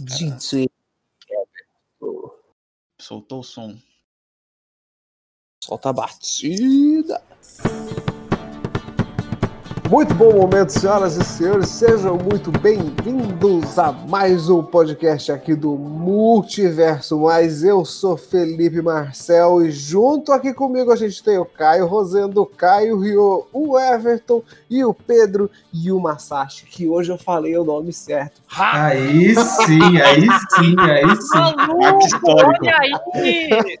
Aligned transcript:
DJ 0.00 0.68
Soltou 2.98 3.40
o 3.40 3.44
som. 3.44 3.78
Solta 5.62 5.90
a 5.90 5.92
batida. 5.92 7.22
Muito 9.90 10.12
bom 10.14 10.32
momento, 10.32 10.70
senhoras 10.70 11.16
e 11.16 11.22
senhores. 11.22 11.68
Sejam 11.68 12.18
muito 12.18 12.50
bem-vindos 12.50 13.78
a 13.78 13.92
mais 13.92 14.50
um 14.50 14.60
podcast 14.60 15.30
aqui 15.30 15.54
do 15.54 15.76
Multiverso. 15.76 17.20
Mas 17.20 17.62
eu 17.62 17.84
sou 17.84 18.16
Felipe 18.16 18.82
Marcel 18.82 19.64
e 19.64 19.70
junto 19.70 20.32
aqui 20.32 20.52
comigo 20.52 20.90
a 20.90 20.96
gente 20.96 21.22
tem 21.22 21.38
o 21.38 21.44
Caio 21.44 21.86
Rosendo, 21.86 22.42
o 22.42 22.46
Caio 22.46 22.98
Rio, 22.98 23.46
o 23.52 23.78
Everton 23.78 24.42
e 24.68 24.84
o 24.84 24.92
Pedro 24.92 25.48
e 25.72 25.92
o 25.92 26.00
Masashi, 26.00 26.66
que 26.66 26.88
hoje 26.88 27.12
eu 27.12 27.18
falei 27.18 27.56
o 27.56 27.64
nome 27.64 27.92
certo. 27.92 28.42
Aí 28.58 29.36
sim, 29.36 30.00
aí 30.00 30.26
sim, 30.56 30.74
aí 30.80 31.16
sim. 31.16 32.06
Histórico. 32.06 32.28
Olha 32.28 32.76
aí! 32.80 33.78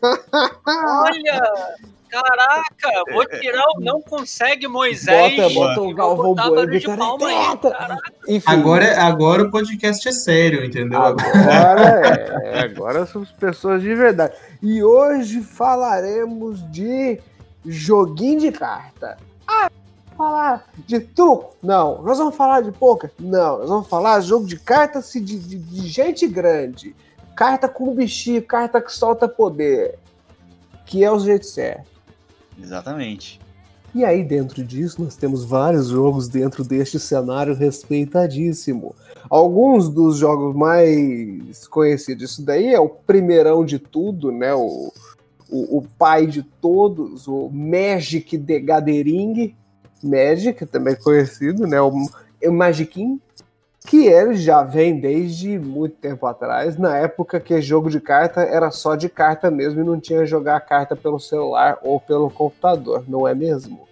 Olha! 0.66 1.95
Caraca, 2.08 3.12
vou 3.12 3.26
tirar 3.26 3.64
o 3.76 3.80
não 3.80 4.00
consegue 4.00 4.68
Moisés. 4.68 5.36
Bota, 5.36 5.54
bota 5.54 5.80
o 5.80 5.94
Galvão 5.94 6.34
Bueno 6.34 6.54
barulho 6.56 6.78
de 6.78 6.86
palma 6.96 7.26
aí, 7.26 7.50
"Teta!" 7.50 7.70
caraca. 7.70 8.12
Enfim, 8.28 8.50
Agora, 8.50 9.02
agora 9.02 9.42
o 9.42 9.50
podcast 9.50 10.08
é 10.08 10.12
sério, 10.12 10.64
entendeu? 10.64 11.00
Agora 11.00 11.80
é, 12.44 12.60
agora 12.60 13.06
somos 13.06 13.30
pessoas 13.32 13.82
de 13.82 13.94
verdade. 13.94 14.34
E 14.62 14.82
hoje 14.82 15.42
falaremos 15.42 16.68
de 16.70 17.20
joguinho 17.64 18.40
de 18.40 18.52
carta. 18.52 19.16
Ah, 19.46 19.70
falar 20.16 20.64
de 20.86 21.00
truco? 21.00 21.54
Não. 21.62 22.02
Nós 22.02 22.18
vamos 22.18 22.34
falar 22.34 22.62
de 22.62 22.72
poker? 22.72 23.10
Não. 23.18 23.58
Nós 23.58 23.68
vamos 23.68 23.88
falar 23.88 24.20
de 24.20 24.28
jogo 24.28 24.46
de 24.46 24.58
cartas 24.58 25.12
de, 25.12 25.20
de, 25.20 25.38
de 25.38 25.88
gente 25.88 26.26
grande. 26.26 26.94
Carta 27.34 27.68
com 27.68 27.94
bichinho, 27.94 28.42
carta 28.42 28.80
que 28.80 28.92
solta 28.92 29.28
poder. 29.28 29.98
Que 30.86 31.04
é 31.04 31.10
o 31.10 31.18
jeito 31.18 31.46
certo. 31.46 31.95
Exatamente. 32.60 33.40
E 33.94 34.04
aí, 34.04 34.22
dentro 34.22 34.62
disso, 34.62 35.02
nós 35.02 35.16
temos 35.16 35.44
vários 35.44 35.88
jogos 35.88 36.28
dentro 36.28 36.62
deste 36.62 36.98
cenário 36.98 37.54
respeitadíssimo. 37.54 38.94
Alguns 39.30 39.88
dos 39.88 40.18
jogos 40.18 40.54
mais 40.54 41.66
conhecidos, 41.66 42.30
isso 42.30 42.44
daí 42.44 42.74
é 42.74 42.78
o 42.78 42.88
primeirão 42.88 43.64
de 43.64 43.78
tudo, 43.78 44.30
né? 44.30 44.54
O, 44.54 44.92
o, 45.48 45.78
o 45.78 45.82
pai 45.98 46.26
de 46.26 46.42
todos, 46.42 47.26
o 47.26 47.48
Magic 47.48 48.36
the 48.38 48.60
Gathering, 48.60 49.54
Magic, 50.02 50.66
também 50.66 50.94
conhecido, 50.94 51.66
né? 51.66 51.80
O, 51.80 51.90
o 51.90 52.52
Magicin, 52.52 53.20
que 53.86 54.06
ele 54.06 54.36
já 54.36 54.62
vem 54.62 54.98
desde 55.00 55.58
muito 55.58 55.96
tempo 55.96 56.26
atrás, 56.26 56.76
na 56.76 56.96
época 56.98 57.38
que 57.40 57.60
jogo 57.62 57.88
de 57.88 58.00
carta 58.00 58.40
era 58.42 58.70
só 58.70 58.96
de 58.96 59.08
carta 59.08 59.50
mesmo 59.50 59.80
e 59.80 59.84
não 59.84 60.00
tinha 60.00 60.26
jogar 60.26 60.60
carta 60.60 60.96
pelo 60.96 61.18
celular 61.20 61.78
ou 61.82 62.00
pelo 62.00 62.28
computador, 62.30 63.04
não 63.08 63.26
é 63.26 63.34
mesmo? 63.34 63.86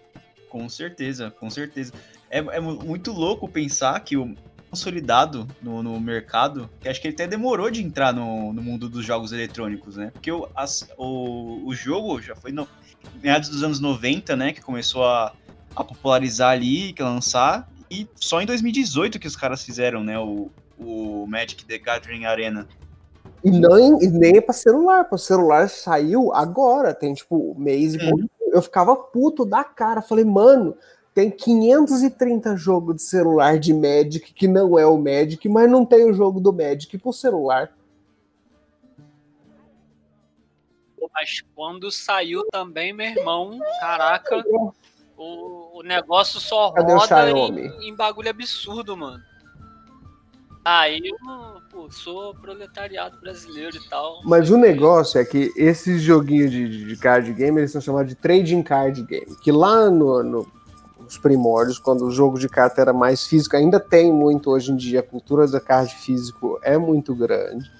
Com 0.48 0.68
certeza, 0.68 1.30
com 1.38 1.48
certeza. 1.50 1.92
É, 2.30 2.38
é 2.38 2.60
mu- 2.60 2.82
muito 2.84 3.12
louco 3.12 3.48
pensar 3.48 3.98
que 4.00 4.16
o 4.16 4.34
consolidado 4.70 5.46
no, 5.62 5.82
no 5.84 6.00
mercado, 6.00 6.68
que 6.80 6.88
acho 6.88 7.00
que 7.00 7.06
ele 7.06 7.14
até 7.14 7.28
demorou 7.28 7.70
de 7.70 7.80
entrar 7.80 8.12
no, 8.12 8.52
no 8.52 8.60
mundo 8.60 8.88
dos 8.88 9.04
jogos 9.04 9.32
eletrônicos, 9.32 9.96
né? 9.96 10.10
Porque 10.12 10.32
o, 10.32 10.48
as- 10.56 10.88
o, 10.98 11.62
o 11.68 11.72
jogo 11.74 12.20
já 12.20 12.34
foi 12.34 12.50
no 12.50 12.66
meados 13.22 13.48
dos 13.48 13.62
anos 13.62 13.78
90, 13.78 14.34
né? 14.34 14.52
Que 14.52 14.60
começou 14.60 15.04
a, 15.04 15.32
a 15.76 15.84
popularizar 15.84 16.50
ali, 16.50 16.92
que 16.92 17.02
lançar. 17.02 17.68
E 17.90 18.08
só 18.16 18.40
em 18.40 18.46
2018 18.46 19.18
que 19.18 19.26
os 19.26 19.36
caras 19.36 19.64
fizeram, 19.64 20.02
né? 20.02 20.18
O, 20.18 20.50
o 20.78 21.26
Magic 21.26 21.64
the 21.64 21.78
Gathering 21.78 22.24
Arena. 22.24 22.66
E, 23.42 23.50
não, 23.50 24.02
e 24.02 24.08
nem 24.08 24.38
é 24.38 24.40
pra 24.40 24.54
celular, 24.54 25.04
para 25.04 25.18
celular 25.18 25.68
saiu 25.68 26.32
agora, 26.32 26.94
tem 26.94 27.12
tipo 27.12 27.54
mês 27.58 27.94
e 27.94 27.98
pouco. 27.98 28.30
Eu 28.40 28.62
ficava 28.62 28.96
puto 28.96 29.44
da 29.44 29.62
cara, 29.62 30.00
falei, 30.00 30.24
mano, 30.24 30.76
tem 31.12 31.30
530 31.30 32.56
jogos 32.56 32.96
de 32.96 33.02
celular 33.02 33.58
de 33.58 33.72
Magic 33.74 34.32
que 34.32 34.48
não 34.48 34.78
é 34.78 34.86
o 34.86 34.96
Magic, 34.96 35.48
mas 35.48 35.70
não 35.70 35.84
tem 35.84 36.08
o 36.08 36.14
jogo 36.14 36.40
do 36.40 36.52
Magic 36.52 36.96
pro 36.98 37.12
celular. 37.12 37.72
Mas 41.12 41.42
quando 41.54 41.92
saiu 41.92 42.44
também, 42.50 42.92
meu 42.92 43.06
irmão, 43.06 43.60
caraca, 43.78 44.42
o, 45.16 45.80
o 45.80 45.82
negócio 45.82 46.40
só 46.40 46.72
Cadê 46.72 46.92
roda 46.92 47.30
em, 47.30 47.88
em 47.88 47.94
bagulho 47.94 48.30
absurdo, 48.30 48.96
mano. 48.96 49.22
Aí 50.64 50.98
eu 51.04 51.60
pô, 51.70 51.90
sou 51.90 52.34
proletariado 52.36 53.20
brasileiro 53.20 53.76
e 53.76 53.88
tal. 53.88 54.22
Mas 54.24 54.48
o 54.50 54.56
negócio 54.56 55.20
é 55.20 55.24
que 55.24 55.52
esses 55.56 56.00
joguinhos 56.00 56.50
de, 56.50 56.66
de- 56.68 56.84
de 56.86 56.96
card 56.96 57.30
game, 57.34 57.60
eles 57.60 57.70
são 57.70 57.82
chamados 57.82 58.08
de 58.08 58.14
trading 58.14 58.62
card 58.62 59.02
game. 59.02 59.36
Que 59.42 59.52
lá 59.52 59.90
no, 59.90 60.22
no- 60.22 60.46
nos 60.98 61.18
primórdios, 61.18 61.78
quando 61.78 62.06
o 62.06 62.10
jogo 62.10 62.38
de 62.38 62.48
carta 62.48 62.80
era 62.80 62.94
mais 62.94 63.26
físico, 63.26 63.54
ainda 63.56 63.78
tem 63.78 64.10
muito 64.10 64.50
hoje 64.50 64.72
em 64.72 64.76
dia, 64.76 65.00
a 65.00 65.02
cultura 65.02 65.46
do 65.46 65.60
card 65.60 65.94
físico 65.96 66.58
é 66.62 66.78
muito 66.78 67.14
grande. 67.14 67.70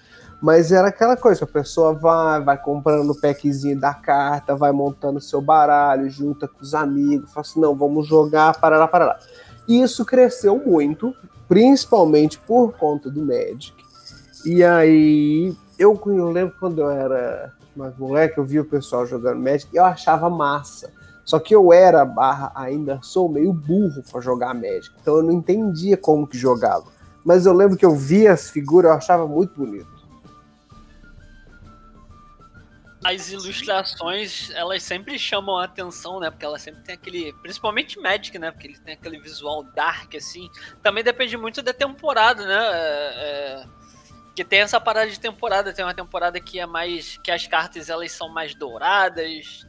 Mas 0.44 0.70
era 0.70 0.88
aquela 0.88 1.16
coisa, 1.16 1.44
a 1.44 1.48
pessoa 1.48 1.94
vai, 1.94 2.38
vai 2.42 2.60
comprando 2.60 3.08
o 3.08 3.18
packzinho 3.18 3.80
da 3.80 3.94
carta, 3.94 4.54
vai 4.54 4.72
montando 4.72 5.18
seu 5.18 5.40
baralho, 5.40 6.10
junta 6.10 6.46
com 6.46 6.60
os 6.60 6.74
amigos, 6.74 7.32
fala 7.32 7.40
assim, 7.40 7.58
não, 7.58 7.74
vamos 7.74 8.06
jogar, 8.06 8.60
parará, 8.60 8.86
parará. 8.86 9.18
E 9.66 9.80
isso 9.80 10.04
cresceu 10.04 10.58
muito, 10.58 11.14
principalmente 11.48 12.38
por 12.38 12.76
conta 12.76 13.10
do 13.10 13.24
Magic. 13.24 13.72
E 14.44 14.62
aí, 14.62 15.56
eu, 15.78 15.98
eu 16.04 16.30
lembro 16.30 16.54
quando 16.60 16.82
eu 16.82 16.90
era 16.90 17.54
mais 17.74 17.96
moleque, 17.96 18.36
eu 18.36 18.44
via 18.44 18.60
o 18.60 18.66
pessoal 18.66 19.06
jogando 19.06 19.40
Magic 19.40 19.74
eu 19.74 19.82
achava 19.82 20.28
massa. 20.28 20.92
Só 21.24 21.38
que 21.38 21.54
eu 21.54 21.72
era, 21.72 22.04
barra, 22.04 22.52
ainda 22.54 23.00
sou 23.00 23.30
meio 23.30 23.50
burro 23.50 24.02
pra 24.12 24.20
jogar 24.20 24.52
Magic. 24.52 24.90
Então 25.00 25.16
eu 25.16 25.22
não 25.22 25.32
entendia 25.32 25.96
como 25.96 26.26
que 26.26 26.36
jogava. 26.36 26.84
Mas 27.24 27.46
eu 27.46 27.54
lembro 27.54 27.78
que 27.78 27.86
eu 27.86 27.96
via 27.96 28.34
as 28.34 28.50
figuras, 28.50 28.90
eu 28.90 28.96
achava 28.98 29.26
muito 29.26 29.54
bonito. 29.56 29.93
As 33.04 33.30
ilustrações, 33.30 34.50
elas 34.50 34.82
sempre 34.82 35.18
chamam 35.18 35.58
a 35.58 35.64
atenção, 35.64 36.18
né? 36.18 36.30
Porque 36.30 36.44
elas 36.44 36.62
sempre 36.62 36.82
tem 36.82 36.94
aquele. 36.94 37.32
Principalmente 37.34 37.98
Magic, 38.00 38.38
né? 38.38 38.50
Porque 38.50 38.68
ele 38.68 38.78
tem 38.78 38.94
aquele 38.94 39.20
visual 39.20 39.62
dark, 39.62 40.14
assim. 40.14 40.48
Também 40.82 41.04
depende 41.04 41.36
muito 41.36 41.60
da 41.62 41.74
temporada, 41.74 42.46
né? 42.46 42.54
É, 42.54 43.12
é, 43.16 43.64
Que 44.34 44.44
tem 44.44 44.60
essa 44.60 44.80
parada 44.80 45.10
de 45.10 45.20
temporada. 45.20 45.72
Tem 45.72 45.84
uma 45.84 45.94
temporada 45.94 46.40
que 46.40 46.58
é 46.58 46.66
mais. 46.66 47.18
que 47.22 47.30
as 47.30 47.46
cartas 47.46 47.90
elas 47.90 48.10
são 48.12 48.28
mais 48.28 48.54
douradas. 48.54 49.66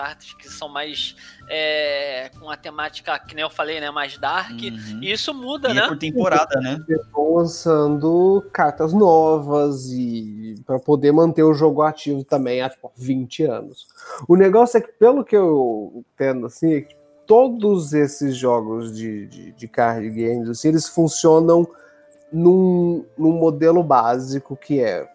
Cartas 0.00 0.32
que 0.32 0.48
são 0.48 0.66
mais. 0.66 1.14
é, 1.46 2.30
com 2.38 2.48
a 2.48 2.56
temática, 2.56 3.18
que 3.18 3.34
nem 3.34 3.42
eu 3.42 3.50
falei, 3.50 3.80
né? 3.80 3.90
Mais 3.90 4.16
dark. 4.16 4.52
Uhum. 4.52 5.00
E 5.02 5.12
isso 5.12 5.34
muda, 5.34 5.68
E 5.68 5.72
é 5.72 5.74
né? 5.74 5.88
por 5.88 5.98
temporada, 5.98 6.58
né? 6.58 6.78
Estão 6.88 7.34
lançando 7.34 8.48
cartas 8.50 8.94
novas 8.94 9.90
e 9.90 10.54
para 10.64 10.78
poder 10.78 11.12
manter 11.12 11.42
o 11.42 11.52
jogo 11.52 11.82
ativo 11.82 12.24
também 12.24 12.62
há 12.62 12.70
tipo, 12.70 12.90
20 12.96 13.42
anos. 13.42 13.86
O 14.26 14.36
negócio 14.36 14.78
é 14.78 14.80
que, 14.80 14.92
pelo 14.92 15.22
que 15.22 15.36
eu 15.36 16.04
entendo, 16.14 16.46
assim, 16.46 16.74
é 16.74 16.80
que 16.80 16.96
todos 17.26 17.92
esses 17.92 18.36
jogos 18.36 18.96
de, 18.96 19.26
de, 19.26 19.52
de 19.52 19.68
card 19.68 20.08
games, 20.08 20.48
assim, 20.48 20.68
eles 20.68 20.88
funcionam 20.88 21.68
num, 22.32 23.04
num 23.18 23.32
modelo 23.32 23.82
básico 23.82 24.56
que 24.56 24.80
é 24.80 25.06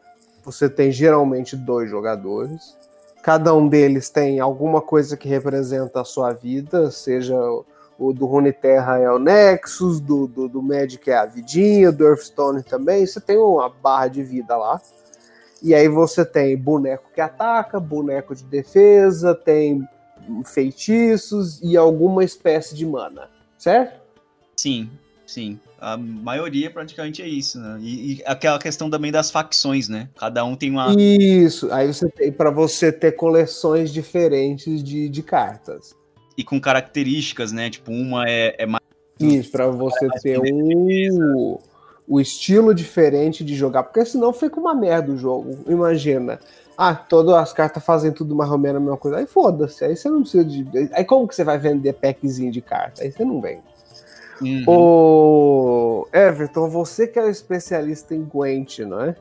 você 0.43 0.69
tem 0.69 0.91
geralmente 0.91 1.55
dois 1.55 1.89
jogadores, 1.89 2.77
cada 3.25 3.55
um 3.55 3.67
deles 3.67 4.07
tem 4.07 4.39
alguma 4.39 4.79
coisa 4.79 5.17
que 5.17 5.27
representa 5.27 6.01
a 6.01 6.05
sua 6.05 6.31
vida, 6.31 6.91
seja 6.91 7.35
o 7.97 8.13
do 8.13 8.27
Runeterra 8.27 8.99
é 8.99 9.09
o 9.09 9.17
Nexus, 9.17 9.99
do, 9.99 10.27
do, 10.27 10.47
do 10.47 10.61
Magic 10.61 11.09
é 11.09 11.17
a 11.17 11.25
vidinha, 11.25 11.91
do 11.91 12.05
Earthstone 12.05 12.61
também. 12.61 13.03
Você 13.03 13.19
tem 13.19 13.35
uma 13.35 13.67
barra 13.67 14.09
de 14.09 14.21
vida 14.21 14.55
lá. 14.55 14.79
E 15.59 15.73
aí 15.73 15.87
você 15.87 16.23
tem 16.23 16.55
boneco 16.55 17.09
que 17.15 17.19
ataca, 17.19 17.79
boneco 17.79 18.35
de 18.35 18.43
defesa, 18.43 19.33
tem 19.33 19.83
feitiços 20.45 21.59
e 21.63 21.75
alguma 21.75 22.23
espécie 22.23 22.75
de 22.75 22.85
mana, 22.85 23.27
certo? 23.57 24.01
Sim, 24.55 24.91
sim. 25.25 25.59
A 25.85 25.97
maioria 25.97 26.71
praticamente 26.71 27.21
é 27.21 27.27
isso, 27.27 27.59
né? 27.59 27.77
E, 27.79 28.13
e 28.13 28.23
aquela 28.25 28.57
questão 28.57 28.89
também 28.89 29.11
das 29.11 29.29
facções, 29.29 29.87
né? 29.87 30.09
Cada 30.17 30.43
um 30.43 30.55
tem 30.55 30.71
uma. 30.71 30.95
Isso. 30.97 31.71
Aí 31.71 31.85
você 31.85 32.09
tem 32.09 32.31
para 32.31 32.49
você 32.49 32.91
ter 32.91 33.11
coleções 33.11 33.93
diferentes 33.93 34.83
de, 34.83 35.07
de 35.07 35.21
cartas. 35.21 35.95
E 36.35 36.43
com 36.43 36.59
características, 36.59 37.51
né? 37.51 37.69
Tipo, 37.69 37.91
uma 37.91 38.27
é, 38.27 38.55
é 38.57 38.65
mais. 38.65 38.81
Isso, 39.19 39.51
para 39.51 39.67
você 39.67 40.07
ter 40.23 40.39
um, 40.39 41.59
o 42.07 42.19
estilo 42.19 42.73
diferente 42.73 43.43
de 43.43 43.53
jogar, 43.53 43.83
porque 43.83 44.03
senão 44.05 44.33
fica 44.33 44.59
uma 44.59 44.73
merda 44.73 45.11
o 45.11 45.17
jogo. 45.19 45.55
Imagina. 45.67 46.39
Ah, 46.75 46.95
todas 46.95 47.35
as 47.35 47.53
cartas 47.53 47.85
fazem 47.85 48.11
tudo 48.11 48.35
mais 48.35 48.49
ou 48.49 48.57
menos 48.57 48.77
a 48.77 48.79
mesma 48.79 48.97
coisa. 48.97 49.17
Aí 49.17 49.27
foda-se, 49.27 49.85
aí 49.85 49.95
você 49.95 50.09
não 50.09 50.21
precisa 50.21 50.43
de. 50.43 50.67
Aí 50.93 51.05
como 51.05 51.27
que 51.27 51.35
você 51.35 51.43
vai 51.43 51.59
vender 51.59 51.93
packzinho 51.93 52.51
de 52.51 52.59
carta? 52.59 53.03
Aí 53.03 53.11
você 53.11 53.23
não 53.23 53.39
vende. 53.39 53.74
Uhum. 54.41 54.63
Ô, 54.67 56.07
Everton, 56.13 56.69
você 56.69 57.07
que 57.07 57.17
é 57.17 57.23
o 57.23 57.29
especialista 57.29 58.13
em 58.13 58.23
Gwent, 58.23 58.79
não 58.79 59.01
é? 59.01 59.15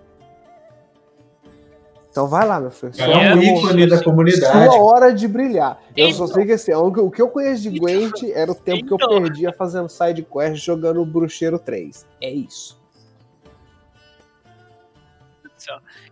Então 2.10 2.28
vai 2.28 2.46
lá, 2.46 2.60
meu 2.60 2.70
filho. 2.70 2.92
É 2.98 3.34
um 3.34 3.42
ícone 3.42 3.88
da 3.88 4.02
comunidade. 4.02 4.72
Sua 4.72 4.82
hora 4.84 5.12
de 5.12 5.26
brilhar. 5.26 5.82
Eu 5.96 6.10
só 6.12 6.24
Então. 6.24 6.34
sei 6.34 6.46
que 6.46 6.52
assim, 6.52 6.72
o 6.72 6.92
que- 6.92 7.00
o 7.00 7.10
que 7.10 7.20
eu 7.20 7.28
conheço 7.28 7.62
de 7.62 7.76
Gwent 7.78 8.22
era 8.32 8.52
o 8.52 8.54
tempo 8.54 8.86
que 8.86 8.92
eu 8.92 8.96
Então. 8.96 9.20
perdia 9.22 9.52
fazendo 9.52 9.88
side 9.88 10.22
quest 10.22 10.64
jogando 10.64 11.00
o 11.02 11.04
Bruxeiro 11.06 11.58
3. 11.58 12.06
É 12.20 12.30
isso. 12.30 12.80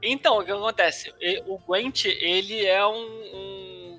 Então, 0.02 0.38
o 0.38 0.44
que 0.44 0.50
acontece? 0.50 1.12
O 1.46 1.58
Gwent, 1.58 2.06
ele 2.06 2.64
é 2.64 2.86
um, 2.86 2.94
um- 2.96 3.98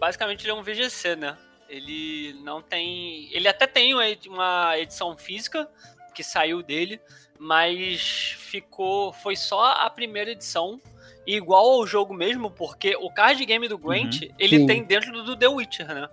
Basicamente, 0.00 0.44
ele 0.44 0.50
é 0.50 0.54
um 0.54 0.62
VGC, 0.62 1.14
né? 1.16 1.36
Ele 1.74 2.34
não 2.42 2.62
tem. 2.62 3.28
Ele 3.32 3.48
até 3.48 3.66
tem 3.66 3.94
uma 3.94 4.08
edi- 4.08 4.28
uma 4.28 4.78
edição 4.78 5.16
física 5.16 5.68
que 6.14 6.22
saiu 6.22 6.62
dele, 6.62 7.00
mas 7.38 8.36
ficou. 8.38 9.12
Foi 9.12 9.34
só 9.36 9.64
a 9.72 9.90
primeira 9.90 10.30
edição. 10.30 10.80
e 11.26 11.34
Igual 11.36 11.64
ao 11.80 11.86
jogo 11.86 12.12
mesmo, 12.14 12.50
porque 12.50 12.94
o 12.96 13.10
card 13.10 13.44
game 13.44 13.66
do 13.66 13.78
Gwent, 13.78 14.22
ele 14.38 14.58
Sim. 14.60 14.66
tem 14.66 14.84
dentro 14.84 15.22
do 15.24 15.36
The 15.36 15.48
Witcher, 15.48 15.86
né? 15.94 16.08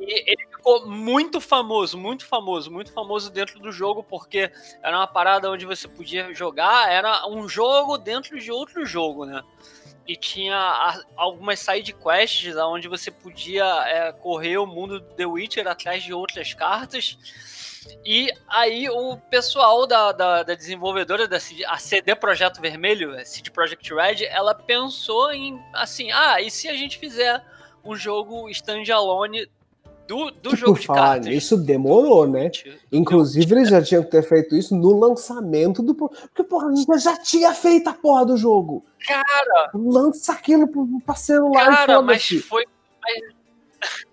E 0.00 0.30
ele 0.32 0.46
ficou 0.50 0.86
muito 0.88 1.40
famoso, 1.40 1.96
muito 1.96 2.26
famoso, 2.26 2.70
muito 2.70 2.92
famoso 2.92 3.30
dentro 3.30 3.60
do 3.60 3.70
jogo, 3.70 4.02
porque 4.02 4.50
era 4.82 4.96
uma 4.96 5.06
parada 5.06 5.48
onde 5.50 5.64
você 5.64 5.86
podia 5.86 6.34
jogar, 6.34 6.90
era 6.90 7.28
um 7.28 7.48
jogo 7.48 7.96
dentro 7.96 8.38
de 8.40 8.50
outro 8.50 8.84
jogo, 8.84 9.24
né? 9.24 9.40
E 10.06 10.16
tinha 10.16 11.02
algumas 11.16 11.60
side 11.60 11.94
quests 11.94 12.56
onde 12.56 12.88
você 12.88 13.10
podia 13.10 13.64
é, 13.86 14.12
correr 14.12 14.58
o 14.58 14.66
mundo 14.66 15.00
do 15.00 15.14
The 15.14 15.24
Witcher 15.24 15.66
atrás 15.66 16.02
de 16.02 16.12
outras 16.12 16.52
cartas. 16.52 17.16
E 18.04 18.30
aí 18.48 18.88
o 18.88 19.16
pessoal 19.16 19.86
da, 19.86 20.12
da, 20.12 20.42
da 20.42 20.54
desenvolvedora 20.54 21.26
da 21.26 21.40
CD, 21.40 21.64
a 21.64 21.76
CD 21.78 22.14
Projeto 22.14 22.60
Vermelho, 22.60 23.14
a 23.18 23.24
CD 23.24 23.50
Projekt 23.50 23.92
Red, 23.94 24.24
ela 24.26 24.54
pensou 24.54 25.32
em 25.32 25.62
assim, 25.72 26.10
ah, 26.12 26.40
e 26.40 26.50
se 26.50 26.68
a 26.68 26.74
gente 26.74 26.98
fizer 26.98 27.42
um 27.84 27.94
jogo 27.94 28.48
standalone 28.50 29.48
do, 30.06 30.30
do 30.30 30.50
Que, 30.50 30.56
jogo 30.56 30.72
por 30.74 30.80
de 30.80 30.86
falar 30.86 31.00
cartas? 31.14 31.26
nisso, 31.26 31.56
demorou, 31.56 32.26
né? 32.26 32.50
Inclusive, 32.92 33.54
eles 33.54 33.68
já 33.68 33.82
tinham 33.82 34.02
que 34.04 34.10
ter 34.10 34.22
feito 34.22 34.54
isso 34.56 34.74
no 34.76 34.98
lançamento 34.98 35.82
do. 35.82 35.94
Porque, 35.94 36.42
porra, 36.44 36.68
a 36.68 36.74
gente 36.74 36.98
já 36.98 37.16
tinha 37.16 37.52
feito 37.54 37.88
a 37.88 37.94
porra 37.94 38.26
do 38.26 38.36
jogo. 38.36 38.84
Cara, 39.06 39.70
Lança 39.74 40.32
aquilo 40.32 40.66
pra 41.04 41.14
celular 41.14 41.62
e 41.72 41.76
Cara, 41.76 42.02
mas 42.02 42.26
foi. 42.48 42.64
Mas, 43.02 43.34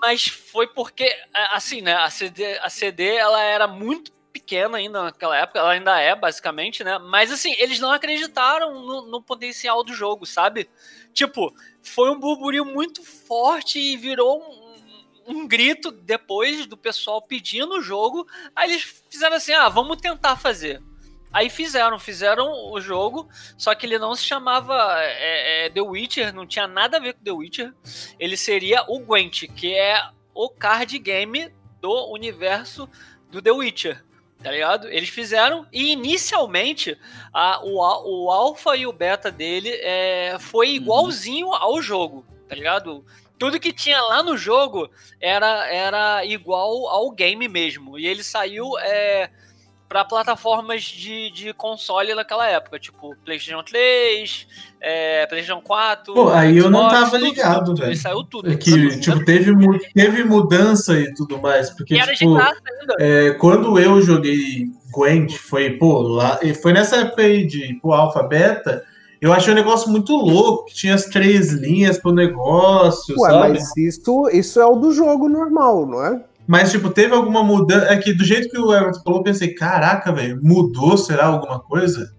mas 0.00 0.26
foi 0.28 0.66
porque, 0.68 1.04
a- 1.34 1.56
assim, 1.56 1.80
né? 1.80 1.94
A 1.94 2.10
CD, 2.10 2.58
a 2.58 2.68
CD 2.70 3.14
ela 3.16 3.40
era 3.42 3.66
muito 3.66 4.12
pequena 4.32 4.78
ainda 4.78 5.02
naquela 5.02 5.36
época, 5.36 5.58
ela 5.58 5.72
ainda 5.72 5.98
é, 6.00 6.14
basicamente, 6.14 6.82
né? 6.84 6.98
Mas 6.98 7.32
assim, 7.32 7.52
eles 7.58 7.80
não 7.80 7.90
acreditaram 7.90 8.80
no, 8.80 9.06
no 9.06 9.20
potencial 9.22 9.82
do 9.82 9.92
jogo, 9.92 10.24
sabe? 10.24 10.70
Tipo, 11.12 11.52
foi 11.82 12.10
um 12.10 12.18
burburinho 12.18 12.64
muito 12.64 13.02
forte 13.04 13.78
e 13.80 13.96
virou 13.96 14.40
um, 14.40 14.59
um 15.30 15.46
grito 15.46 15.90
depois 15.90 16.66
do 16.66 16.76
pessoal 16.76 17.22
pedindo 17.22 17.74
o 17.74 17.82
jogo. 17.82 18.26
Aí 18.54 18.70
eles 18.70 19.02
fizeram 19.08 19.36
assim: 19.36 19.52
ah, 19.52 19.68
vamos 19.68 20.00
tentar 20.00 20.36
fazer. 20.36 20.82
Aí 21.32 21.48
fizeram, 21.48 21.96
fizeram 21.96 22.72
o 22.72 22.80
jogo, 22.80 23.28
só 23.56 23.72
que 23.72 23.86
ele 23.86 23.98
não 23.98 24.16
se 24.16 24.24
chamava 24.24 24.74
é, 24.98 25.66
é, 25.66 25.70
The 25.70 25.80
Witcher, 25.80 26.34
não 26.34 26.44
tinha 26.44 26.66
nada 26.66 26.96
a 26.96 27.00
ver 27.00 27.14
com 27.14 27.22
The 27.22 27.30
Witcher. 27.30 27.72
Ele 28.18 28.36
seria 28.36 28.84
o 28.88 28.98
Gwent, 28.98 29.44
que 29.54 29.72
é 29.72 30.02
o 30.34 30.50
card 30.50 30.98
game 30.98 31.52
do 31.80 32.12
universo 32.12 32.88
do 33.30 33.40
The 33.40 33.52
Witcher. 33.52 34.04
Tá 34.42 34.50
ligado? 34.50 34.88
Eles 34.88 35.10
fizeram 35.10 35.66
e 35.70 35.92
inicialmente 35.92 36.98
a, 37.32 37.62
o, 37.62 37.76
o 37.76 38.30
alpha 38.30 38.74
e 38.74 38.86
o 38.86 38.92
beta 38.92 39.30
dele 39.30 39.68
é, 39.68 40.36
foi 40.40 40.70
igualzinho 40.70 41.52
ao 41.52 41.80
jogo, 41.82 42.24
tá 42.48 42.54
ligado? 42.54 43.04
Tudo 43.40 43.58
que 43.58 43.72
tinha 43.72 43.98
lá 44.02 44.22
no 44.22 44.36
jogo 44.36 44.90
era, 45.18 45.66
era 45.72 46.24
igual 46.26 46.86
ao 46.88 47.10
game 47.10 47.48
mesmo. 47.48 47.98
E 47.98 48.06
ele 48.06 48.22
saiu 48.22 48.78
é, 48.78 49.30
para 49.88 50.04
plataformas 50.04 50.82
de, 50.82 51.30
de 51.30 51.52
console 51.54 52.14
naquela 52.14 52.46
época, 52.46 52.78
tipo 52.78 53.16
PlayStation 53.24 53.62
3, 53.62 54.46
é, 54.78 55.26
PlayStation 55.26 55.62
4. 55.62 56.12
Pô, 56.12 56.28
aí 56.28 56.58
eu 56.58 56.68
não 56.70 56.80
Xbox, 56.80 56.94
tava 56.94 57.10
tudo, 57.12 57.24
ligado, 57.24 57.64
tudo, 57.64 57.76
velho. 57.80 57.88
Ele 57.92 57.96
saiu 57.96 58.22
tudo. 58.24 58.52
É 58.52 58.56
que, 58.56 59.00
tipo, 59.00 59.24
teve, 59.24 59.52
mu- 59.52 59.80
teve 59.94 60.22
mudança 60.22 61.00
e 61.00 61.12
tudo 61.14 61.40
mais. 61.40 61.70
Porque, 61.70 61.94
e 61.94 61.98
era 61.98 62.12
de 62.12 62.18
tipo, 62.18 62.34
graça 62.34 62.60
ainda. 62.78 62.94
é, 63.00 63.30
quando 63.32 63.78
eu 63.78 64.02
joguei 64.02 64.66
Gwent, 64.92 65.32
foi, 65.32 65.70
pô, 65.78 66.02
lá, 66.02 66.38
e 66.42 66.52
foi 66.52 66.74
nessa 66.74 66.96
época 66.96 67.22
aí 67.22 67.46
de 67.46 67.72
pô, 67.80 67.94
Alpha 67.94 68.22
Beta, 68.22 68.84
eu 69.20 69.32
achei 69.32 69.52
um 69.52 69.56
negócio 69.56 69.90
muito 69.90 70.14
louco, 70.14 70.66
que 70.66 70.74
tinha 70.74 70.94
as 70.94 71.04
três 71.04 71.52
linhas 71.52 71.98
pro 71.98 72.12
negócio, 72.12 73.14
Ué, 73.18 73.30
sabe? 73.30 73.48
mas 73.50 73.76
isso, 73.76 74.28
isso 74.32 74.60
é 74.60 74.64
o 74.64 74.76
do 74.76 74.92
jogo 74.92 75.28
normal, 75.28 75.86
não 75.86 76.04
é? 76.04 76.24
Mas, 76.46 76.72
tipo, 76.72 76.90
teve 76.90 77.14
alguma 77.14 77.44
mudança. 77.44 77.86
É 77.92 77.96
que 77.96 78.12
do 78.12 78.24
jeito 78.24 78.48
que 78.48 78.58
o 78.58 78.74
Everton 78.74 79.02
falou, 79.04 79.20
eu 79.20 79.24
pensei, 79.24 79.54
caraca, 79.54 80.10
velho, 80.10 80.40
mudou, 80.42 80.96
será 80.96 81.26
alguma 81.26 81.60
coisa? 81.60 82.12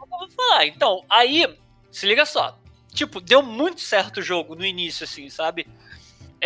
Eu 0.00 0.18
vou 0.18 0.30
falar. 0.30 0.66
Então, 0.66 1.02
aí, 1.10 1.46
se 1.90 2.06
liga 2.06 2.24
só. 2.24 2.56
Tipo, 2.92 3.20
deu 3.20 3.42
muito 3.42 3.80
certo 3.82 4.20
o 4.20 4.22
jogo 4.22 4.54
no 4.54 4.64
início, 4.64 5.04
assim, 5.04 5.28
sabe? 5.28 5.66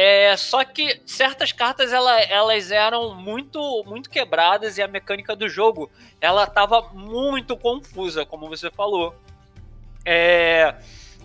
É, 0.00 0.36
só 0.36 0.64
que 0.64 1.02
certas 1.04 1.50
cartas 1.50 1.92
ela, 1.92 2.20
elas 2.20 2.70
eram 2.70 3.16
muito 3.16 3.82
muito 3.84 4.08
quebradas 4.08 4.78
e 4.78 4.82
a 4.82 4.86
mecânica 4.86 5.34
do 5.34 5.48
jogo 5.48 5.90
ela 6.20 6.46
tava 6.46 6.90
muito 6.92 7.56
confusa, 7.56 8.24
como 8.24 8.48
você 8.48 8.70
falou. 8.70 9.12
É, 10.04 10.76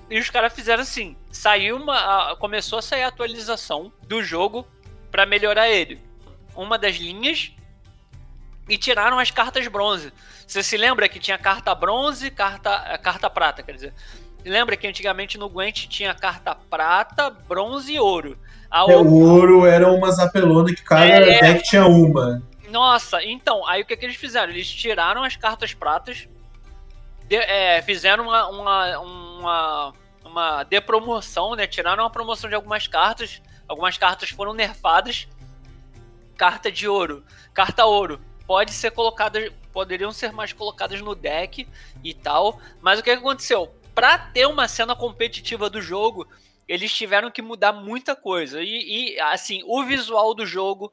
e 0.09 0.17
os 0.17 0.27
caras 0.31 0.51
fizeram 0.53 0.81
assim: 0.81 1.15
saiu 1.31 1.77
uma. 1.77 2.35
Começou 2.37 2.79
a 2.79 2.81
sair 2.81 3.03
a 3.03 3.09
atualização 3.09 3.93
do 4.07 4.23
jogo 4.23 4.67
para 5.11 5.23
melhorar 5.23 5.69
ele. 5.69 6.01
Uma 6.55 6.75
das 6.75 6.95
linhas 6.95 7.51
e 8.67 8.75
tiraram 8.75 9.19
as 9.19 9.29
cartas 9.29 9.67
bronze. 9.67 10.11
Você 10.47 10.63
se 10.63 10.77
lembra 10.77 11.07
que 11.07 11.19
tinha 11.19 11.37
carta 11.37 11.75
bronze, 11.75 12.31
carta, 12.31 12.83
eh, 12.87 12.97
carta 12.97 13.29
prata, 13.29 13.61
quer 13.61 13.73
dizer. 13.73 13.93
Lembra 14.43 14.75
que 14.75 14.87
antigamente 14.87 15.37
no 15.37 15.47
Gwent 15.47 15.87
tinha 15.87 16.15
carta 16.15 16.55
prata, 16.55 17.29
bronze 17.29 17.93
e 17.93 17.99
ouro. 17.99 18.35
A 18.73 18.79
É, 18.91 18.95
ouro- 18.97 19.07
o 19.09 19.29
ouro 19.29 19.65
era 19.67 19.87
umas 19.87 20.17
apelonas 20.17 20.73
que 20.73 20.81
cada 20.81 21.05
É. 21.05 21.39
deck 21.41 21.63
tinha 21.63 21.85
uma. 21.85 22.41
Nossa, 22.71 23.23
então, 23.23 23.63
aí 23.67 23.83
o 23.83 23.85
que, 23.85 23.95
que 23.95 24.03
eles 24.03 24.15
fizeram? 24.15 24.51
Eles 24.51 24.67
tiraram 24.67 25.23
as 25.23 25.35
cartas 25.35 25.75
pratas, 25.75 26.27
de- 27.27 27.35
é, 27.35 27.83
fizeram 27.83 28.23
uma, 28.23 28.47
uma, 28.47 28.99
uma, 28.99 29.93
uma 30.25 30.63
depromoção, 30.63 31.53
né? 31.55 31.67
Tiraram 31.67 32.03
a 32.03 32.09
promoção 32.09 32.49
de 32.49 32.55
algumas 32.55 32.87
cartas, 32.87 33.43
algumas 33.67 33.95
cartas 33.99 34.29
foram 34.31 34.53
nerfadas. 34.55 35.27
Carta 36.35 36.71
de 36.71 36.87
ouro, 36.87 37.23
carta 37.53 37.85
ouro, 37.85 38.19
pode 38.47 38.71
ser 38.73 38.89
colocada, 38.89 39.51
poderiam 39.71 40.11
ser 40.11 40.31
mais 40.33 40.51
colocadas 40.51 40.99
no 40.99 41.13
deck 41.13 41.67
e 42.03 42.11
tal, 42.11 42.59
mas 42.81 42.99
o 42.99 43.03
que 43.03 43.11
que 43.13 43.19
aconteceu? 43.19 43.71
Pra 43.93 44.17
ter 44.17 44.47
uma 44.47 44.67
cena 44.67 44.95
competitiva 44.95 45.69
do 45.69 45.79
jogo, 45.79 46.27
eles 46.67 46.91
tiveram 46.93 47.29
que 47.31 47.41
mudar 47.41 47.73
muita 47.73 48.15
coisa. 48.15 48.61
E, 48.61 49.13
e, 49.15 49.19
assim, 49.19 49.61
o 49.65 49.83
visual 49.83 50.33
do 50.33 50.45
jogo 50.45 50.91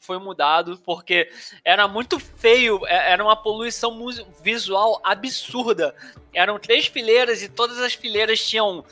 foi 0.00 0.18
mudado, 0.18 0.80
porque 0.84 1.28
era 1.64 1.86
muito 1.86 2.18
feio, 2.18 2.84
é- 2.86 3.12
era 3.12 3.22
uma 3.22 3.36
poluição 3.36 3.96
visual 4.42 5.00
absurda. 5.04 5.94
Eram 6.34 6.58
três 6.58 6.86
fileiras 6.86 7.40
e 7.42 7.48
todas 7.48 7.78
as 7.78 7.94
fileiras 7.94 8.44
tinham 8.44 8.84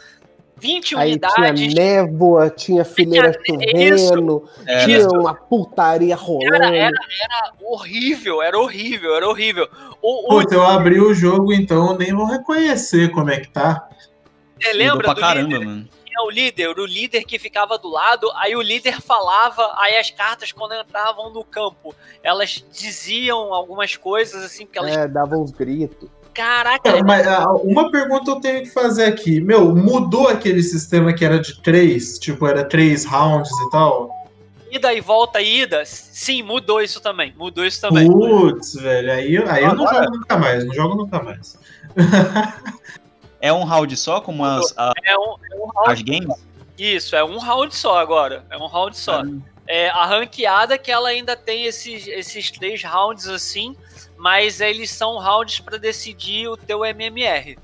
20 0.56 0.96
Aí 0.96 1.12
unidades. 1.12 1.34
tinha 1.58 1.74
névoa, 1.74 2.50
tinha 2.50 2.84
fileira 2.84 3.32
chovendo, 3.44 4.48
É, 4.66 4.84
tinha 4.84 5.08
uma 5.08 5.34
putaria 5.34 6.14
rolando. 6.14 6.50
Cara, 6.50 6.76
era, 6.76 6.98
era 7.22 7.52
horrível, 7.62 8.42
era 8.42 8.58
horrível, 8.58 9.16
era 9.16 9.26
horrível. 9.28 9.68
O, 10.02 10.26
o, 10.26 10.28
Putz, 10.28 10.52
eu 10.52 10.62
abri 10.64 11.00
o 11.00 11.12
jogo, 11.14 11.52
então 11.52 11.92
eu 11.92 11.98
nem 11.98 12.12
vou 12.14 12.26
reconhecer 12.26 13.10
como 13.10 13.30
é 13.30 13.40
que 13.40 13.48
tá. 13.48 13.88
você 14.60 14.68
mudou 14.68 14.78
lembra 14.78 15.04
pra 15.04 15.14
do 15.14 15.20
caramba, 15.20 15.48
líder? 15.58 15.64
mano. 15.66 15.88
Tinha 16.10 16.26
o 16.26 16.30
líder, 16.30 16.76
o 16.76 16.84
líder 16.84 17.22
que 17.22 17.38
ficava 17.38 17.78
do 17.78 17.88
lado, 17.88 18.28
aí 18.34 18.56
o 18.56 18.60
líder 18.60 19.00
falava, 19.00 19.72
aí 19.78 19.96
as 19.96 20.10
cartas 20.10 20.50
quando 20.50 20.74
entravam 20.74 21.30
no 21.32 21.44
campo, 21.44 21.94
elas 22.20 22.64
diziam 22.72 23.54
algumas 23.54 23.94
coisas 23.94 24.42
assim, 24.42 24.66
que 24.66 24.76
elas, 24.76 24.90
É, 24.96 25.06
dava 25.06 25.36
uns 25.36 25.52
gritos. 25.52 26.08
caraca, 26.34 26.88
É, 26.88 27.00
mas, 27.02 27.24
ah, 27.28 27.44
uma 27.62 27.92
pergunta 27.92 28.28
eu 28.28 28.40
tenho 28.40 28.62
que 28.64 28.70
fazer 28.70 29.04
aqui. 29.04 29.40
Meu, 29.40 29.72
mudou 29.72 30.26
aquele 30.26 30.62
sistema 30.64 31.12
que 31.12 31.24
era 31.24 31.38
de 31.38 31.62
três? 31.62 32.18
Tipo, 32.18 32.44
era 32.48 32.64
três 32.64 33.04
rounds 33.04 33.50
e 33.50 33.70
tal? 33.70 34.18
ida 34.72 34.92
e 34.94 35.00
volta, 35.00 35.40
ida, 35.40 35.84
sim, 35.84 36.42
mudou 36.44 36.80
isso 36.80 37.00
também, 37.00 37.34
mudou 37.36 37.64
isso 37.64 37.80
também. 37.80 38.06
Putz, 38.08 38.74
velho, 38.74 39.12
aí, 39.12 39.34
eu- 39.34 39.50
aí 39.50 39.64
eu 39.64 39.74
não 39.74 39.84
jogo 39.86 40.10
nunca 40.16 40.38
mais, 40.38 40.64
não 40.64 40.72
jogo 40.74 40.94
nunca 40.94 41.22
mais. 41.22 41.58
É 43.40 43.52
um 43.52 43.64
round 43.64 43.96
só, 43.96 44.20
como 44.20 44.44
as, 44.44 44.72
a 44.76 44.92
É 45.04 45.16
um, 45.16 45.36
é 45.50 45.56
um 45.56 45.66
round 45.66 45.84
card 45.84 46.02
games? 46.02 46.50
Isso, 46.78 47.14
é 47.14 47.24
um 47.24 47.38
round 47.38 47.74
só 47.74 47.98
agora. 47.98 48.44
É 48.50 48.56
um 48.56 48.66
round 48.66 48.96
só. 48.96 49.22
É, 49.66 49.88
a 49.90 50.04
ranqueada 50.04 50.76
que 50.76 50.90
ela 50.90 51.10
ainda 51.10 51.36
tem 51.36 51.64
esses, 51.64 52.06
esses 52.06 52.50
três 52.50 52.82
rounds 52.82 53.28
assim, 53.28 53.76
mas 54.16 54.60
eles 54.60 54.90
são 54.90 55.18
rounds 55.18 55.60
para 55.60 55.78
decidir 55.78 56.48
o 56.48 56.56
teu 56.56 56.84
MMR. 56.84 57.58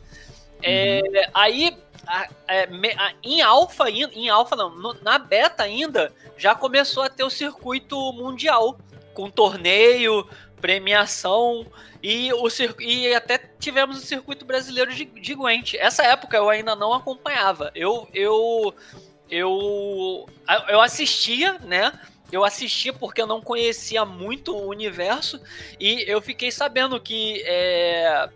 É, 0.62 1.02
uhum. 1.02 1.30
Aí, 1.34 1.76
a, 2.06 2.28
é, 2.48 2.68
a, 2.96 3.12
em 3.22 3.42
alfa, 3.42 3.90
em 3.90 4.28
alfa 4.28 4.54
não, 4.54 4.70
no, 4.70 4.94
na 5.02 5.18
beta 5.18 5.62
ainda, 5.62 6.12
já 6.36 6.54
começou 6.54 7.02
a 7.02 7.08
ter 7.08 7.24
o 7.24 7.30
circuito 7.30 8.12
mundial, 8.12 8.78
com 9.12 9.30
torneio, 9.30 10.28
premiação 10.60 11.66
e, 12.02 12.32
o, 12.32 12.48
e 12.80 13.14
até 13.14 13.38
tivemos 13.58 13.98
o 13.98 14.06
circuito 14.06 14.44
brasileiro 14.44 14.94
de, 14.94 15.04
de 15.04 15.34
Gwent. 15.34 15.74
Essa 15.74 16.04
época 16.04 16.36
eu 16.36 16.48
ainda 16.48 16.74
não 16.74 16.92
acompanhava. 16.92 17.70
Eu, 17.74 18.08
eu 18.14 18.74
eu 19.28 20.28
eu 20.68 20.80
assistia, 20.80 21.58
né? 21.60 21.92
Eu 22.30 22.44
assistia 22.44 22.92
porque 22.92 23.22
eu 23.22 23.26
não 23.26 23.40
conhecia 23.40 24.04
muito 24.04 24.52
o 24.54 24.68
universo 24.68 25.40
e 25.78 26.04
eu 26.08 26.20
fiquei 26.20 26.50
sabendo 26.50 27.00
que 27.00 27.40
é, 27.46 28.28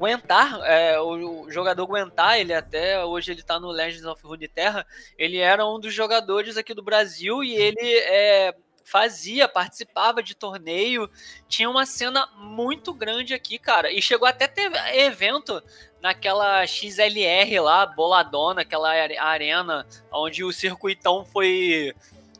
Guentar, 0.00 0.60
é, 0.62 1.00
o, 1.00 1.50
jogador 1.50 1.88
Guentar, 1.88 2.38
ele 2.38 2.54
até 2.54 3.04
hoje 3.04 3.32
ele 3.32 3.42
tá 3.42 3.58
no 3.58 3.72
Legends 3.72 4.04
of 4.04 4.22
Runeterra, 4.24 4.86
ele 5.18 5.38
era 5.38 5.66
um 5.66 5.80
dos 5.80 5.92
jogadores 5.92 6.56
aqui 6.56 6.72
do 6.72 6.84
Brasil 6.84 7.42
e 7.42 7.56
ele 7.56 7.98
é, 7.98 8.54
fazia, 8.86 9.48
participava 9.48 10.22
de 10.22 10.34
torneio, 10.34 11.10
tinha 11.48 11.68
uma 11.68 11.84
cena 11.84 12.28
muito 12.38 12.94
grande 12.94 13.34
aqui, 13.34 13.58
cara, 13.58 13.90
e 13.92 14.00
chegou 14.00 14.28
até 14.28 14.46
ter 14.46 14.70
evento 14.94 15.60
naquela 16.00 16.64
XLR 16.64 17.58
lá, 17.58 17.84
boladona, 17.84 18.60
aquela 18.60 18.90
arena 18.90 19.84
onde 20.12 20.44
o 20.44 20.52
circuitão 20.52 21.24
foi 21.24 21.92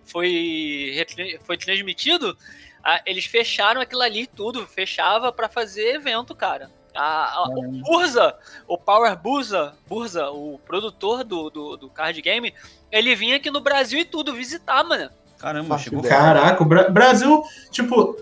foi 0.05 1.05
foi 1.43 1.59
transmitido, 1.59 2.39
eles 3.05 3.27
fecharam 3.27 3.81
aquilo 3.81 4.03
ali 4.03 4.29
tudo, 4.29 4.65
fechava 4.69 5.33
para 5.33 5.49
fazer 5.49 5.97
evento, 5.97 6.33
cara. 6.33 6.71
A, 6.95 7.41
a, 7.41 7.49
o 7.49 7.63
Burza, 7.63 8.39
o 8.69 8.79
Power 8.79 9.17
Burza, 9.19 9.77
Burza, 9.87 10.31
o 10.31 10.59
produtor 10.61 11.25
do, 11.25 11.51
do, 11.51 11.77
do 11.77 11.91
card 11.91 12.23
game, 12.23 12.55
ele 12.91 13.15
vinha 13.17 13.37
aqui 13.37 13.51
no 13.51 13.61
Brasil 13.61 13.99
e 13.99 14.05
tudo 14.05 14.33
visitar, 14.33 14.83
mano. 14.85 15.11
Caramba, 15.39 15.79
chegou. 15.79 16.03
Caraca, 16.03 16.63
o 16.63 16.67
Bra 16.67 16.89
Brasil, 16.91 17.43
tipo, 17.71 18.17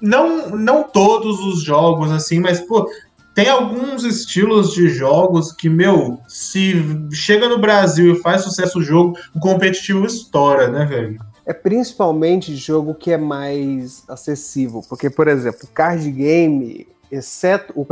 não, 0.00 0.50
não 0.50 0.82
todos 0.82 1.40
os 1.40 1.62
jogos, 1.62 2.10
assim, 2.10 2.40
mas, 2.40 2.60
pô, 2.60 2.88
tem 3.34 3.48
alguns 3.48 4.04
estilos 4.04 4.72
de 4.72 4.88
jogos 4.88 5.52
que, 5.52 5.68
meu, 5.68 6.20
se 6.26 6.74
chega 7.12 7.48
no 7.48 7.58
Brasil 7.58 8.12
e 8.12 8.20
faz 8.20 8.42
sucesso 8.42 8.80
o 8.80 8.82
jogo, 8.82 9.16
o 9.34 9.38
competitivo 9.38 10.04
estoura, 10.04 10.68
né, 10.68 10.84
velho? 10.84 11.20
É 11.46 11.52
principalmente 11.52 12.54
jogo 12.56 12.94
que 12.94 13.12
é 13.12 13.16
mais 13.16 14.02
acessível, 14.08 14.82
porque, 14.88 15.08
por 15.08 15.28
exemplo, 15.28 15.68
card 15.72 16.10
game, 16.10 16.86
exceto 17.10 17.72
o, 17.74 17.86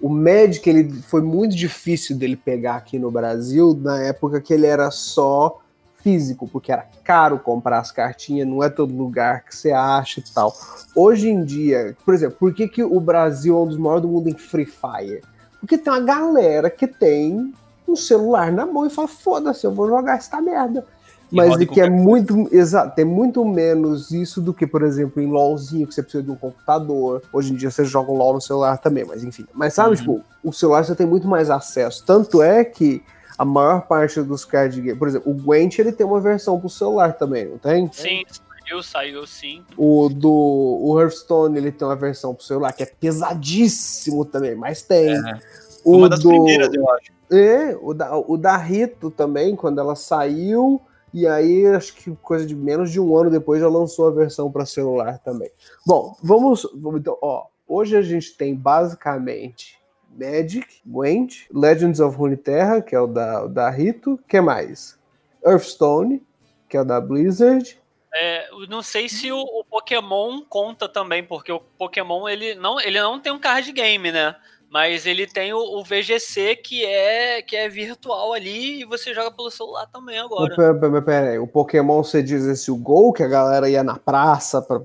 o 0.00 0.08
Magic, 0.08 0.68
ele 0.68 0.92
foi 1.02 1.22
muito 1.22 1.54
difícil 1.54 2.16
dele 2.16 2.36
pegar 2.36 2.76
aqui 2.76 2.98
no 2.98 3.10
Brasil 3.10 3.78
na 3.80 4.00
época 4.02 4.40
que 4.40 4.52
ele 4.52 4.66
era 4.66 4.90
só 4.90 5.60
físico, 6.06 6.46
porque 6.46 6.70
era 6.70 6.86
caro 7.02 7.36
comprar 7.40 7.80
as 7.80 7.90
cartinhas, 7.90 8.46
não 8.46 8.62
é 8.62 8.70
todo 8.70 8.94
lugar 8.94 9.44
que 9.44 9.56
você 9.56 9.72
acha 9.72 10.20
e 10.20 10.22
tal. 10.32 10.54
Hoje 10.94 11.28
em 11.28 11.44
dia, 11.44 11.96
por 12.04 12.14
exemplo, 12.14 12.36
por 12.38 12.54
que, 12.54 12.68
que 12.68 12.84
o 12.84 13.00
Brasil 13.00 13.56
é 13.56 13.60
um 13.60 13.66
dos 13.66 13.76
maiores 13.76 14.02
do 14.02 14.08
mundo 14.08 14.28
em 14.28 14.38
Free 14.38 14.66
Fire? 14.66 15.22
Porque 15.58 15.76
tem 15.76 15.92
uma 15.92 15.98
galera 15.98 16.70
que 16.70 16.86
tem 16.86 17.52
um 17.88 17.96
celular 17.96 18.52
na 18.52 18.64
mão 18.64 18.86
e 18.86 18.90
fala: 18.90 19.08
foda-se, 19.08 19.66
eu 19.66 19.74
vou 19.74 19.88
jogar 19.88 20.18
essa 20.18 20.40
merda. 20.40 20.86
Mas 21.32 21.58
de 21.58 21.66
que 21.66 21.80
é 21.80 21.90
muito, 21.90 22.48
exato, 22.54 22.94
tem 22.94 23.04
muito 23.04 23.44
menos 23.44 24.12
isso 24.12 24.40
do 24.40 24.54
que, 24.54 24.64
por 24.64 24.84
exemplo, 24.84 25.20
em 25.20 25.26
LOLzinho, 25.26 25.84
que 25.88 25.92
você 25.92 26.04
precisa 26.04 26.22
de 26.22 26.30
um 26.30 26.36
computador. 26.36 27.20
Hoje 27.32 27.52
em 27.52 27.56
dia 27.56 27.68
você 27.68 27.84
joga 27.84 28.12
um 28.12 28.16
LOL 28.16 28.34
no 28.34 28.40
celular 28.40 28.78
também, 28.78 29.04
mas 29.04 29.24
enfim. 29.24 29.44
Mas 29.52 29.74
sabe, 29.74 29.90
uhum. 29.90 29.96
tipo, 29.96 30.24
o 30.44 30.52
celular 30.52 30.84
você 30.84 30.94
tem 30.94 31.04
muito 31.04 31.26
mais 31.26 31.50
acesso. 31.50 32.04
Tanto 32.06 32.40
é 32.40 32.62
que 32.62 33.02
a 33.38 33.44
maior 33.44 33.86
parte 33.86 34.20
dos 34.22 34.44
card 34.44 34.80
games. 34.80 34.98
Por 34.98 35.08
exemplo, 35.08 35.30
o 35.30 35.34
Gwent 35.34 35.78
ele 35.78 35.92
tem 35.92 36.06
uma 36.06 36.20
versão 36.20 36.58
pro 36.58 36.68
celular 36.68 37.12
também, 37.14 37.46
não 37.46 37.58
tem? 37.58 37.90
Sim, 37.92 38.24
saiu, 38.28 38.82
saiu 38.82 39.26
sim. 39.26 39.64
O 39.76 40.08
do 40.08 40.30
o 40.30 41.00
Hearthstone 41.00 41.56
ele 41.58 41.72
tem 41.72 41.86
uma 41.86 41.96
versão 41.96 42.34
pro 42.34 42.44
celular 42.44 42.72
que 42.72 42.82
é 42.82 42.86
pesadíssimo 42.86 44.24
também, 44.24 44.54
mas 44.54 44.82
tem. 44.82 45.14
É. 45.14 45.40
O 45.84 45.98
uma 45.98 46.08
das 46.08 46.20
do, 46.20 46.30
primeiras, 46.30 46.72
eu 46.74 46.90
acho. 46.90 47.12
É, 47.30 47.76
o 47.80 47.92
da, 47.92 48.16
o 48.16 48.36
da 48.36 48.56
Rito 48.56 49.10
também, 49.10 49.54
quando 49.54 49.80
ela 49.80 49.94
saiu. 49.94 50.80
E 51.14 51.26
aí, 51.26 51.66
acho 51.68 51.94
que 51.94 52.14
coisa 52.16 52.44
de 52.44 52.54
menos 52.54 52.90
de 52.90 53.00
um 53.00 53.16
ano 53.16 53.30
depois 53.30 53.60
já 53.60 53.68
lançou 53.68 54.06
a 54.06 54.10
versão 54.10 54.50
para 54.50 54.66
celular 54.66 55.18
também. 55.20 55.50
Bom, 55.86 56.14
vamos, 56.22 56.68
vamos 56.74 57.00
então, 57.00 57.16
ó. 57.22 57.46
Hoje 57.66 57.96
a 57.96 58.02
gente 58.02 58.36
tem 58.36 58.54
basicamente 58.54 59.78
Magic, 60.16 60.80
Gwent, 60.84 61.46
Legends 61.52 62.00
of 62.00 62.16
Runeterra, 62.16 62.80
que 62.80 62.94
é 62.94 63.00
o 63.00 63.06
da, 63.06 63.46
da 63.46 63.70
Rito, 63.70 64.18
que 64.26 64.40
mais? 64.40 64.98
Hearthstone, 65.44 66.22
que 66.68 66.76
é 66.76 66.80
o 66.80 66.84
da 66.84 67.00
Blizzard. 67.00 67.78
É, 68.14 68.48
não 68.68 68.82
sei 68.82 69.08
se 69.08 69.30
o, 69.30 69.38
o, 69.38 69.64
Pokémon 69.64 70.40
conta 70.48 70.88
também, 70.88 71.22
porque 71.22 71.52
o 71.52 71.60
Pokémon 71.60 72.26
ele 72.26 72.54
não, 72.54 72.80
ele 72.80 72.98
não 72.98 73.20
tem 73.20 73.30
um 73.30 73.38
card 73.38 73.70
game, 73.72 74.10
né? 74.10 74.34
Mas 74.70 75.06
ele 75.06 75.26
tem 75.26 75.52
o, 75.52 75.58
o 75.58 75.84
VGC 75.84 76.56
que 76.56 76.84
é 76.84 77.42
que 77.42 77.54
é 77.54 77.68
virtual 77.68 78.32
ali 78.32 78.80
e 78.80 78.84
você 78.84 79.14
joga 79.14 79.30
pelo 79.30 79.50
celular 79.50 79.86
também 79.86 80.18
agora. 80.18 80.56
Pera, 80.56 80.74
pera, 80.74 81.02
pera 81.02 81.30
aí, 81.30 81.38
o 81.38 81.46
Pokémon 81.46 82.02
você 82.02 82.22
diz 82.22 82.44
esse 82.44 82.70
o 82.70 82.76
Gol, 82.76 83.12
que 83.12 83.22
a 83.22 83.28
galera 83.28 83.68
ia 83.68 83.84
na 83.84 83.98
praça 83.98 84.62
pra 84.62 84.80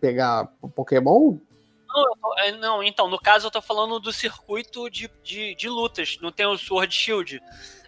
pegar 0.00 0.50
o 0.60 0.68
Pokémon? 0.68 1.36
Não, 1.94 2.38
é, 2.38 2.52
não, 2.52 2.82
então, 2.82 3.08
no 3.08 3.18
caso 3.18 3.46
eu 3.46 3.50
tô 3.50 3.62
falando 3.62 4.00
do 4.00 4.12
circuito 4.12 4.90
de, 4.90 5.08
de, 5.22 5.54
de 5.54 5.68
lutas, 5.68 6.18
não 6.20 6.32
tem 6.32 6.44
o 6.44 6.58
Sword 6.58 6.92
Shield. 6.92 7.40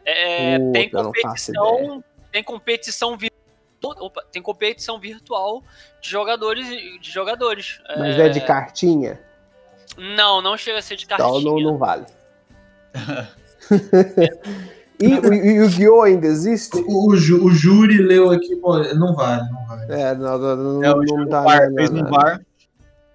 É, 0.04 0.58
Puta, 0.58 0.72
tem 0.72 0.90
competição. 0.90 2.04
Tem 2.30 2.42
competição 2.44 3.16
virtual. 3.16 4.12
tem 4.30 4.42
competição 4.42 5.00
virtual 5.00 5.64
de 6.00 6.08
jogadores 6.08 6.68
de 7.00 7.10
jogadores. 7.10 7.80
Mas 7.96 8.16
é, 8.16 8.26
é 8.26 8.28
de 8.28 8.40
cartinha? 8.40 9.20
Não, 9.96 10.40
não 10.40 10.56
chega 10.56 10.78
a 10.78 10.82
ser 10.82 10.96
de 10.96 11.06
cartinha. 11.06 11.28
Então 11.28 11.42
não, 11.42 11.60
não 11.60 11.76
vale. 11.76 12.06
E 14.98 15.14
o 15.14 15.34
Yu-Gi-Oh! 15.34 16.02
ainda 16.02 16.26
existe? 16.26 16.78
O, 16.78 17.10
o, 17.10 17.12
o, 17.12 17.50
júri 17.50 17.98
leu 17.98 18.30
aqui, 18.30 18.56
pô, 18.56 18.78
não 18.94 19.14
vale, 19.14 19.42
não 19.50 19.66
vale. 19.66 19.92
É, 19.92 20.14
não, 20.14 20.38
não, 20.38 20.56
não, 20.56 20.84
é, 20.84 20.94
não, 20.94 21.16
não 21.18 21.28
tá. 21.28 21.44
Fez 21.74 21.90
no 21.90 22.08
bar, 22.08 22.40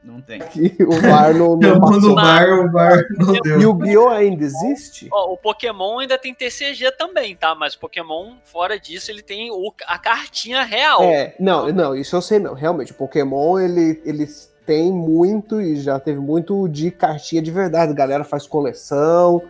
não 0.03 0.19
tem. 0.21 0.41
o 0.87 1.01
VAR 1.01 1.33
não, 1.33 1.55
não 1.55 1.79
passou. 1.79 2.01
No 2.01 2.15
VAR, 2.15 2.49
o 2.49 2.71
VAR 2.71 3.05
não 3.17 3.33
deu. 3.33 3.61
E 3.61 3.65
o 3.65 3.73
Guiô 3.73 4.09
ainda 4.09 4.43
existe? 4.43 5.07
Ó, 5.11 5.33
o 5.33 5.37
Pokémon 5.37 5.99
ainda 5.99 6.17
tem 6.17 6.33
TCG 6.33 6.91
também, 6.97 7.35
tá? 7.35 7.53
Mas 7.53 7.75
o 7.75 7.79
Pokémon, 7.79 8.35
fora 8.43 8.79
disso, 8.79 9.11
ele 9.11 9.21
tem 9.21 9.51
o, 9.51 9.73
a 9.85 9.99
cartinha 9.99 10.63
real. 10.63 11.03
É, 11.03 11.35
não, 11.39 11.71
não, 11.71 11.95
isso 11.95 12.15
eu 12.15 12.21
sei 12.21 12.39
não. 12.39 12.53
Realmente, 12.53 12.91
o 12.91 12.95
Pokémon, 12.95 13.59
ele, 13.59 14.01
ele 14.03 14.27
tem 14.65 14.91
muito 14.91 15.61
e 15.61 15.75
já 15.75 15.99
teve 15.99 16.19
muito 16.19 16.67
de 16.67 16.89
cartinha 16.91 17.41
de 17.41 17.51
verdade. 17.51 17.91
A 17.91 17.95
galera 17.95 18.23
faz 18.23 18.47
coleção, 18.47 19.41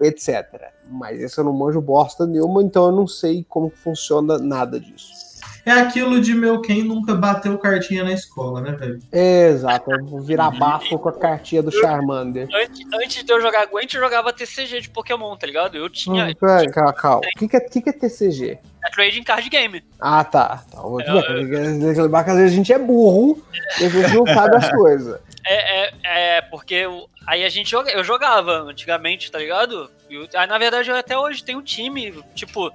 etc. 0.00 0.72
Mas 0.90 1.20
esse 1.20 1.38
eu 1.38 1.44
não 1.44 1.52
manjo 1.52 1.80
bosta 1.80 2.26
nenhuma, 2.26 2.62
então 2.62 2.86
eu 2.86 2.92
não 2.92 3.06
sei 3.06 3.44
como 3.48 3.70
funciona 3.70 4.38
nada 4.38 4.78
disso. 4.78 5.23
É 5.66 5.72
aquilo 5.72 6.20
de 6.20 6.34
meu 6.34 6.60
quem 6.60 6.82
nunca 6.82 7.14
bateu 7.14 7.56
cartinha 7.56 8.04
na 8.04 8.12
escola, 8.12 8.60
né, 8.60 8.72
velho? 8.72 8.98
É, 9.10 9.48
exato, 9.48 9.90
eu 9.90 10.04
vou 10.04 10.20
virar 10.20 10.50
bafo 10.50 10.98
com 10.98 11.08
a 11.08 11.12
cartinha 11.12 11.62
do 11.62 11.70
Charmander. 11.70 12.48
Antes, 12.54 12.80
antes 12.92 13.24
de 13.24 13.32
eu 13.32 13.40
jogar 13.40 13.66
Gwent, 13.66 13.94
eu 13.94 14.00
jogava 14.00 14.32
TCG 14.32 14.82
de 14.82 14.90
Pokémon, 14.90 15.34
tá 15.36 15.46
ligado? 15.46 15.76
Eu 15.76 15.88
tinha. 15.88 16.26
Hum, 16.26 16.34
pera, 16.38 16.70
calma, 16.70 16.92
calma. 16.92 17.18
O 17.18 17.38
que, 17.38 17.48
que, 17.48 17.56
é, 17.56 17.60
que, 17.60 17.80
que 17.80 17.88
é 17.88 17.92
TCG? 17.92 18.58
É 18.84 18.90
Trading 18.90 19.22
Card 19.22 19.48
Game. 19.48 19.82
Ah, 19.98 20.22
tá. 20.22 20.62
tá. 20.70 20.78
É, 20.78 22.02
lembrar 22.02 22.24
que 22.24 22.30
às 22.30 22.36
vezes 22.36 22.52
a 22.52 22.56
gente 22.56 22.72
é 22.72 22.78
burro 22.78 23.42
e 23.80 23.84
a 23.86 23.88
gente 23.88 24.14
não 24.14 24.26
sabe 24.26 24.56
as 24.56 24.70
coisas. 24.70 25.18
É, 25.46 25.86
é, 25.86 25.92
é, 26.04 26.42
porque 26.42 26.86
aí 27.26 27.44
a 27.44 27.48
gente 27.48 27.70
joga, 27.70 27.90
eu 27.90 28.04
jogava 28.04 28.58
antigamente, 28.60 29.30
tá 29.30 29.38
ligado? 29.38 29.90
Eu, 30.10 30.28
aí, 30.34 30.46
na 30.46 30.58
verdade, 30.58 30.90
eu 30.90 30.96
até 30.96 31.16
hoje 31.16 31.42
tenho 31.42 31.60
um 31.60 31.62
time, 31.62 32.12
tipo, 32.34 32.70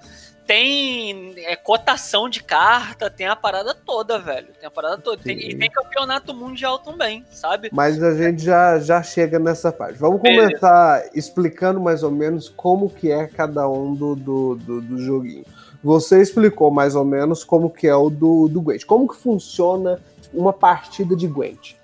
tem 0.50 1.36
é, 1.46 1.56
cotação 1.56 2.28
de 2.28 2.42
carta, 2.42 3.08
tem 3.08 3.28
a 3.28 3.36
parada 3.36 3.76
toda, 3.76 4.18
velho. 4.18 4.48
Tem 4.60 4.66
a 4.66 4.72
parada 4.72 4.98
toda. 4.98 5.22
Tem, 5.22 5.38
e 5.38 5.56
tem 5.56 5.70
campeonato 5.70 6.34
mundial 6.34 6.80
também, 6.80 7.24
sabe? 7.30 7.70
Mas 7.72 8.02
a 8.02 8.16
gente 8.16 8.44
já, 8.44 8.80
já 8.80 9.04
chega 9.04 9.38
nessa 9.38 9.72
parte. 9.72 10.00
Vamos 10.00 10.20
começar 10.20 11.02
Beleza. 11.02 11.12
explicando 11.14 11.80
mais 11.80 12.02
ou 12.02 12.10
menos 12.10 12.50
como 12.50 12.90
que 12.90 13.12
é 13.12 13.28
cada 13.28 13.70
um 13.70 13.94
do, 13.94 14.16
do, 14.16 14.56
do, 14.56 14.82
do, 14.82 14.98
joguinho. 14.98 15.46
Você 15.84 16.20
explicou 16.20 16.72
mais 16.72 16.96
ou 16.96 17.06
menos 17.06 17.44
como 17.44 17.70
que 17.70 17.88
é 17.88 17.96
o 17.96 18.10
do, 18.10 18.48
do 18.48 18.60
Gwent. 18.60 18.86
Como 18.86 19.08
que 19.08 19.18
funciona 19.18 20.02
uma 20.34 20.52
partida 20.52 21.16
de 21.16 21.28
Gwent? 21.28 21.76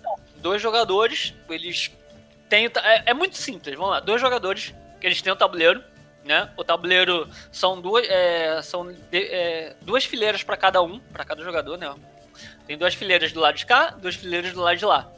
Então, 0.00 0.16
dois 0.38 0.60
jogadores, 0.60 1.36
eles 1.48 1.92
têm... 2.48 2.66
É, 2.66 3.10
é 3.10 3.14
muito 3.14 3.36
simples, 3.36 3.76
vamos 3.76 3.92
lá. 3.92 4.00
Dois 4.00 4.20
jogadores, 4.20 4.74
que 5.00 5.06
eles 5.06 5.22
têm 5.22 5.32
o 5.32 5.36
um 5.36 5.38
tabuleiro, 5.38 5.80
né? 6.30 6.48
O 6.56 6.62
tabuleiro 6.62 7.28
são 7.50 7.80
duas, 7.80 8.08
é, 8.08 8.62
são 8.62 8.92
de, 8.92 9.18
é, 9.18 9.74
duas 9.82 10.04
fileiras 10.04 10.44
para 10.44 10.56
cada 10.56 10.80
um, 10.80 11.00
para 11.00 11.24
cada 11.24 11.42
jogador, 11.42 11.76
né? 11.76 11.92
Tem 12.68 12.78
duas 12.78 12.94
fileiras 12.94 13.32
do 13.32 13.40
lado 13.40 13.56
de 13.56 13.66
cá, 13.66 13.90
duas 13.90 14.14
fileiras 14.14 14.52
do 14.52 14.60
lado 14.60 14.78
de 14.78 14.84
lá. 14.84 15.12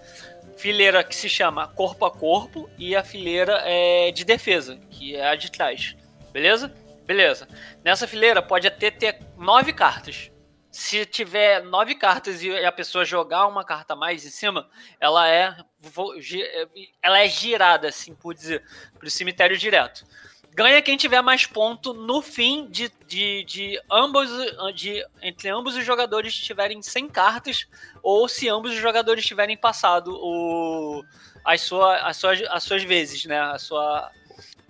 Fileira 0.56 1.04
que 1.04 1.14
se 1.14 1.28
chama 1.28 1.68
corpo 1.68 2.06
a 2.06 2.10
corpo 2.10 2.68
e 2.78 2.96
a 2.96 3.04
fileira 3.04 3.60
é 3.62 4.10
de 4.10 4.24
defesa, 4.24 4.78
que 4.90 5.14
é 5.14 5.28
a 5.28 5.36
de 5.36 5.52
trás. 5.52 5.94
Beleza? 6.32 6.72
Beleza. 7.04 7.46
Nessa 7.84 8.08
fileira 8.08 8.40
pode 8.40 8.66
até 8.66 8.90
ter 8.90 9.18
nove 9.36 9.74
cartas. 9.74 10.30
Se 10.70 11.04
tiver 11.04 11.62
nove 11.62 11.94
cartas 11.94 12.42
e 12.42 12.50
a 12.64 12.72
pessoa 12.72 13.04
jogar 13.04 13.46
uma 13.46 13.62
carta 13.62 13.92
a 13.92 13.96
mais 13.96 14.24
em 14.24 14.30
cima, 14.30 14.66
ela 14.98 15.28
é 15.28 15.54
ela 17.02 17.18
é 17.18 17.28
girada, 17.28 17.88
assim 17.88 18.14
por 18.14 18.32
dizer, 18.32 18.64
para 18.98 19.06
o 19.06 19.10
cemitério 19.10 19.58
direto 19.58 20.06
ganha 20.54 20.82
quem 20.82 20.96
tiver 20.96 21.22
mais 21.22 21.46
ponto 21.46 21.94
no 21.94 22.20
fim 22.20 22.66
de, 22.68 22.90
de, 23.06 23.44
de 23.44 23.80
ambos 23.90 24.28
de, 24.74 25.04
entre 25.22 25.48
ambos 25.48 25.76
os 25.76 25.84
jogadores 25.84 26.34
tiverem 26.34 26.82
100 26.82 27.08
cartas 27.08 27.66
ou 28.02 28.28
se 28.28 28.48
ambos 28.48 28.72
os 28.72 28.78
jogadores 28.78 29.24
tiverem 29.24 29.56
passado 29.56 30.12
o, 30.12 31.02
as, 31.44 31.62
sua, 31.62 31.96
as, 32.06 32.16
suas, 32.16 32.42
as 32.50 32.62
suas 32.62 32.82
vezes, 32.82 33.24
né? 33.24 33.40
A 33.40 33.58
sua 33.58 34.10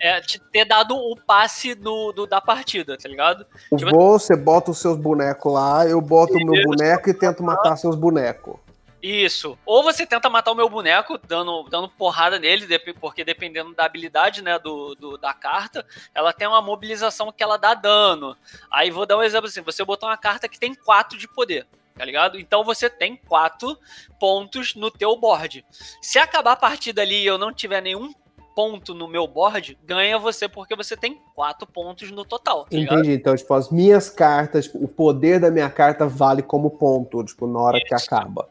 é, 0.00 0.20
ter 0.52 0.64
dado 0.64 0.96
o 0.96 1.16
passe 1.16 1.74
do, 1.74 2.12
da 2.26 2.40
partida, 2.40 2.98
tá 2.98 3.08
ligado? 3.08 3.46
Tipo, 3.76 3.96
você 3.96 4.36
bota 4.36 4.72
os 4.72 4.78
seus 4.78 4.96
bonecos 4.96 5.52
lá, 5.52 5.86
eu 5.86 6.00
boto 6.00 6.34
o 6.34 6.44
meu 6.44 6.60
boneco 6.64 7.08
e 7.08 7.14
tento 7.14 7.42
matar 7.42 7.76
seus 7.76 7.94
bonecos. 7.94 8.56
Isso. 9.02 9.59
Ou 9.66 9.82
você 9.82 10.06
tenta 10.06 10.30
matar 10.30 10.52
o 10.52 10.54
meu 10.54 10.68
boneco 10.68 11.18
dando, 11.26 11.64
dando 11.64 11.88
porrada 11.88 12.38
nele, 12.38 12.78
porque 13.00 13.25
dependendo 13.25 13.75
da 13.75 13.85
habilidade 13.85 14.42
né, 14.42 14.59
do, 14.61 14.94
do, 14.94 15.18
da 15.18 15.35
carta, 15.35 15.85
ela 16.14 16.32
tem 16.32 16.47
uma 16.47 16.62
mobilização 16.62 17.32
que 17.32 17.42
ela 17.42 17.56
dá 17.56 17.75
dano. 17.75 18.37
Aí 18.71 18.90
vou 18.90 19.04
dar 19.04 19.18
um 19.18 19.23
exemplo 19.23 19.49
assim: 19.49 19.61
você 19.61 19.85
botou 19.85 20.09
uma 20.09 20.16
carta 20.16 20.49
que 20.49 20.59
tem 20.59 20.73
4 20.75 21.18
de 21.18 21.26
poder. 21.26 21.66
Tá 21.94 22.06
ligado? 22.06 22.38
Então 22.38 22.64
você 22.64 22.88
tem 22.88 23.16
quatro 23.16 23.76
pontos 24.18 24.75
no 24.75 24.90
teu 24.90 25.14
board. 25.14 25.64
Se 26.00 26.18
acabar 26.18 26.52
a 26.52 26.56
partida 26.56 27.02
ali 27.02 27.23
e 27.23 27.26
eu 27.26 27.37
não 27.37 27.52
tiver 27.52 27.82
nenhum 27.82 28.14
ponto 28.54 28.94
no 28.94 29.09
meu 29.09 29.26
board, 29.26 29.78
ganha 29.85 30.18
você 30.18 30.49
porque 30.49 30.75
você 30.75 30.97
tem 30.97 31.21
quatro 31.35 31.66
pontos 31.66 32.11
no 32.11 32.25
total. 32.25 32.64
Tá 32.64 32.76
Entendi. 32.76 33.12
Então, 33.12 33.37
tipo, 33.37 33.52
as 33.52 33.71
minhas 33.71 34.09
cartas, 34.09 34.71
o 34.75 34.88
poder 34.88 35.40
da 35.40 35.50
minha 35.50 35.68
carta 35.68 36.06
vale 36.06 36.42
como 36.42 36.71
ponto, 36.71 37.23
tipo, 37.25 37.47
na 37.47 37.61
hora 37.61 37.78
Isso. 37.78 37.87
que 37.87 37.94
acaba. 37.94 38.49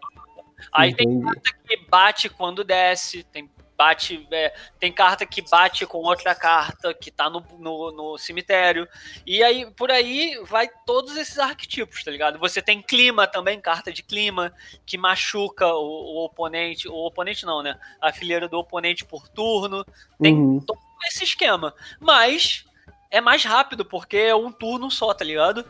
Aí 0.71 0.91
Entendi. 0.91 1.09
tem 1.09 1.21
carta 1.21 1.51
que 1.65 1.77
bate 1.89 2.29
quando 2.29 2.63
desce, 2.63 3.23
tem 3.23 3.49
bate 3.81 4.27
é, 4.29 4.53
tem 4.79 4.91
carta 4.93 5.25
que 5.25 5.41
bate 5.41 5.87
com 5.87 5.97
outra 5.97 6.35
carta 6.35 6.93
que 6.93 7.09
tá 7.09 7.31
no, 7.31 7.43
no, 7.57 7.91
no, 7.91 8.17
cemitério. 8.17 8.87
E 9.25 9.41
aí, 9.41 9.65
por 9.71 9.89
aí, 9.89 10.39
vai 10.45 10.69
todos 10.85 11.17
esses 11.17 11.39
arquetipos, 11.39 12.03
tá 12.03 12.11
ligado? 12.11 12.37
Você 12.37 12.61
tem 12.61 12.79
clima 12.79 13.25
também, 13.25 13.59
carta 13.59 13.91
de 13.91 14.03
clima, 14.03 14.53
que 14.85 14.99
machuca 14.99 15.65
o, 15.65 15.79
o 15.79 16.25
oponente. 16.25 16.87
O 16.87 16.93
oponente 16.93 17.43
não, 17.43 17.63
né? 17.63 17.75
A 17.99 18.13
fileira 18.13 18.47
do 18.47 18.59
oponente 18.59 19.03
por 19.03 19.27
turno. 19.27 19.83
Tem 20.21 20.35
uhum. 20.35 20.59
todo 20.59 20.79
esse 21.07 21.23
esquema. 21.23 21.73
Mas 21.99 22.63
é 23.09 23.19
mais 23.19 23.43
rápido, 23.43 23.83
porque 23.83 24.17
é 24.17 24.35
um 24.35 24.51
turno 24.51 24.91
só, 24.91 25.11
tá 25.11 25.25
ligado? 25.25 25.65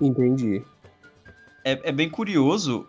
Entendi. 0.00 0.60
É, 1.64 1.88
é 1.88 1.92
bem 1.92 2.10
curioso 2.10 2.88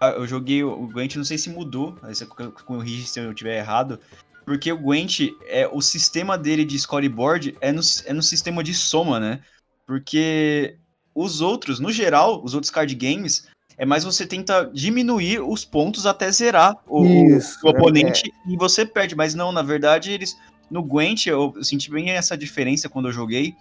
eu 0.00 0.26
joguei 0.26 0.62
o 0.62 0.86
Gwent, 0.86 1.16
não 1.16 1.24
sei 1.24 1.38
se 1.38 1.50
mudou, 1.50 1.96
você 2.02 2.26
corrige 2.26 3.06
se 3.06 3.20
eu 3.20 3.30
estiver 3.30 3.58
errado, 3.58 3.98
porque 4.44 4.72
o 4.72 4.78
Gwent, 4.78 5.20
é, 5.46 5.68
o 5.68 5.82
sistema 5.82 6.38
dele 6.38 6.64
de 6.64 6.78
scoreboard 6.78 7.56
é 7.60 7.70
no, 7.70 7.82
é 8.06 8.12
no 8.12 8.22
sistema 8.22 8.64
de 8.64 8.72
soma, 8.72 9.20
né? 9.20 9.40
Porque 9.86 10.76
os 11.14 11.40
outros, 11.40 11.80
no 11.80 11.92
geral, 11.92 12.42
os 12.42 12.54
outros 12.54 12.70
card 12.70 12.94
games, 12.94 13.46
é 13.76 13.84
mais 13.84 14.04
você 14.04 14.26
tenta 14.26 14.64
diminuir 14.72 15.40
os 15.40 15.64
pontos 15.64 16.06
até 16.06 16.30
zerar 16.32 16.76
o, 16.86 17.04
Isso, 17.04 17.58
o 17.64 17.70
oponente 17.70 18.30
é. 18.30 18.52
e 18.52 18.56
você 18.56 18.86
perde. 18.86 19.14
Mas 19.14 19.34
não, 19.34 19.52
na 19.52 19.62
verdade, 19.62 20.10
eles. 20.10 20.36
No 20.70 20.82
Gwent, 20.82 21.26
eu 21.26 21.54
senti 21.62 21.90
bem 21.90 22.10
essa 22.10 22.36
diferença 22.36 22.88
quando 22.88 23.08
eu 23.08 23.12
joguei. 23.12 23.54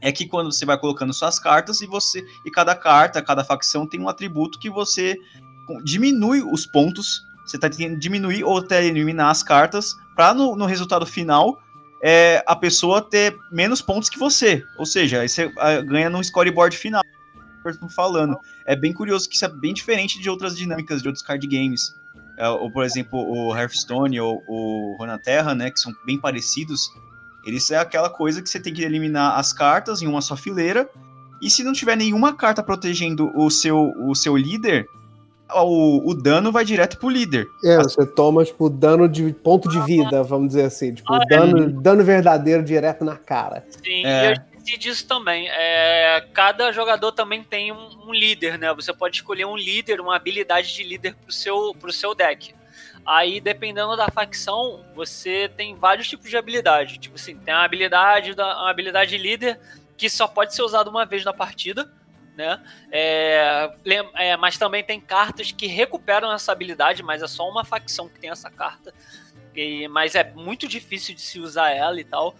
É 0.00 0.12
que 0.12 0.26
quando 0.26 0.52
você 0.52 0.66
vai 0.66 0.78
colocando 0.78 1.12
suas 1.12 1.38
cartas 1.38 1.80
e 1.80 1.86
você. 1.86 2.24
E 2.44 2.50
cada 2.50 2.74
carta, 2.74 3.22
cada 3.22 3.44
facção 3.44 3.88
tem 3.88 4.00
um 4.00 4.08
atributo 4.08 4.58
que 4.58 4.68
você 4.68 5.16
diminui 5.82 6.42
os 6.42 6.66
pontos. 6.66 7.26
Você 7.44 7.58
tá 7.58 7.68
tentando 7.68 7.98
diminuir 7.98 8.44
ou 8.44 8.58
até 8.58 8.84
eliminar 8.84 9.30
as 9.30 9.42
cartas 9.42 9.94
para 10.14 10.34
no, 10.34 10.56
no, 10.56 10.66
resultado 10.66 11.06
final 11.06 11.60
é, 12.02 12.42
a 12.46 12.56
pessoa 12.56 13.00
ter 13.00 13.36
menos 13.52 13.80
pontos 13.80 14.08
que 14.08 14.18
você. 14.18 14.64
Ou 14.78 14.86
seja, 14.86 15.20
aí 15.20 15.28
você 15.28 15.52
ah, 15.58 15.80
ganha 15.80 16.10
no 16.10 16.22
scoreboard 16.22 16.76
final. 16.76 17.02
Falando. 17.90 18.38
É 18.64 18.76
bem 18.76 18.92
curioso 18.92 19.28
que 19.28 19.34
isso 19.34 19.44
é 19.44 19.48
bem 19.48 19.74
diferente 19.74 20.20
de 20.20 20.30
outras 20.30 20.56
dinâmicas 20.56 21.02
de 21.02 21.08
outros 21.08 21.24
card 21.24 21.44
games. 21.48 21.96
É, 22.38 22.48
ou, 22.48 22.70
por 22.70 22.84
exemplo, 22.84 23.18
o 23.18 23.56
Hearthstone 23.56 24.20
ou 24.20 24.42
o 24.46 24.96
Runeterra, 24.98 25.54
né? 25.54 25.70
Que 25.70 25.80
são 25.80 25.92
bem 26.04 26.18
parecidos. 26.18 26.88
Eles 27.44 27.70
é 27.70 27.78
aquela 27.78 28.10
coisa 28.10 28.42
que 28.42 28.48
você 28.48 28.60
tem 28.60 28.72
que 28.72 28.82
eliminar 28.82 29.38
as 29.38 29.52
cartas 29.52 30.02
em 30.02 30.06
uma 30.06 30.20
só 30.20 30.36
fileira. 30.36 30.88
E 31.40 31.50
se 31.50 31.62
não 31.62 31.72
tiver 31.72 31.96
nenhuma 31.96 32.34
carta 32.34 32.62
protegendo 32.62 33.30
o 33.36 33.50
seu, 33.50 33.92
o 33.98 34.14
seu 34.14 34.36
líder, 34.36 34.88
o, 35.54 36.10
o 36.10 36.14
dano 36.14 36.50
vai 36.50 36.64
direto 36.64 36.98
pro 36.98 37.08
líder. 37.08 37.46
É, 37.64 37.76
você 37.78 38.04
toma, 38.04 38.44
tipo, 38.44 38.68
dano 38.68 39.08
de 39.08 39.32
ponto 39.32 39.68
de 39.68 39.80
vida, 39.84 40.22
vamos 40.22 40.48
dizer 40.48 40.64
assim. 40.64 40.94
Tipo, 40.94 41.14
ah, 41.14 41.20
dano, 41.28 41.64
é. 41.64 41.68
dano 41.68 42.04
verdadeiro 42.04 42.62
direto 42.62 43.04
na 43.04 43.16
cara. 43.16 43.64
Sim, 43.84 44.04
é. 44.04 44.24
e 44.24 44.26
eu 44.26 44.32
esqueci 44.32 44.78
disso 44.78 45.06
também. 45.06 45.48
É, 45.48 46.26
cada 46.32 46.72
jogador 46.72 47.12
também 47.12 47.42
tem 47.42 47.72
um, 47.72 48.08
um, 48.08 48.12
líder, 48.12 48.58
né? 48.58 48.72
Você 48.74 48.92
pode 48.92 49.16
escolher 49.16 49.44
um 49.44 49.56
líder, 49.56 50.00
uma 50.00 50.16
habilidade 50.16 50.74
de 50.74 50.82
líder 50.82 51.14
pro 51.14 51.32
seu, 51.32 51.74
pro 51.78 51.92
seu 51.92 52.14
deck. 52.14 52.54
Aí, 53.04 53.40
dependendo 53.40 53.96
da 53.96 54.08
facção, 54.08 54.84
você 54.96 55.48
tem 55.56 55.76
vários 55.76 56.08
tipos 56.08 56.28
de 56.28 56.36
habilidade. 56.36 56.98
Tipo 56.98 57.14
assim, 57.14 57.36
tem 57.36 57.54
a 57.54 57.62
habilidade, 57.62 58.34
da, 58.34 58.62
uma 58.62 58.70
habilidade 58.70 59.16
líder 59.16 59.60
que 59.96 60.10
só 60.10 60.26
pode 60.26 60.54
ser 60.54 60.62
usada 60.62 60.90
uma 60.90 61.06
vez 61.06 61.24
na 61.24 61.32
partida 61.32 61.88
né? 62.36 62.62
É, 62.92 63.70
é, 64.14 64.36
mas 64.36 64.58
também 64.58 64.84
tem 64.84 65.00
cartas 65.00 65.50
que 65.50 65.66
recuperam 65.66 66.32
essa 66.32 66.52
habilidade, 66.52 67.02
mas 67.02 67.22
é 67.22 67.26
só 67.26 67.48
uma 67.48 67.64
facção 67.64 68.08
que 68.08 68.20
tem 68.20 68.30
essa 68.30 68.50
carta. 68.50 68.92
E, 69.54 69.88
mas 69.88 70.14
é 70.14 70.32
muito 70.34 70.68
difícil 70.68 71.14
de 71.14 71.22
se 71.22 71.40
usar 71.40 71.70
ela 71.70 71.98
e 71.98 72.04
tal. 72.04 72.36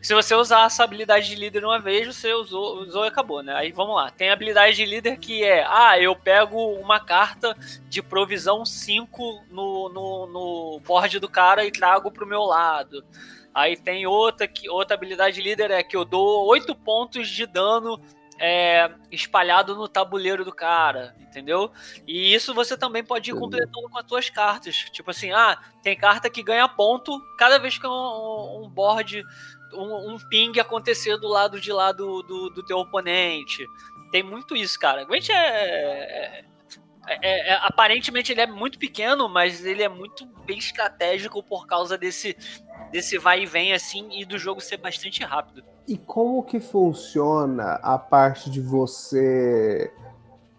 Se 0.00 0.14
você 0.14 0.34
usar 0.34 0.66
essa 0.66 0.84
habilidade 0.84 1.28
de 1.28 1.34
líder 1.34 1.64
uma 1.64 1.80
vez, 1.80 2.06
você 2.06 2.32
usou, 2.32 2.82
usou 2.82 3.04
e 3.04 3.08
acabou, 3.08 3.42
né? 3.42 3.52
Aí 3.54 3.72
vamos 3.72 3.96
lá. 3.96 4.10
Tem 4.10 4.30
a 4.30 4.32
habilidade 4.32 4.76
de 4.76 4.84
líder 4.84 5.18
que 5.18 5.42
é: 5.42 5.64
ah, 5.68 5.98
eu 5.98 6.14
pego 6.14 6.74
uma 6.74 7.00
carta 7.00 7.56
de 7.88 8.00
provisão 8.00 8.64
5 8.64 9.44
no, 9.50 9.88
no, 9.88 10.26
no 10.26 10.80
board 10.80 11.18
do 11.18 11.28
cara 11.28 11.64
e 11.64 11.72
trago 11.72 12.12
pro 12.12 12.26
meu 12.26 12.42
lado. 12.42 13.04
Aí 13.52 13.76
tem 13.76 14.06
outra 14.06 14.46
que 14.46 14.68
outra 14.68 14.94
habilidade 14.94 15.36
de 15.36 15.42
líder 15.42 15.72
é 15.72 15.82
que 15.82 15.96
eu 15.96 16.04
dou 16.04 16.46
8 16.46 16.76
pontos 16.76 17.28
de 17.28 17.44
dano 17.44 18.00
é, 18.38 18.90
espalhado 19.10 19.74
no 19.74 19.88
tabuleiro 19.88 20.44
do 20.44 20.52
cara, 20.52 21.14
entendeu? 21.20 21.72
E 22.06 22.32
isso 22.32 22.54
você 22.54 22.76
também 22.76 23.02
pode 23.02 23.30
ir 23.30 23.34
completando 23.34 23.88
com 23.88 23.98
as 23.98 24.06
suas 24.06 24.30
cartas. 24.30 24.76
Tipo 24.92 25.10
assim, 25.10 25.32
ah, 25.32 25.58
tem 25.82 25.96
carta 25.96 26.30
que 26.30 26.42
ganha 26.42 26.68
ponto 26.68 27.20
cada 27.36 27.58
vez 27.58 27.78
que 27.78 27.86
um, 27.86 28.62
um 28.64 28.68
board, 28.68 29.24
um, 29.74 30.14
um, 30.14 30.18
ping 30.28 30.58
acontecer 30.60 31.16
do 31.18 31.28
lado 31.28 31.60
de 31.60 31.72
lá 31.72 31.92
do, 31.92 32.22
do, 32.22 32.50
do 32.50 32.62
teu 32.62 32.78
oponente. 32.78 33.66
Tem 34.10 34.22
muito 34.22 34.56
isso, 34.56 34.78
cara. 34.78 35.04
Gwent 35.04 35.28
é, 35.30 35.34
é 35.34 36.44
é, 37.08 37.52
é, 37.52 37.58
aparentemente 37.62 38.32
ele 38.32 38.40
é 38.40 38.46
muito 38.46 38.78
pequeno, 38.78 39.28
mas 39.28 39.64
ele 39.64 39.82
é 39.82 39.88
muito 39.88 40.26
bem 40.46 40.58
estratégico 40.58 41.42
por 41.42 41.66
causa 41.66 41.96
desse, 41.96 42.36
desse 42.90 43.18
vai 43.18 43.42
e 43.42 43.46
vem 43.46 43.72
assim 43.72 44.08
e 44.12 44.24
do 44.24 44.38
jogo 44.38 44.60
ser 44.60 44.76
bastante 44.76 45.22
rápido. 45.24 45.62
E 45.86 45.96
como 45.96 46.42
que 46.42 46.60
funciona 46.60 47.80
a 47.82 47.98
parte 47.98 48.50
de 48.50 48.60
você 48.60 49.92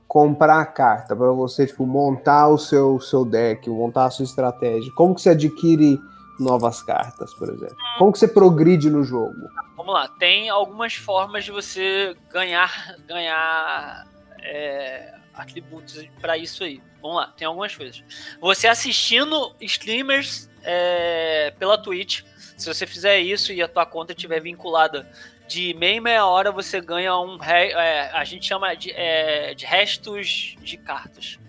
comprar 0.07 0.61
a 0.61 0.65
carta 0.65 1.15
para 1.15 1.31
você 1.31 1.67
tipo 1.67 1.85
montar 1.85 2.47
o 2.47 2.57
seu 2.57 2.99
seu 2.99 3.23
deck, 3.23 3.69
montar 3.69 4.05
a 4.05 4.09
sua 4.09 4.25
estratégia? 4.25 4.91
Como 4.95 5.13
que 5.13 5.21
você 5.21 5.29
adquire 5.29 5.99
novas 6.39 6.81
cartas, 6.81 7.33
por 7.33 7.49
exemplo? 7.49 7.77
Como 7.97 8.11
que 8.11 8.19
você 8.19 8.27
progride 8.27 8.89
no 8.89 9.03
jogo? 9.03 9.35
Vamos 9.75 9.93
lá, 9.93 10.07
tem 10.07 10.49
algumas 10.49 10.95
formas 10.95 11.43
de 11.43 11.51
você 11.51 12.15
ganhar 12.31 12.95
ganhar 13.07 14.07
é, 14.41 15.18
atributos 15.41 16.05
para 16.19 16.37
isso 16.37 16.63
aí. 16.63 16.81
Vamos 17.01 17.17
lá, 17.17 17.27
tem 17.27 17.47
algumas 17.47 17.75
coisas. 17.75 18.03
Você 18.41 18.67
assistindo 18.67 19.55
streamers 19.61 20.49
é, 20.63 21.53
pela 21.57 21.77
Twitch, 21.77 22.23
se 22.57 22.67
você 22.67 22.85
fizer 22.85 23.19
isso 23.19 23.53
e 23.53 23.61
a 23.61 23.67
tua 23.67 23.85
conta 23.85 24.13
estiver 24.13 24.41
vinculada 24.41 25.09
de 25.47 25.73
meia 25.73 25.95
em 25.95 25.99
meia 25.99 26.25
hora, 26.25 26.51
você 26.51 26.79
ganha 26.79 27.17
um. 27.17 27.41
É, 27.43 28.11
a 28.11 28.23
gente 28.23 28.45
chama 28.45 28.75
de, 28.75 28.91
é, 28.91 29.53
de 29.55 29.65
restos 29.65 30.55
de 30.61 30.77
cartas. 30.77 31.39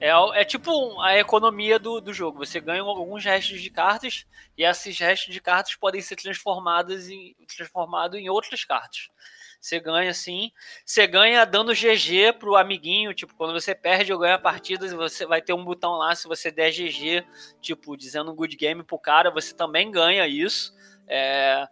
É, 0.00 0.10
é 0.10 0.44
tipo 0.44 1.00
a 1.00 1.16
economia 1.16 1.78
do, 1.78 2.00
do 2.00 2.12
jogo. 2.12 2.44
Você 2.44 2.60
ganha 2.60 2.82
alguns 2.82 3.24
restos 3.24 3.60
de 3.60 3.70
cartas 3.70 4.26
e 4.56 4.64
esses 4.64 4.98
restos 4.98 5.32
de 5.32 5.40
cartas 5.40 5.74
podem 5.74 6.00
ser 6.00 6.16
transformados 6.16 7.08
em, 7.08 7.34
transformado 7.56 8.16
em 8.16 8.28
outras 8.28 8.64
cartas. 8.64 9.08
Você 9.60 9.80
ganha 9.80 10.10
assim, 10.10 10.52
você 10.84 11.06
ganha 11.06 11.44
dando 11.44 11.74
GG 11.74 12.32
pro 12.38 12.56
amiguinho, 12.56 13.12
tipo, 13.12 13.34
quando 13.34 13.52
você 13.52 13.74
perde 13.74 14.12
ou 14.12 14.18
ganha 14.18 14.38
partidas, 14.38 14.92
você 14.92 15.26
vai 15.26 15.42
ter 15.42 15.52
um 15.52 15.64
botão 15.64 15.94
lá, 15.94 16.14
se 16.14 16.28
você 16.28 16.50
der 16.50 16.70
GG, 16.70 17.26
tipo, 17.60 17.96
dizendo 17.96 18.30
um 18.30 18.36
good 18.36 18.56
game 18.56 18.82
pro 18.84 18.98
cara, 18.98 19.30
você 19.30 19.54
também 19.54 19.90
ganha 19.90 20.26
isso. 20.28 20.72
É, 21.08 21.66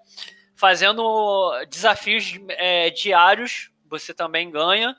fazendo 0.57 1.53
desafios 1.69 2.35
é, 2.49 2.91
diários, 2.91 3.71
você 3.89 4.13
também 4.13 4.51
ganha. 4.51 4.97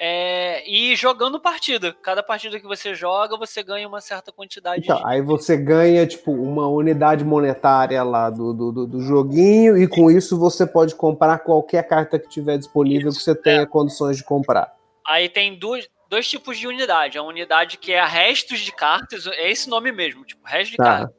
É, 0.00 0.62
e 0.70 0.94
jogando 0.94 1.40
partida. 1.40 1.92
Cada 2.00 2.22
partida 2.22 2.60
que 2.60 2.66
você 2.66 2.94
joga, 2.94 3.36
você 3.36 3.64
ganha 3.64 3.88
uma 3.88 4.00
certa 4.00 4.30
quantidade. 4.30 4.82
Então, 4.84 4.96
de... 4.96 5.02
aí 5.04 5.20
você 5.20 5.56
ganha, 5.56 6.06
tipo, 6.06 6.30
uma 6.30 6.68
unidade 6.68 7.24
monetária 7.24 8.00
lá 8.04 8.30
do, 8.30 8.52
do, 8.54 8.86
do, 8.86 9.00
joguinho, 9.00 9.76
e 9.76 9.88
com 9.88 10.08
isso 10.08 10.38
você 10.38 10.64
pode 10.64 10.94
comprar 10.94 11.40
qualquer 11.40 11.82
carta 11.82 12.16
que 12.16 12.28
tiver 12.28 12.56
disponível 12.58 13.08
isso, 13.08 13.18
que 13.18 13.24
você 13.24 13.34
tenha 13.34 13.62
é. 13.62 13.66
condições 13.66 14.16
de 14.16 14.22
comprar. 14.22 14.72
Aí 15.04 15.28
tem 15.28 15.58
dois, 15.58 15.88
dois 16.08 16.28
tipos 16.28 16.56
de 16.56 16.68
unidade. 16.68 17.18
A 17.18 17.22
unidade 17.24 17.76
que 17.76 17.92
é 17.92 17.98
a 17.98 18.06
restos 18.06 18.60
de 18.60 18.70
cartas, 18.70 19.26
é 19.26 19.50
esse 19.50 19.68
nome 19.68 19.90
mesmo, 19.90 20.24
tipo, 20.24 20.46
restos 20.46 20.70
de 20.70 20.76
tá. 20.76 20.84
carta. 20.84 21.14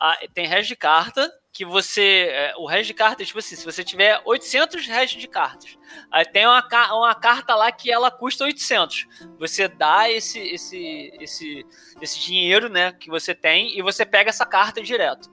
Ah, 0.00 0.18
tem 0.32 0.46
restos 0.46 0.68
de 0.68 0.76
carta, 0.76 1.32
que 1.52 1.64
você. 1.64 2.28
É, 2.30 2.54
o 2.56 2.66
resto 2.66 2.86
de 2.86 2.94
cartas, 2.94 3.26
tipo 3.26 3.38
assim, 3.38 3.54
se 3.54 3.64
você 3.64 3.84
tiver 3.84 4.20
800 4.24 4.86
restos 4.86 5.20
de 5.20 5.28
cartas, 5.28 5.76
aí 6.10 6.24
tem 6.24 6.46
uma, 6.46 6.66
uma 6.94 7.14
carta 7.14 7.54
lá 7.54 7.70
que 7.70 7.92
ela 7.92 8.10
custa 8.10 8.44
800. 8.44 9.06
Você 9.38 9.68
dá 9.68 10.10
esse, 10.10 10.38
esse, 10.38 11.12
esse, 11.20 11.66
esse 12.00 12.20
dinheiro, 12.20 12.68
né, 12.68 12.92
que 12.92 13.10
você 13.10 13.34
tem, 13.34 13.78
e 13.78 13.82
você 13.82 14.06
pega 14.06 14.30
essa 14.30 14.46
carta 14.46 14.82
direto. 14.82 15.30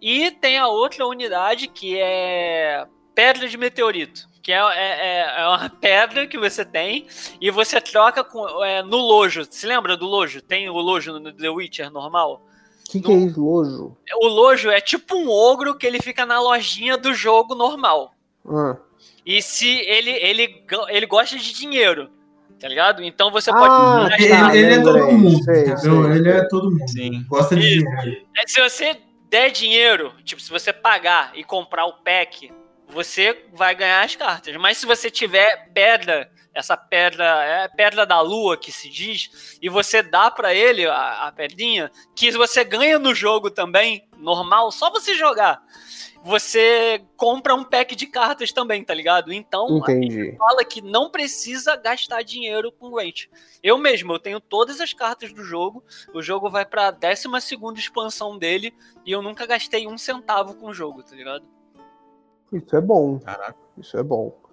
E 0.00 0.30
tem 0.30 0.58
a 0.58 0.68
outra 0.68 1.06
unidade 1.06 1.66
que 1.66 1.98
é 1.98 2.86
Pedra 3.14 3.48
de 3.48 3.56
Meteorito. 3.56 4.28
Que 4.42 4.52
é, 4.52 4.58
é, 4.58 5.06
é, 5.06 5.40
é 5.40 5.48
uma 5.48 5.70
pedra 5.80 6.26
que 6.26 6.36
você 6.38 6.62
tem 6.66 7.06
e 7.40 7.50
você 7.50 7.80
troca 7.80 8.22
com, 8.22 8.62
é, 8.62 8.82
no 8.82 8.98
lojo. 8.98 9.46
Se 9.50 9.66
lembra 9.66 9.96
do 9.96 10.04
lojo? 10.04 10.42
Tem 10.42 10.68
o 10.68 10.74
lojo 10.74 11.18
no 11.18 11.32
The 11.32 11.48
Witcher 11.48 11.90
normal? 11.90 12.44
Que, 12.84 13.00
que 13.00 13.12
é 13.12 13.14
isso, 13.14 13.40
lojo? 13.42 13.96
O 14.20 14.28
lojo 14.28 14.70
é 14.70 14.80
tipo 14.80 15.16
um 15.16 15.28
ogro 15.28 15.76
que 15.76 15.86
ele 15.86 16.00
fica 16.00 16.24
na 16.26 16.40
lojinha 16.40 16.96
do 16.96 17.14
jogo 17.14 17.54
normal. 17.54 18.14
Ah. 18.46 18.76
E 19.24 19.40
se 19.40 19.68
ele, 19.68 20.10
ele, 20.10 20.64
ele 20.88 21.06
gosta 21.06 21.36
de 21.36 21.52
dinheiro, 21.54 22.10
tá 22.60 22.68
ligado? 22.68 23.02
Então 23.02 23.30
você 23.30 23.50
ah, 23.50 23.54
pode. 23.54 24.22
Ele, 24.22 24.58
ele 24.58 24.74
é 24.74 24.82
todo 24.82 25.12
mundo. 25.12 25.44
Sei, 25.44 25.76
sei, 25.76 25.90
ele 26.14 26.28
é 26.28 26.48
todo 26.48 26.70
mundo. 26.70 26.88
Sim. 26.88 27.24
Gosta 27.28 27.56
de 27.56 27.62
dinheiro. 27.62 28.26
É, 28.36 28.46
se 28.46 28.60
você 28.60 28.96
der 29.30 29.50
dinheiro, 29.50 30.12
tipo, 30.24 30.40
se 30.40 30.50
você 30.50 30.72
pagar 30.72 31.32
e 31.34 31.42
comprar 31.42 31.86
o 31.86 31.94
pack, 31.94 32.52
você 32.88 33.44
vai 33.54 33.74
ganhar 33.74 34.04
as 34.04 34.14
cartas. 34.14 34.54
Mas 34.56 34.78
se 34.78 34.86
você 34.86 35.10
tiver 35.10 35.70
pedra 35.72 36.30
essa 36.54 36.76
pedra, 36.76 37.24
é 37.24 37.64
a 37.64 37.68
pedra 37.68 38.06
da 38.06 38.20
lua 38.20 38.56
que 38.56 38.70
se 38.70 38.88
diz, 38.88 39.58
e 39.60 39.68
você 39.68 40.02
dá 40.02 40.30
para 40.30 40.54
ele 40.54 40.86
a, 40.86 41.26
a 41.26 41.32
pedrinha, 41.32 41.90
que 42.14 42.30
você 42.30 42.62
ganha 42.62 42.98
no 42.98 43.14
jogo 43.14 43.50
também, 43.50 44.08
normal, 44.16 44.70
só 44.70 44.90
você 44.90 45.14
jogar. 45.14 45.62
Você 46.24 47.04
compra 47.18 47.54
um 47.54 47.62
pack 47.62 47.94
de 47.94 48.06
cartas 48.06 48.50
também, 48.50 48.82
tá 48.82 48.94
ligado? 48.94 49.30
Então, 49.30 49.76
Entendi. 49.76 50.34
fala 50.38 50.64
que 50.64 50.80
não 50.80 51.10
precisa 51.10 51.76
gastar 51.76 52.22
dinheiro 52.22 52.72
com 52.72 52.90
Gwent. 52.90 53.26
Eu 53.62 53.76
mesmo, 53.76 54.14
eu 54.14 54.18
tenho 54.18 54.40
todas 54.40 54.80
as 54.80 54.94
cartas 54.94 55.34
do 55.34 55.44
jogo. 55.44 55.84
O 56.14 56.22
jogo 56.22 56.48
vai 56.48 56.64
pra 56.64 56.90
12 56.90 57.28
expansão 57.76 58.38
dele 58.38 58.72
e 59.04 59.12
eu 59.12 59.20
nunca 59.20 59.44
gastei 59.44 59.86
um 59.86 59.98
centavo 59.98 60.54
com 60.54 60.68
o 60.68 60.72
jogo, 60.72 61.02
tá 61.02 61.14
ligado? 61.14 61.44
Isso 62.50 62.74
é 62.74 62.80
bom. 62.80 63.18
Caraca. 63.18 63.58
Isso 63.76 63.98
é 63.98 64.02
bom. 64.02 64.43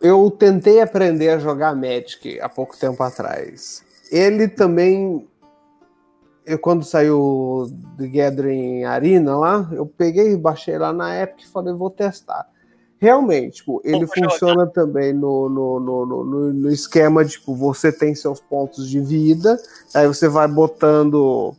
Eu 0.00 0.30
tentei 0.30 0.80
aprender 0.80 1.30
a 1.30 1.38
jogar 1.38 1.74
Magic 1.74 2.40
há 2.40 2.48
pouco 2.48 2.76
tempo 2.76 3.02
atrás. 3.02 3.84
Ele 4.10 4.48
também. 4.48 5.26
Eu, 6.44 6.58
quando 6.58 6.84
saiu 6.84 7.66
do 7.96 8.08
Gathering 8.08 8.84
Arena 8.84 9.36
lá, 9.36 9.68
eu 9.72 9.84
peguei, 9.84 10.36
baixei 10.36 10.78
lá 10.78 10.92
na 10.92 11.20
Epic 11.20 11.44
e 11.44 11.48
falei, 11.48 11.74
vou 11.74 11.90
testar. 11.90 12.46
Realmente, 12.98 13.56
tipo, 13.56 13.82
ele 13.84 14.06
funciona 14.06 14.66
também 14.66 15.12
no, 15.12 15.48
no, 15.48 15.80
no, 15.80 16.06
no, 16.06 16.52
no 16.52 16.70
esquema 16.70 17.24
de, 17.24 17.32
tipo, 17.32 17.54
você 17.54 17.92
tem 17.92 18.14
seus 18.14 18.40
pontos 18.40 18.88
de 18.88 19.00
vida, 19.00 19.58
aí 19.92 20.06
você 20.06 20.28
vai 20.28 20.48
botando 20.48 21.54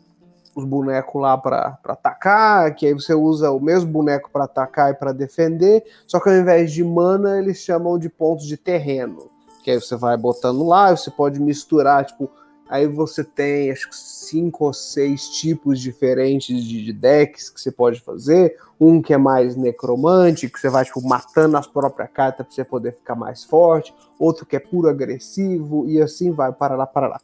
os 0.57 0.65
bonecos 0.65 1.21
lá 1.21 1.37
para 1.37 1.77
atacar, 1.85 2.73
que 2.73 2.87
aí 2.87 2.93
você 2.93 3.13
usa 3.13 3.51
o 3.51 3.59
mesmo 3.59 3.91
boneco 3.91 4.27
para 4.33 4.45
atacar 4.45 4.91
e 4.91 4.95
para 4.95 5.13
defender, 5.13 5.83
só 6.07 6.19
que 6.19 6.29
ao 6.29 6.35
invés 6.35 6.71
de 6.71 6.83
mana, 6.83 7.37
eles 7.37 7.57
chamam 7.57 7.99
de 7.99 8.09
pontos 8.09 8.47
de 8.47 8.57
terreno. 8.57 9.29
Que 9.63 9.69
aí 9.69 9.79
você 9.79 9.95
vai 9.95 10.17
botando 10.17 10.65
lá, 10.65 10.95
você 10.95 11.11
pode 11.11 11.39
misturar, 11.39 12.05
tipo, 12.05 12.27
aí 12.67 12.87
você 12.87 13.23
tem 13.23 13.69
acho 13.69 13.87
que 13.87 13.95
cinco 13.95 14.65
ou 14.65 14.73
seis 14.73 15.29
tipos 15.29 15.79
diferentes 15.79 16.63
de, 16.65 16.83
de 16.83 16.91
decks 16.91 17.51
que 17.51 17.61
você 17.61 17.71
pode 17.71 18.01
fazer. 18.01 18.57
Um 18.79 18.99
que 18.99 19.13
é 19.13 19.17
mais 19.17 19.55
necromante, 19.55 20.49
que 20.49 20.59
você 20.59 20.69
vai 20.69 20.85
tipo, 20.85 21.07
matando 21.07 21.55
as 21.55 21.67
próprias 21.67 22.09
cartas 22.11 22.47
para 22.47 22.55
você 22.55 22.63
poder 22.63 22.93
ficar 22.93 23.13
mais 23.13 23.43
forte. 23.43 23.93
Outro 24.17 24.43
que 24.43 24.55
é 24.55 24.59
puro 24.59 24.89
agressivo, 24.89 25.87
e 25.87 26.01
assim 26.01 26.31
vai, 26.31 26.51
para 26.51 26.75
lá, 26.75 26.87
para 26.87 27.07
lá. 27.07 27.21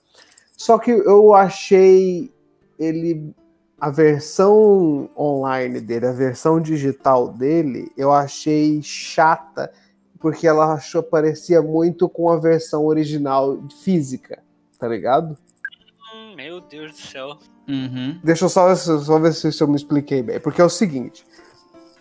Só 0.56 0.78
que 0.78 0.92
eu 0.92 1.34
achei 1.34 2.33
ele 2.84 3.34
a 3.80 3.90
versão 3.90 5.10
online 5.18 5.82
dele, 5.82 6.08
a 6.08 6.12
versão 6.12 6.62
digital 6.62 7.28
dele, 7.28 7.92
eu 7.98 8.14
achei 8.14 8.82
chata 8.82 9.72
porque 10.20 10.48
ela 10.48 10.76
achou 10.76 11.04
parecia 11.04 11.62
muito 11.62 12.08
com 12.08 12.30
a 12.30 12.38
versão 12.38 12.86
original 12.86 13.62
física, 13.84 14.42
tá 14.80 14.88
ligado? 14.88 15.38
Hum, 16.16 16.34
meu 16.36 16.62
Deus 16.62 16.94
do 16.94 16.98
céu. 16.98 17.38
Uhum. 17.68 18.20
Deixa 18.24 18.46
eu 18.46 18.50
só, 18.50 18.74
só 18.74 19.20
ver 19.20 19.34
se 19.34 19.62
eu 19.62 19.68
me 19.68 19.76
expliquei 19.76 20.22
bem. 20.22 20.40
Porque 20.40 20.62
é 20.62 20.64
o 20.64 20.70
seguinte: 20.70 21.26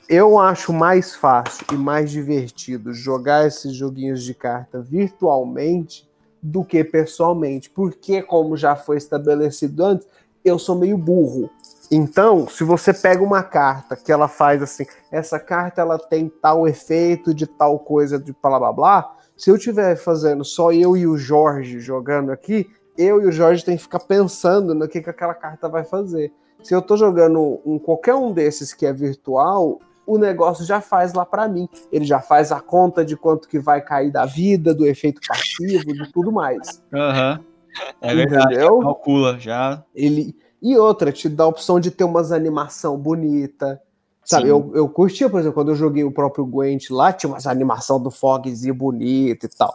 eu 0.09 0.39
acho 0.39 0.73
mais 0.73 1.15
fácil 1.17 1.67
e 1.73 1.75
mais 1.75 2.11
divertido 2.11 2.93
jogar 2.93 3.47
esses 3.47 3.75
joguinhos 3.75 4.23
de 4.23 4.35
carta 4.35 4.81
virtualmente 4.81 6.09
do 6.43 6.65
que 6.65 6.85
pessoalmente. 6.85 7.71
Porque, 7.71 8.23
como 8.23 8.57
já 8.57 8.77
foi 8.77 8.99
estabelecido 8.99 9.85
antes, 9.85 10.07
eu 10.45 10.59
sou 10.59 10.77
meio 10.77 10.97
burro. 10.97 11.51
Então, 11.91 12.49
se 12.49 12.65
você 12.65 12.95
pega 12.95 13.23
uma 13.23 13.43
carta 13.43 13.95
que 13.97 14.11
ela 14.11 14.27
faz 14.27 14.63
assim, 14.63 14.87
essa 15.11 15.39
carta 15.39 15.83
ela 15.83 15.99
tem 15.99 16.29
tal 16.29 16.67
efeito 16.67 17.35
de 17.35 17.47
tal 17.47 17.79
coisa 17.79 18.19
de 18.19 18.35
blá 18.43 18.59
blá 18.59 18.73
blá, 18.73 19.17
se 19.37 19.51
eu 19.51 19.57
estiver 19.57 19.97
fazendo 19.97 20.45
só 20.45 20.73
eu 20.73 20.97
e 20.97 21.07
o 21.07 21.19
Jorge 21.19 21.81
jogando 21.81 22.33
aqui, 22.33 22.71
eu 22.97 23.21
e 23.21 23.27
o 23.27 23.33
Jorge 23.33 23.65
tem 23.65 23.77
que 23.77 23.83
ficar 23.83 24.01
pensando 24.01 24.75
no 24.75 24.89
que, 24.89 25.03
que 25.03 25.11
aquela 25.11 25.35
carta 25.35 25.69
vai 25.69 25.85
fazer. 25.85 26.33
Se 26.63 26.75
eu 26.75 26.81
tô 26.81 26.97
jogando 26.97 27.61
um, 27.67 27.79
qualquer 27.79 28.15
um 28.15 28.33
desses 28.33 28.73
que 28.73 28.87
é 28.87 28.93
virtual, 28.93 29.79
o 30.07 30.17
negócio 30.17 30.65
já 30.65 30.81
faz 30.81 31.13
lá 31.13 31.27
para 31.27 31.49
mim. 31.49 31.69
Ele 31.91 32.05
já 32.05 32.21
faz 32.21 32.53
a 32.53 32.61
conta 32.61 33.05
de 33.05 33.17
quanto 33.17 33.49
que 33.49 33.59
vai 33.59 33.81
cair 33.81 34.11
da 34.11 34.25
vida, 34.25 34.75
do 34.75 34.87
efeito 34.87 35.21
passivo, 35.27 35.93
de 35.93 36.11
tudo 36.13 36.31
mais. 36.31 36.83
Aham. 36.93 37.39
Uhum. 37.39 37.52
É 38.01 38.15
verdade, 38.15 38.55
Entendeu? 38.55 38.81
calcula 38.81 39.39
já. 39.39 39.85
Ele 39.95 40.37
e 40.63 40.79
outra, 40.79 41.11
te 41.11 41.29
dá 41.29 41.43
a 41.43 41.49
opção 41.49 41.81
de 41.81 41.91
ter 41.91 42.05
umas 42.05 42.31
animação 42.31 42.97
bonita. 42.97 43.83
Sabe, 44.25 44.49
eu, 44.49 44.71
eu 44.75 44.89
curtia, 44.89 45.29
por 45.29 45.41
exemplo, 45.41 45.55
quando 45.55 45.71
eu 45.71 45.75
joguei 45.75 46.05
o 46.05 46.13
próprio 46.13 46.47
Gwent 46.47 46.89
lá, 46.91 47.13
tinha 47.13 47.29
umas 47.29 47.49
animação 47.49 48.01
do 48.01 48.13
Fogzinho 48.13 48.73
bonita 48.73 49.47
e 49.47 49.49
tal. 49.49 49.75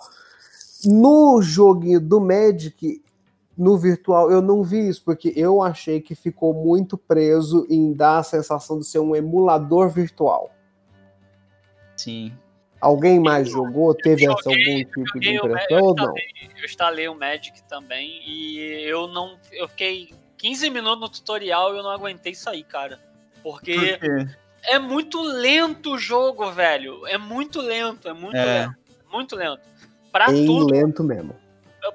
No 0.86 1.42
joguinho 1.42 2.00
do 2.00 2.22
Magic, 2.22 3.04
no 3.58 3.78
virtual, 3.78 4.32
eu 4.32 4.42
não 4.42 4.64
vi 4.64 4.88
isso, 4.88 5.04
porque 5.04 5.34
eu 5.36 5.62
achei 5.62 6.00
que 6.00 6.16
ficou 6.16 6.54
muito 6.54 6.98
preso 6.98 7.68
em 7.70 7.92
dar 7.92 8.20
a 8.20 8.24
sensação 8.24 8.80
de 8.80 8.86
ser 8.86 9.00
um 9.00 9.14
emulador 9.14 9.90
virtual. 9.90 10.50
Sim. 11.98 12.32
Alguém 12.80 13.20
mais 13.20 13.50
jogou? 13.50 13.94
Teve 13.94 14.26
joguei, 14.26 14.38
essa, 14.40 14.50
algum 14.50 15.04
tipo 15.04 15.20
de 15.20 15.36
impressão 15.36 15.82
ou 15.82 15.96
não? 15.96 16.14
Eu 16.58 16.66
instalei 16.66 17.08
o 17.08 17.16
Magic 17.16 17.62
também 17.64 18.22
e 18.26 18.84
eu 18.84 19.08
não. 19.08 19.38
Eu 19.52 19.68
fiquei 19.68 20.14
15 20.38 20.70
minutos 20.70 21.00
no 21.00 21.10
tutorial 21.10 21.74
e 21.74 21.78
eu 21.78 21.84
não 21.84 21.92
aguentei 21.92 22.36
sair, 22.36 22.64
cara. 22.64 23.00
Porque 23.42 23.98
Por 23.98 24.28
é 24.68 24.78
muito 24.78 25.22
lento 25.22 25.94
o 25.94 25.98
jogo, 25.98 26.52
velho. 26.52 27.06
É 27.08 27.18
muito 27.18 27.62
lento, 27.62 28.08
é 28.08 28.14
muito 28.14 28.36
é. 28.36 28.46
lento. 28.46 28.76
Muito 29.12 29.36
lento. 29.36 29.62
Pra 30.12 30.28
Bem 30.28 30.46
tudo. 30.46 30.72
lento 30.72 31.04
mesmo. 31.04 31.36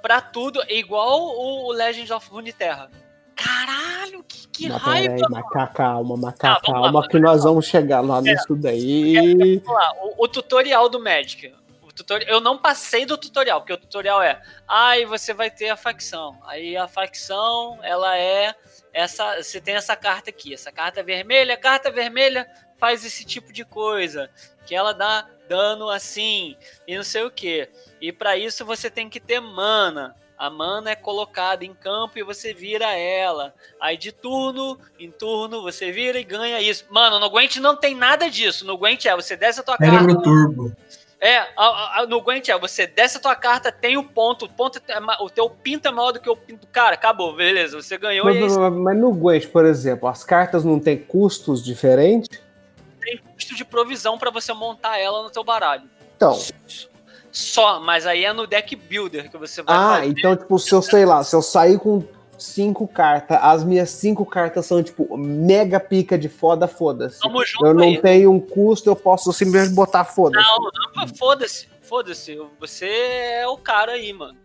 Pra 0.01 0.21
tudo, 0.21 0.63
igual 0.69 1.21
o 1.37 1.71
Legends 1.71 2.11
of 2.11 2.29
Runeterra. 2.31 2.91
Caralho, 3.35 4.25
que, 4.25 4.47
que 4.49 4.69
Mas 4.69 4.83
raiva! 4.83 5.15
Peraí, 5.15 5.31
maca, 5.31 5.67
calma, 5.69 6.17
maca, 6.17 6.53
ah, 6.53 6.61
calma, 6.61 7.01
lá, 7.01 7.09
que 7.09 7.19
nós 7.19 7.45
vamos 7.45 7.67
chegar 7.67 8.01
lá 8.01 8.19
é, 8.19 8.23
nisso 8.23 8.55
daí. 8.55 9.63
O, 10.01 10.25
o, 10.25 10.29
tutorial 10.29 10.89
do 10.89 11.01
Magic. 11.01 11.55
O 11.83 11.93
tutorial, 11.93 12.31
eu 12.31 12.41
não 12.41 12.59
passei 12.59 13.05
do 13.05 13.17
tutorial, 13.17 13.61
porque 13.61 13.73
o 13.73 13.79
tutorial 13.79 14.23
é, 14.23 14.41
aí 14.69 15.05
ah, 15.05 15.07
você 15.07 15.33
vai 15.33 15.51
ter 15.51 15.69
a 15.69 15.77
facção. 15.77 16.39
Aí 16.47 16.77
a 16.77 16.87
facção, 16.87 17.79
ela 17.83 18.17
é 18.17 18.55
essa, 18.93 19.43
você 19.43 19.61
tem 19.61 19.75
essa 19.75 19.97
carta 19.97 20.31
aqui, 20.31 20.53
essa 20.53 20.71
carta 20.71 21.03
vermelha, 21.03 21.57
carta 21.57 21.91
vermelha 21.91 22.47
faz 22.79 23.05
esse 23.05 23.25
tipo 23.25 23.53
de 23.53 23.65
coisa, 23.65 24.29
que 24.67 24.75
ela 24.75 24.93
dá 24.93 25.29
dano 25.49 25.89
assim 25.89 26.57
e 26.87 26.97
não 26.97 27.05
sei 27.05 27.23
o 27.23 27.31
que. 27.31 27.69
E 28.01 28.11
para 28.11 28.37
isso 28.37 28.65
você 28.65 28.91
tem 28.91 29.09
que 29.09 29.21
ter 29.21 29.41
mana. 29.41 30.17
A 30.43 30.51
mana 30.51 30.91
é 30.91 30.97
colocada 30.97 31.65
em 31.65 31.73
campo 31.73 32.19
e 32.19 32.23
você 32.25 32.53
vira 32.53 32.93
ela. 32.97 33.55
Aí 33.81 33.97
de 33.97 34.11
turno 34.11 34.77
em 34.99 35.09
turno 35.09 35.63
você 35.63 35.93
vira 35.93 36.19
e 36.19 36.25
ganha 36.25 36.61
isso. 36.61 36.85
Mano, 36.91 37.21
no 37.21 37.31
Gwent 37.31 37.59
não 37.59 37.77
tem 37.77 37.95
nada 37.95 38.29
disso. 38.29 38.67
No 38.67 38.77
Gwent 38.77 39.05
é 39.07 39.15
você 39.15 39.37
desce 39.37 39.61
a 39.61 39.63
tua 39.63 39.77
Era 39.81 39.91
carta. 39.99 40.07
no 40.13 40.21
turbo. 40.21 40.73
É, 41.21 41.37
a, 41.57 42.01
a, 42.01 42.07
no 42.09 42.21
Gwent 42.21 42.49
é 42.49 42.59
você 42.59 42.89
desce 42.89 43.19
a 43.19 43.21
tua 43.21 43.37
carta, 43.37 43.71
tem 43.71 43.97
o 43.97 44.03
ponto, 44.03 44.47
o 44.47 44.49
ponto 44.49 44.81
é, 44.89 44.99
o 45.23 45.31
teu 45.31 45.49
pinto 45.49 45.87
é 45.87 45.93
maior 45.93 46.11
do 46.11 46.19
que 46.19 46.29
o 46.29 46.35
pinto. 46.35 46.67
Cara, 46.73 46.95
acabou, 46.95 47.37
beleza, 47.37 47.81
você 47.81 47.97
ganhou 47.97 48.25
Mas, 48.27 48.35
e 48.35 48.39
é 48.43 48.47
isso. 48.47 48.59
mas- 48.59 48.73
mas 48.73 48.99
no 48.99 49.13
Gwent, 49.15 49.47
por 49.47 49.65
exemplo, 49.65 50.09
as 50.09 50.25
cartas 50.25 50.65
não 50.65 50.81
têm 50.81 50.99
custos 50.99 51.63
diferentes? 51.65 52.29
tem 53.01 53.17
custo 53.19 53.55
de 53.55 53.65
provisão 53.65 54.19
pra 54.19 54.31
você 54.33 54.53
montar 54.53 54.99
ela 54.99 55.23
no 55.23 55.31
teu 55.31 55.45
baralho. 55.45 55.85
Então. 56.17 56.37
Só, 57.33 57.81
mas 57.81 58.07
aí 58.07 58.25
é 58.25 58.33
no 58.33 58.47
deck 58.47 58.77
builder 58.77 59.31
que 59.31 59.39
você 59.39 59.63
vai 59.63 59.75
Ah, 59.75 59.89
fazer. 59.97 60.07
então, 60.09 60.37
tipo, 60.37 60.59
se 60.59 60.73
eu 60.73 60.83
sei 60.83 61.07
lá, 61.07 61.25
se 61.25 61.35
eu 61.35 61.41
sair 61.43 61.79
com 61.79 62.05
cinco 62.39 62.87
cartas, 62.87 63.39
as 63.41 63.65
minhas 63.65 63.89
cinco 63.89 64.27
cartas 64.27 64.67
são, 64.67 64.83
tipo, 64.83 65.17
mega 65.17 65.81
pica 65.81 66.19
de 66.19 66.29
foda, 66.29 66.69
foda-se. 66.69 67.21
Tamo 67.21 67.43
junto 67.45 67.67
Eu 67.67 67.73
não 67.75 67.85
aí. 67.85 68.03
tenho 68.03 68.31
um 68.33 68.39
custo, 68.41 68.91
eu 68.91 68.97
posso 68.97 69.33
simplesmente 69.33 69.75
botar 69.75 70.05
foda-se. 70.05 70.45
Não, 70.47 70.71
não, 70.97 71.09
foda-se, 71.09 71.69
foda-se. 71.81 72.39
Você 72.61 72.87
é 72.87 73.49
o 73.49 73.57
cara 73.57 73.93
aí, 73.93 74.13
mano. 74.13 74.37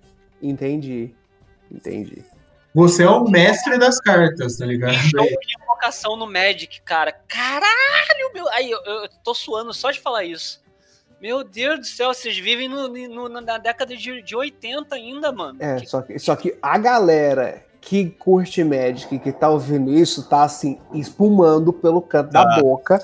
Entendi. 0.41 1.13
Entendi. 1.69 2.23
Você 2.73 3.03
é 3.03 3.09
o 3.09 3.23
mestre 3.23 3.77
das 3.79 3.99
cartas, 3.99 4.57
tá 4.57 4.65
ligado? 4.65 4.93
De 4.95 5.55
invocação 5.61 6.15
no 6.15 6.27
Magic, 6.27 6.79
cara. 6.83 7.11
Caralho, 7.27 8.31
meu. 8.33 8.47
Aí, 8.49 8.69
eu, 8.69 8.79
eu 8.85 9.09
tô 9.23 9.33
suando 9.33 9.73
só 9.73 9.89
de 9.91 9.99
falar 9.99 10.23
isso. 10.23 10.61
Meu 11.21 11.43
Deus 11.43 11.79
do 11.79 11.85
céu, 11.85 12.13
vocês 12.13 12.37
vivem 12.37 12.69
no, 12.69 12.87
no- 12.89 13.29
na 13.41 13.57
década 13.57 13.95
de, 13.95 14.21
de 14.21 14.35
80 14.35 14.95
ainda, 14.95 15.31
mano. 15.31 15.57
É, 15.61 15.77
Que- 15.77 15.87
só 15.87 16.01
que, 16.01 16.19
só 16.19 16.35
que 16.35 16.55
a 16.61 16.77
galera 16.77 17.63
que 17.79 18.09
curte 18.09 18.63
Magic, 18.65 19.17
que 19.19 19.31
tá 19.31 19.49
ouvindo 19.49 19.93
isso, 19.93 20.27
tá 20.27 20.43
assim, 20.43 20.77
espumando 20.93 21.71
pelo 21.71 22.01
canto 22.01 22.31
da 22.31 22.41
Ah. 22.41 22.59
boca. 22.61 22.99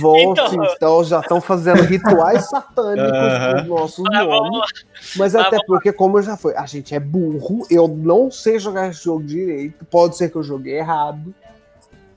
Vão, 0.00 0.16
Então- 0.32 0.46
assim, 0.46 0.56
então, 0.74 1.04
já 1.04 1.20
estão 1.20 1.40
fazendo 1.42 1.82
rituais 1.84 2.48
satânicos 2.48 3.12
Aham. 3.12 3.54
nos 3.58 3.66
nossos 3.68 4.04
Mas 4.10 4.26
nomes. 4.26 4.60
Mas 4.94 5.16
Mas 5.16 5.34
até 5.36 5.50
vamos 5.56 5.66
porque, 5.66 5.92
como 5.92 6.18
eu 6.18 6.22
já 6.22 6.36
falei, 6.38 6.56
a 6.56 6.64
gente 6.64 6.94
é 6.94 6.98
burro, 7.00 7.66
eu 7.70 7.86
não 7.86 8.30
sei 8.30 8.58
jogar 8.58 8.88
esse 8.88 9.04
jogo 9.04 9.22
direito. 9.22 9.84
Pode 9.84 10.16
ser 10.16 10.30
que 10.30 10.36
eu 10.36 10.42
joguei 10.42 10.78
errado. 10.78 11.34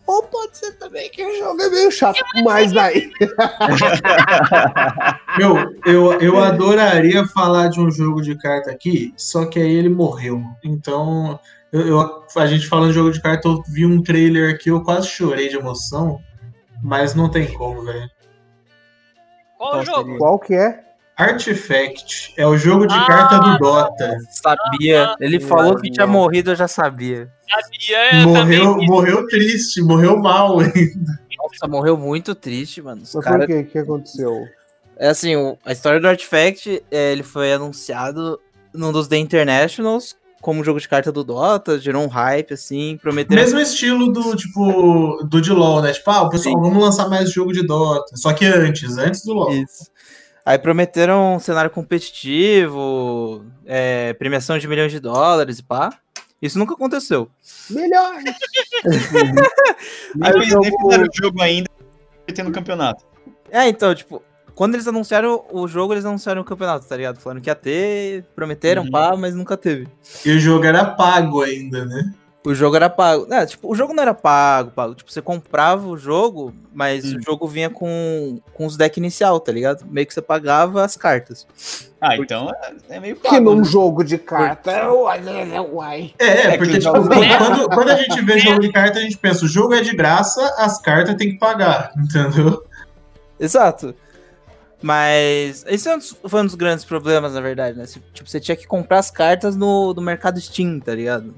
Ou 0.08 0.24
pode 0.24 0.58
ser 0.58 0.72
também 0.78 1.10
que 1.12 1.24
o 1.24 1.38
jogo 1.38 1.62
é 1.62 1.70
meio 1.70 1.92
chato, 1.92 2.24
mas 2.44 2.76
aí. 2.78 3.12
Meu, 5.38 5.58
eu, 5.86 6.14
eu 6.22 6.40
adoraria 6.44 7.26
falar 7.28 7.68
de 7.68 7.80
um 7.82 7.92
jogo 7.92 8.22
de 8.22 8.38
carta 8.38 8.72
aqui, 8.72 9.14
só 9.18 9.46
que 9.46 9.60
aí 9.60 9.70
ele 9.72 9.90
morreu. 9.90 10.42
Então, 10.64 11.38
eu, 11.74 11.88
eu- 11.88 12.24
a 12.38 12.46
gente 12.48 12.68
falando 12.68 12.90
de 12.90 12.96
jogo 12.96 13.12
de 13.12 13.22
carta, 13.22 13.48
eu 13.50 13.62
vi 13.68 13.86
um 13.86 14.02
trailer 14.02 14.54
aqui, 14.56 14.70
eu 14.70 14.82
quase 14.82 15.08
chorei 15.10 15.50
de 15.50 15.58
emoção, 15.58 16.22
mas 16.82 17.14
não 17.14 17.30
tem 17.30 17.52
como, 17.54 17.84
velho. 17.84 18.10
Qual 19.58 19.72
Qual 19.72 19.82
o 19.82 19.86
jogo? 19.86 20.04
seria? 20.04 20.18
Qual 20.20 20.40
que 20.40 20.54
é? 20.54 20.87
Artifact 21.18 22.34
é 22.38 22.46
o 22.46 22.56
jogo 22.56 22.86
de 22.86 22.94
Ah, 22.94 23.08
carta 23.08 23.40
do 23.40 23.58
Dota. 23.58 24.18
Sabia. 24.30 25.08
Ah, 25.08 25.16
Ele 25.20 25.38
ah, 25.38 25.48
falou 25.48 25.76
que 25.76 25.90
tinha 25.90 26.06
morrido, 26.06 26.52
eu 26.52 26.56
já 26.56 26.68
sabia. 26.68 27.28
Sabia, 27.50 28.22
eu 28.22 28.30
Morreu, 28.30 28.78
morreu 28.84 29.28
triste, 29.28 29.82
morreu 29.82 30.18
mal. 30.18 30.58
Nossa, 30.60 31.68
morreu 31.68 31.98
muito 31.98 32.36
triste, 32.36 32.84
mano. 32.84 33.02
Os 33.02 33.16
Mas 33.16 33.24
cara... 33.24 33.40
por 33.40 33.48
que? 33.48 33.60
O 33.60 33.66
que 33.66 33.80
aconteceu? 33.80 34.48
É 34.96 35.10
assim, 35.10 35.34
a 35.66 35.72
história 35.72 36.00
do 36.00 36.08
Artifact, 36.08 36.84
é, 36.92 37.12
ele 37.12 37.24
foi 37.24 37.52
anunciado 37.52 38.40
num 38.74 38.92
dos 38.92 39.08
The 39.08 39.18
Internationals 39.18 40.16
como 40.42 40.64
jogo 40.64 40.80
de 40.80 40.88
carta 40.88 41.12
do 41.12 41.24
Dota, 41.24 41.80
gerou 41.80 42.04
um 42.04 42.08
hype, 42.08 42.54
assim, 42.54 42.98
prometeram... 43.02 43.42
Mesmo 43.42 43.60
estilo 43.60 44.12
do, 44.12 44.36
tipo, 44.36 45.24
do 45.24 45.42
de 45.42 45.52
LoL, 45.52 45.82
né? 45.82 45.92
Tipo, 45.92 46.12
ah, 46.12 46.22
o 46.24 46.30
pessoal, 46.30 46.56
Sim. 46.56 46.62
vamos 46.62 46.82
lançar 46.82 47.10
mais 47.10 47.32
jogo 47.32 47.52
de 47.52 47.66
Dota. 47.66 48.16
Só 48.16 48.32
que 48.34 48.46
antes, 48.46 48.98
antes 48.98 49.26
do 49.26 49.34
LoL. 49.34 49.52
Isso. 49.54 49.88
Aí 50.48 50.58
prometeram 50.58 51.36
um 51.36 51.40
cenário 51.40 51.70
competitivo, 51.70 53.44
é, 53.66 54.14
premiação 54.14 54.58
de 54.58 54.66
milhões 54.66 54.94
de 54.94 55.00
dólares 55.02 55.60
e 55.60 55.64
pá. 55.64 55.90
Isso 56.42 56.58
nunca 56.58 56.74
aconteceu. 56.74 57.30
Melhor! 57.70 58.14
Aí 60.22 60.44
jogo- 60.46 60.62
nem 60.62 60.72
fizeram 60.82 61.04
o 61.04 61.08
jogo 61.14 61.42
ainda, 61.42 61.70
tendo 62.34 62.52
campeonato. 62.52 63.04
É, 63.52 63.68
então, 63.68 63.94
tipo, 63.94 64.22
quando 64.56 64.76
eles 64.76 64.88
anunciaram 64.88 65.44
o 65.52 65.68
jogo, 65.68 65.94
eles 65.94 66.06
anunciaram 66.06 66.42
o 66.42 66.46
campeonato, 66.46 66.88
tá 66.88 66.96
ligado? 66.96 67.20
Falando 67.20 67.42
que 67.42 67.50
ia 67.50 67.56
ter, 67.56 68.24
prometeram, 68.36 68.84
Uhum. 68.84 68.92
pá, 68.92 69.16
mas 69.18 69.36
nunca 69.36 69.58
teve. 69.58 69.88
E 70.26 70.32
o 70.32 70.40
jogo 70.40 70.66
era 70.66 70.86
pago 70.86 71.42
ainda, 71.42 71.86
né? 71.86 72.14
O 72.46 72.54
jogo 72.56 72.78
era 72.78 72.90
pago. 72.90 73.28
É, 73.34 73.46
tipo, 73.46 73.70
o 73.70 73.76
jogo 73.76 73.94
não 73.94 74.02
era 74.02 74.14
pago, 74.14 74.72
pago. 74.72 74.96
Tipo, 74.96 75.12
você 75.12 75.22
comprava 75.22 75.86
o 75.88 75.98
jogo, 75.98 76.54
mas 76.74 77.04
Hum. 77.04 77.18
o 77.18 77.22
jogo 77.22 77.46
vinha 77.48 77.70
com, 77.70 78.40
com 78.54 78.66
os 78.66 78.78
decks 78.78 78.98
inicial, 78.98 79.38
tá 79.40 79.52
ligado? 79.52 79.86
Meio 79.90 80.08
que 80.08 80.14
você 80.14 80.22
pagava 80.22 80.84
as 80.86 80.96
cartas. 80.96 81.46
Ah, 82.00 82.16
então 82.16 82.50
é, 82.90 82.96
é 82.96 83.00
meio 83.02 83.16
Que 83.18 83.24
pago, 83.30 83.42
num 83.44 83.58
né? 83.58 83.64
jogo 83.66 84.04
de 84.04 84.18
carta. 84.18 84.90
Uai, 84.90 85.22
uai. 85.74 86.14
É, 86.20 86.26
é, 86.26 86.54
É 86.54 86.58
porque 86.58 86.74
que 86.74 86.80
tipo, 86.80 86.94
quando, 86.94 87.70
quando 87.70 87.90
a 87.90 87.96
gente 87.96 88.22
vê 88.22 88.40
jogo 88.40 88.60
de 88.62 88.72
carta, 88.72 89.00
a 89.00 89.02
gente 89.02 89.18
pensa, 89.18 89.44
o 89.44 89.48
jogo 89.48 89.74
é 89.74 89.82
de 89.82 89.94
graça, 89.96 90.42
as 90.58 90.80
cartas 90.82 91.16
tem 91.16 91.32
que 91.32 91.38
pagar, 91.40 91.92
entendeu? 91.98 92.64
Exato. 93.40 93.94
Mas 94.82 95.66
esse 95.68 95.90
é 95.90 95.98
foi 96.30 96.42
um 96.42 96.46
dos 96.46 96.56
grandes 96.56 96.86
problemas, 96.86 97.34
na 97.34 97.42
verdade, 97.42 97.78
né? 97.78 97.86
Tipo, 98.14 98.30
você 98.30 98.40
tinha 98.40 98.56
que 98.56 98.68
comprar 98.68 99.00
as 99.00 99.10
cartas 99.10 99.56
no, 99.56 99.94
no 99.94 100.02
mercado 100.02 100.40
Steam, 100.40 100.80
tá 100.80 100.94
ligado? 100.94 101.34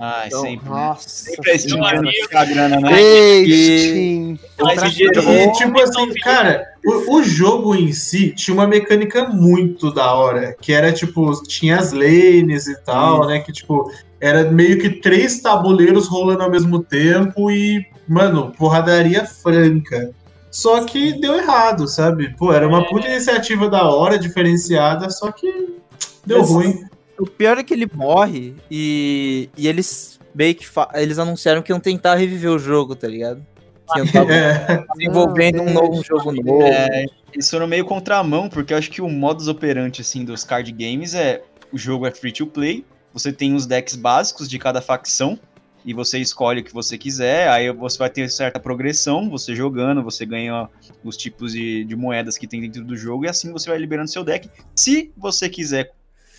Ah, 0.00 0.24
Então, 0.26 0.42
sempre. 0.42 0.68
né? 0.68 0.74
nossa. 0.76 1.08
Sempre 1.08 1.50
é 1.50 1.56
dinheiro 1.56 2.10
ficar 2.22 2.44
grana, 2.46 2.80
né? 2.80 3.00
Ei. 3.00 4.38
Mas 4.60 4.70
Outra 4.70 4.86
esse 4.86 4.96
dinheiro- 4.96 5.22
coisa- 5.22 5.42
E 5.42 5.52
tipo 5.52 5.80
assim, 5.80 6.14
cara, 6.22 6.66
o, 6.84 7.16
o 7.16 7.22
jogo 7.24 7.74
em 7.74 7.92
si 7.92 8.30
tinha 8.30 8.54
uma 8.54 8.66
mecânica 8.66 9.26
muito 9.28 9.92
da 9.92 10.12
hora, 10.14 10.54
que 10.60 10.72
era 10.72 10.92
tipo, 10.92 11.30
tinha 11.42 11.78
as 11.78 11.92
lanes 11.92 12.66
e 12.68 12.76
tal, 12.84 13.26
né? 13.26 13.40
Que 13.40 13.52
tipo, 13.52 13.90
era 14.20 14.50
meio 14.50 14.78
que 14.78 14.88
três 14.90 15.40
tabuleiros 15.40 16.06
rolando 16.06 16.42
ao 16.42 16.50
mesmo 16.50 16.82
tempo 16.82 17.50
e, 17.50 17.84
mano, 18.06 18.52
porradaria 18.56 19.24
franca. 19.24 20.10
Só 20.50 20.84
que 20.84 21.20
deu 21.20 21.34
errado, 21.34 21.86
sabe? 21.86 22.34
Pô, 22.36 22.52
era 22.52 22.66
uma 22.66 22.86
puta 22.86 23.06
iniciativa 23.06 23.68
da 23.68 23.84
hora, 23.84 24.18
diferenciada, 24.18 25.10
só 25.10 25.30
que 25.30 25.76
deu 26.24 26.38
Mas- 26.40 26.50
ruim. 26.50 26.80
O 27.18 27.26
pior 27.26 27.58
é 27.58 27.64
que 27.64 27.74
ele 27.74 27.90
morre 27.92 28.54
e, 28.70 29.50
e 29.56 29.66
eles 29.66 30.18
meio 30.34 30.54
que 30.54 30.66
eles 30.94 31.18
anunciaram 31.18 31.62
que 31.62 31.72
iam 31.72 31.80
tentar 31.80 32.14
reviver 32.14 32.50
o 32.50 32.58
jogo, 32.58 32.94
tá 32.94 33.08
ligado? 33.08 33.44
Que 33.92 33.98
iam 33.98 34.06
tava 34.06 34.32
É, 34.32 34.84
desenvolvendo 34.96 35.62
um 35.62 35.72
novo 35.72 35.98
um 35.98 36.04
jogo 36.04 36.32
novo. 36.32 36.62
É, 36.62 37.06
eles 37.32 37.50
foram 37.50 37.66
meio 37.66 37.84
contramão, 37.84 38.48
porque 38.48 38.72
eu 38.72 38.78
acho 38.78 38.90
que 38.90 39.02
o 39.02 39.08
modus 39.08 39.48
operandi 39.48 40.00
assim, 40.00 40.24
dos 40.24 40.44
card 40.44 40.70
games 40.72 41.14
é 41.14 41.42
o 41.72 41.76
jogo 41.76 42.06
é 42.06 42.10
free 42.10 42.32
to 42.32 42.46
play, 42.46 42.84
você 43.12 43.32
tem 43.32 43.54
os 43.54 43.66
decks 43.66 43.96
básicos 43.96 44.48
de 44.48 44.58
cada 44.58 44.80
facção, 44.80 45.38
e 45.84 45.94
você 45.94 46.18
escolhe 46.18 46.60
o 46.60 46.64
que 46.64 46.72
você 46.72 46.98
quiser, 46.98 47.48
aí 47.48 47.72
você 47.72 47.98
vai 47.98 48.10
ter 48.10 48.28
certa 48.30 48.60
progressão, 48.60 49.30
você 49.30 49.54
jogando, 49.54 50.02
você 50.02 50.26
ganha 50.26 50.68
os 51.02 51.16
tipos 51.16 51.52
de, 51.52 51.84
de 51.84 51.96
moedas 51.96 52.36
que 52.36 52.46
tem 52.46 52.60
dentro 52.60 52.84
do 52.84 52.96
jogo, 52.96 53.24
e 53.24 53.28
assim 53.28 53.52
você 53.52 53.70
vai 53.70 53.78
liberando 53.78 54.10
seu 54.10 54.24
deck. 54.24 54.50
Se 54.74 55.10
você 55.16 55.48
quiser 55.48 55.92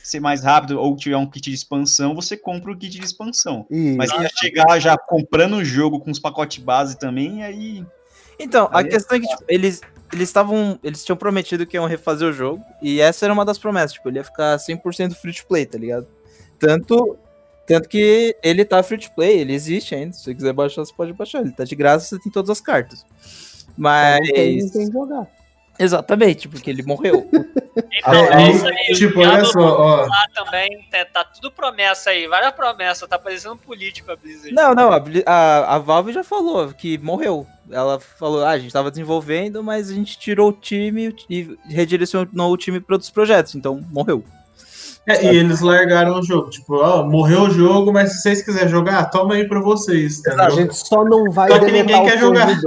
ser 0.10 0.19
mais 0.19 0.43
rápido 0.43 0.80
ou 0.80 0.95
tiver 0.95 1.17
um 1.17 1.26
kit 1.26 1.50
de 1.50 1.56
expansão, 1.56 2.15
você 2.15 2.36
compra 2.36 2.72
o 2.72 2.78
kit 2.78 2.98
de 2.98 3.06
expansão. 3.06 3.65
Ih, 3.69 3.95
Mas 3.95 4.10
se 4.10 4.17
já 4.17 4.30
chegar 4.30 4.80
já 4.80 4.98
comprando 4.98 5.58
o 5.58 5.65
jogo 5.65 6.00
com 6.00 6.12
os 6.12 6.19
pacotes 6.19 6.63
base 6.63 6.98
também, 6.98 7.43
aí 7.43 7.86
Então, 8.39 8.69
a 8.72 8.80
Aí 8.80 8.86
é 8.86 8.89
questão 8.89 9.17
é 9.17 9.19
que 9.22 9.28
tipo, 9.28 9.43
eles 9.48 9.82
eles 10.12 10.28
estavam, 10.28 10.80
eles 10.84 11.06
tinham 11.06 11.15
prometido 11.15 11.67
que 11.67 11.78
iam 11.78 11.86
refazer 11.86 12.28
o 12.28 12.34
jogo 12.34 12.63
e 12.82 13.00
essa 13.00 13.26
era 13.26 13.34
uma 13.34 13.45
das 13.45 13.60
promessas, 13.60 13.93
tipo, 13.93 14.10
ele 14.10 14.17
ia 14.17 14.24
ficar 14.24 14.58
100% 14.58 15.13
free 15.13 15.34
to 15.34 15.45
play, 15.45 15.65
tá 15.65 15.78
ligado? 15.78 16.08
Tanto 16.58 17.17
tanto 17.67 17.88
que 17.88 18.36
ele 18.41 18.65
tá 18.65 18.82
free 18.82 18.98
to 18.98 19.12
play, 19.12 19.38
ele 19.41 19.54
existe 19.54 19.93
ainda, 19.93 20.13
se 20.13 20.24
você 20.24 20.34
quiser 20.34 20.54
baixar, 20.54 20.84
você 20.84 20.91
pode 20.91 21.13
baixar, 21.13 21.41
ele 21.41 21.52
tá 21.52 21.63
de 21.63 21.76
graça, 21.76 22.08
você 22.08 22.19
tem 22.19 22.32
todas 22.32 22.50
as 22.50 22.60
cartas. 22.60 23.06
Mas 23.78 24.19
não 24.28 24.69
tem 24.72 24.91
jogar. 24.91 25.38
Exatamente, 25.80 26.48
porque 26.50 26.70
ele 26.70 26.84
morreu. 26.84 27.28
Então, 27.92 28.13
É, 28.13 28.44
é 28.44 28.52
isso 28.52 28.68
aí. 28.68 28.96
tipo, 28.96 29.20
olha 29.20 29.46
só, 29.46 29.60
ó. 29.60 29.96
lá 30.06 30.26
também. 30.36 30.86
Tá, 30.92 31.06
tá 31.06 31.24
tudo 31.24 31.52
promessa 31.52 32.10
aí, 32.12 32.28
várias 32.28 32.52
promessas. 32.52 33.08
Tá 33.10 33.18
parecendo 33.18 33.56
político 33.58 34.12
a 34.12 34.15
Blizzard. 34.15 34.54
Não, 34.54 34.76
não, 34.76 34.92
a, 34.92 35.02
a, 35.26 35.76
a 35.76 35.80
Valve 35.80 36.12
já 36.13 36.24
falou 36.24 36.72
que 36.74 36.98
morreu. 36.98 37.48
Ela 37.72 38.00
falou, 38.00 38.44
ah, 38.44 38.52
a 38.52 38.60
gente 38.60 38.72
tava 38.74 38.89
desenvolvendo, 38.92 39.63
mas 39.63 39.89
a 39.89 39.94
gente 39.94 40.20
tirou 40.20 40.50
o 40.50 40.54
time 40.54 41.15
e 41.30 41.58
redirecionou 41.68 42.52
o 42.52 42.58
time 42.58 42.80
para 42.80 42.96
outros 42.96 43.12
projetos, 43.12 43.56
então 43.56 43.84
morreu. 43.92 44.24
É, 45.08 45.26
e 45.26 45.38
eles 45.38 45.62
largaram 45.62 46.20
o 46.20 46.24
jogo. 46.24 46.50
Tipo, 46.50 46.76
ó, 46.76 47.04
morreu 47.04 47.44
o 47.44 47.50
jogo, 47.50 47.92
mas 47.92 48.12
se 48.13 48.22
vocês 48.22 48.42
quiserem 48.44 48.70
jogar, 48.70 49.10
toma 49.10 49.36
aí 49.36 49.48
pra 49.48 49.60
vocês. 49.60 50.22
A 50.28 50.34
Entendeu? 50.34 50.52
gente 50.52 50.76
só 50.78 51.04
não 51.04 51.32
vai 51.32 51.50
Só 51.50 51.60
que 51.60 51.72
ninguém 51.72 52.06
quer 52.06 52.20
jogar. 52.20 52.48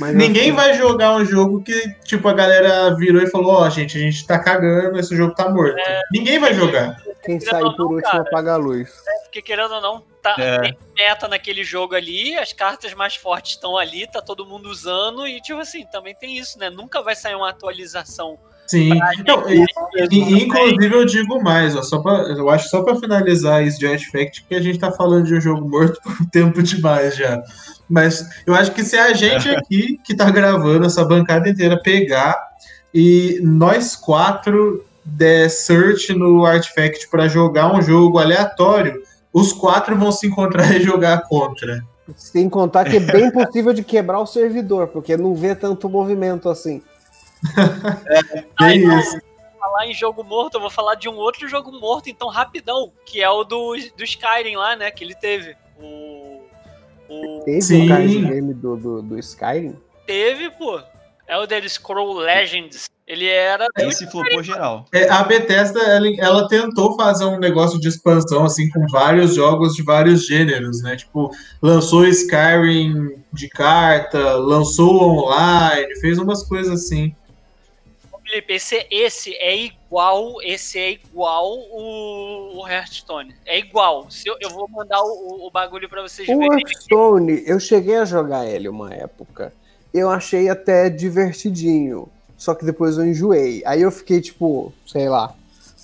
Mas 0.00 0.14
Ninguém 0.14 0.44
assim, 0.44 0.52
vai 0.52 0.74
jogar 0.74 1.14
um 1.16 1.24
jogo 1.24 1.62
que, 1.62 1.94
tipo, 2.04 2.26
a 2.26 2.32
galera 2.32 2.94
virou 2.96 3.22
e 3.22 3.30
falou, 3.30 3.52
ó, 3.52 3.68
gente, 3.68 3.98
a 3.98 4.00
gente 4.00 4.26
tá 4.26 4.38
cagando, 4.38 4.98
esse 4.98 5.14
jogo 5.14 5.34
tá 5.34 5.50
morto. 5.50 5.76
Ninguém 6.10 6.38
vai 6.38 6.54
jogar. 6.54 6.96
Quem 7.22 7.38
sair 7.38 7.76
por 7.76 7.92
último 7.92 8.20
apaga 8.20 8.54
a 8.54 8.56
luz. 8.56 8.90
Porque 9.24 9.42
querendo 9.42 9.74
ou 9.74 9.80
não, 9.80 10.04
tá 10.22 10.34
É. 10.38 10.60
tem 10.60 10.78
meta 10.96 11.28
naquele 11.28 11.62
jogo 11.62 11.94
ali, 11.94 12.36
as 12.36 12.52
cartas 12.52 12.92
mais 12.94 13.16
fortes 13.16 13.52
estão 13.52 13.76
ali, 13.76 14.06
tá 14.10 14.20
todo 14.20 14.46
mundo 14.46 14.68
usando, 14.68 15.26
e 15.26 15.40
tipo 15.40 15.60
assim, 15.60 15.86
também 15.86 16.14
tem 16.14 16.36
isso, 16.36 16.58
né? 16.58 16.68
Nunca 16.70 17.02
vai 17.02 17.14
sair 17.14 17.34
uma 17.34 17.50
atualização. 17.50 18.38
Sim. 18.72 18.88
Não, 19.28 19.50
e, 19.50 19.66
e- 20.10 20.44
inclusive 20.44 20.94
eu 20.94 21.04
digo 21.04 21.42
mais, 21.42 21.76
ó, 21.76 21.82
só 21.82 21.98
pra, 21.98 22.22
eu 22.22 22.48
acho 22.48 22.70
só 22.70 22.82
pra 22.82 22.96
finalizar 22.96 23.62
esse 23.62 23.78
Jet 23.78 24.10
Fact, 24.10 24.46
que 24.48 24.54
a 24.54 24.62
gente 24.62 24.78
tá 24.78 24.90
falando 24.90 25.26
de 25.26 25.34
um 25.34 25.40
jogo 25.42 25.68
morto 25.68 26.00
por 26.00 26.24
tempo 26.32 26.62
demais 26.62 27.14
já. 27.14 27.42
Mas 27.86 28.26
eu 28.46 28.54
acho 28.54 28.72
que 28.72 28.82
se 28.82 28.96
a 28.96 29.12
gente 29.12 29.50
aqui 29.50 30.00
que 30.02 30.16
tá 30.16 30.30
gravando 30.30 30.86
essa 30.86 31.04
bancada 31.04 31.50
inteira 31.50 31.78
pegar 31.82 32.34
e 32.94 33.38
nós 33.42 33.94
quatro 33.94 34.82
der 35.04 35.50
search 35.50 36.14
no 36.14 36.46
Artifact 36.46 37.10
pra 37.10 37.28
jogar 37.28 37.74
um 37.74 37.82
jogo 37.82 38.18
aleatório, 38.18 39.02
os 39.34 39.52
quatro 39.52 39.94
vão 39.98 40.10
se 40.10 40.26
encontrar 40.28 40.74
e 40.74 40.80
jogar 40.80 41.24
contra. 41.28 41.84
Sem 42.16 42.48
contar 42.48 42.84
que 42.86 42.96
é 42.96 43.00
bem 43.00 43.30
possível 43.30 43.74
de 43.74 43.84
quebrar 43.84 44.18
o 44.20 44.26
servidor, 44.26 44.86
porque 44.88 45.14
não 45.14 45.34
vê 45.34 45.54
tanto 45.54 45.90
movimento 45.90 46.48
assim. 46.48 46.80
É 48.60 48.76
isso. 48.76 49.20
Falar 49.58 49.86
em 49.86 49.94
jogo 49.94 50.24
morto, 50.24 50.54
eu 50.54 50.60
vou 50.60 50.70
falar 50.70 50.96
de 50.96 51.08
um 51.08 51.14
outro 51.14 51.48
jogo 51.48 51.70
morto, 51.72 52.10
então 52.10 52.28
rapidão, 52.28 52.92
que 53.06 53.22
é 53.22 53.30
o 53.30 53.44
do, 53.44 53.76
do 53.96 54.02
Skyrim 54.02 54.56
lá, 54.56 54.74
né? 54.74 54.90
Que 54.90 55.04
ele 55.04 55.14
teve. 55.14 55.56
O. 55.80 56.40
O. 57.08 57.42
Teve 57.44 57.62
Sim. 57.62 57.84
um 57.84 57.88
card 57.88 58.18
game 58.18 58.54
do, 58.54 58.76
do, 58.76 59.02
do 59.02 59.18
Skyrim? 59.18 59.76
Teve, 60.06 60.50
pô. 60.50 60.80
Elder 61.28 61.68
Scroll 61.68 62.14
Legends. 62.14 62.90
Ele 63.06 63.26
era. 63.26 63.66
Esse 63.78 64.10
flopou 64.10 64.42
geral. 64.42 64.86
É, 64.92 65.08
a 65.08 65.22
Bethesda, 65.24 65.80
ela, 65.80 66.06
ela 66.18 66.48
tentou 66.48 66.96
fazer 66.96 67.24
um 67.24 67.38
negócio 67.38 67.80
de 67.80 67.88
expansão, 67.88 68.44
assim, 68.44 68.70
com 68.70 68.86
vários 68.86 69.34
jogos 69.34 69.74
de 69.74 69.82
vários 69.82 70.26
gêneros, 70.26 70.82
né? 70.82 70.96
Tipo, 70.96 71.30
lançou 71.60 72.06
Skyrim 72.06 73.22
de 73.32 73.48
carta, 73.48 74.34
lançou 74.36 75.02
online, 75.02 75.94
fez 76.00 76.18
umas 76.18 76.42
coisas 76.44 76.72
assim. 76.72 77.14
Felipe, 78.32 78.54
esse, 78.54 78.86
esse 78.90 79.34
é 79.34 79.54
igual. 79.54 80.40
Esse 80.42 80.78
é 80.78 80.92
igual 80.92 81.52
o, 81.54 82.62
o 82.62 82.66
Hearthstone. 82.66 83.34
É 83.44 83.58
igual. 83.58 84.10
Se 84.10 84.26
eu, 84.26 84.36
eu 84.40 84.48
vou 84.48 84.66
mandar 84.70 85.02
o, 85.02 85.46
o 85.46 85.50
bagulho 85.50 85.86
pra 85.86 86.00
vocês 86.00 86.26
O 86.26 86.38
verem. 86.38 86.60
Hearthstone, 86.60 87.42
eu 87.46 87.60
cheguei 87.60 87.96
a 87.96 88.06
jogar 88.06 88.46
ele 88.46 88.70
uma 88.70 88.92
época. 88.92 89.52
Eu 89.92 90.08
achei 90.08 90.48
até 90.48 90.88
divertidinho. 90.88 92.08
Só 92.38 92.54
que 92.54 92.64
depois 92.64 92.96
eu 92.96 93.06
enjoei. 93.06 93.62
Aí 93.66 93.82
eu 93.82 93.90
fiquei, 93.90 94.20
tipo, 94.22 94.72
sei 94.86 95.10
lá, 95.10 95.34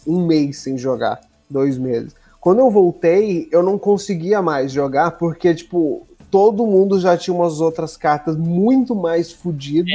um 0.06 0.26
mês 0.26 0.56
sem 0.58 0.78
jogar. 0.78 1.20
Dois 1.50 1.76
meses. 1.76 2.14
Quando 2.40 2.60
eu 2.60 2.70
voltei, 2.70 3.46
eu 3.52 3.62
não 3.62 3.78
conseguia 3.78 4.40
mais 4.40 4.72
jogar, 4.72 5.12
porque, 5.12 5.54
tipo, 5.54 6.06
todo 6.30 6.66
mundo 6.66 7.00
já 7.00 7.16
tinha 7.16 7.34
umas 7.34 7.60
outras 7.60 7.96
cartas 7.96 8.36
muito 8.36 8.94
mais 8.94 9.32
fodidas. 9.32 9.92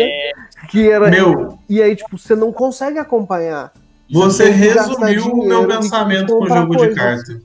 Que 0.69 0.89
era. 0.89 1.09
Meu, 1.09 1.57
E 1.69 1.81
aí, 1.81 1.95
tipo, 1.95 2.17
você 2.17 2.35
não 2.35 2.51
consegue 2.51 2.97
acompanhar. 2.99 3.71
você 4.11 4.49
gastar 4.51 5.05
resumiu 5.07 5.33
o 5.33 5.45
meu 5.47 5.67
pensamento 5.67 6.27
com 6.37 6.43
o 6.43 6.47
jogo 6.47 6.71
de 6.71 6.77
coisas. 6.77 6.95
carta. 6.95 7.41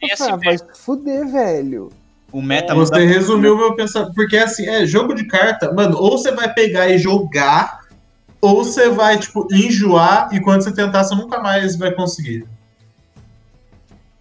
Tem 0.00 0.10
Nossa, 0.10 0.34
assim, 0.34 0.44
vai 0.44 0.58
se 0.58 0.64
fuder, 0.74 1.26
velho. 1.28 1.90
O 2.32 2.42
meta 2.42 2.74
Você 2.74 2.92
muda- 3.00 3.06
resumiu 3.12 3.54
o 3.54 3.56
meu 3.58 3.74
pensamento. 3.76 4.12
Porque, 4.14 4.36
assim, 4.36 4.66
é 4.68 4.84
jogo 4.84 5.14
de 5.14 5.24
carta, 5.26 5.72
mano, 5.72 5.96
ou 5.98 6.18
você 6.18 6.32
vai 6.32 6.52
pegar 6.52 6.88
e 6.88 6.98
jogar, 6.98 7.80
ou 8.40 8.64
você 8.64 8.88
vai, 8.90 9.18
tipo, 9.18 9.46
enjoar, 9.52 10.28
e 10.34 10.40
quando 10.40 10.62
você 10.62 10.72
tentar, 10.72 11.04
você 11.04 11.14
nunca 11.14 11.40
mais 11.40 11.76
vai 11.76 11.92
conseguir. 11.92 12.44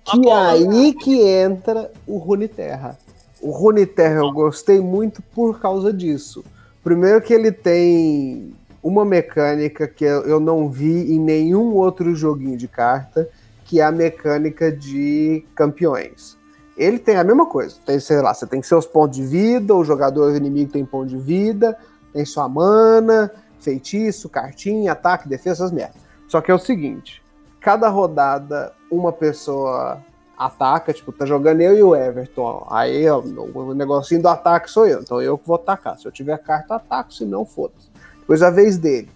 Que 0.06 0.30
aí 0.30 0.94
que 0.94 1.22
entra 1.22 1.90
o 2.06 2.18
Runeterra. 2.18 2.98
O 3.44 3.52
Runeterra 3.52 4.20
eu 4.20 4.32
gostei 4.32 4.80
muito 4.80 5.22
por 5.22 5.60
causa 5.60 5.92
disso. 5.92 6.46
Primeiro 6.82 7.22
que 7.22 7.34
ele 7.34 7.52
tem 7.52 8.56
uma 8.82 9.04
mecânica 9.04 9.86
que 9.86 10.06
eu 10.06 10.22
eu 10.24 10.40
não 10.40 10.70
vi 10.70 11.14
em 11.14 11.20
nenhum 11.20 11.74
outro 11.74 12.16
joguinho 12.16 12.58
de 12.58 12.70
carta, 12.70 13.28
que 13.66 13.82
é 13.82 13.84
a 13.84 13.92
mecânica 13.92 14.72
de 14.72 15.46
campeões. 15.54 16.38
Ele 16.78 16.98
tem 16.98 17.18
a 17.18 17.24
mesma 17.24 17.46
coisa. 17.46 17.76
Tem, 17.86 18.00
sei 18.00 18.22
lá, 18.22 18.34
você 18.34 18.48
tem 18.48 18.64
seus 18.64 18.86
pontos 18.86 19.18
de 19.18 19.26
vida, 19.26 19.76
o 19.76 19.84
jogador 19.84 20.34
inimigo 20.34 20.72
tem 20.72 20.86
ponto 20.86 21.08
de 21.08 21.18
vida, 21.18 21.78
tem 22.14 22.24
sua 22.26 22.48
mana, 22.48 23.30
feitiço, 23.60 24.30
cartinha, 24.30 24.94
ataque, 24.94 25.28
defesa, 25.28 25.66
essas 25.66 25.72
merdas. 25.74 26.02
Só 26.30 26.40
que 26.40 26.50
é 26.50 26.54
o 26.54 26.60
seguinte, 26.60 27.22
cada 27.60 27.90
rodada 27.90 28.72
uma 28.90 29.12
pessoa 29.12 30.02
ataca, 30.38 30.94
tipo, 30.94 31.12
tá 31.12 31.26
jogando 31.26 31.62
eu 31.62 31.78
e 31.78 31.84
o 31.84 31.96
Everton, 31.96 32.42
ó. 32.42 32.74
aí 32.74 33.08
ó, 33.10 33.20
o 33.20 33.74
negocinho 33.74 34.22
do 34.22 34.28
ataque 34.28 34.70
sou 34.70 34.88
eu, 34.88 35.02
então 35.02 35.22
eu 35.22 35.38
que 35.38 35.48
vou 35.48 35.56
atacar. 35.56 35.98
Se 35.98 36.06
eu 36.08 36.12
tiver 36.12 36.38
carta, 36.38 36.74
eu 36.74 36.78
ataco, 36.78 37.14
se 37.14 37.26
não, 37.26 37.46
foda-se. 37.46 37.90
Depois 38.20 38.42
a 38.42 38.50
vez 38.50 38.78
dele. 38.78 39.10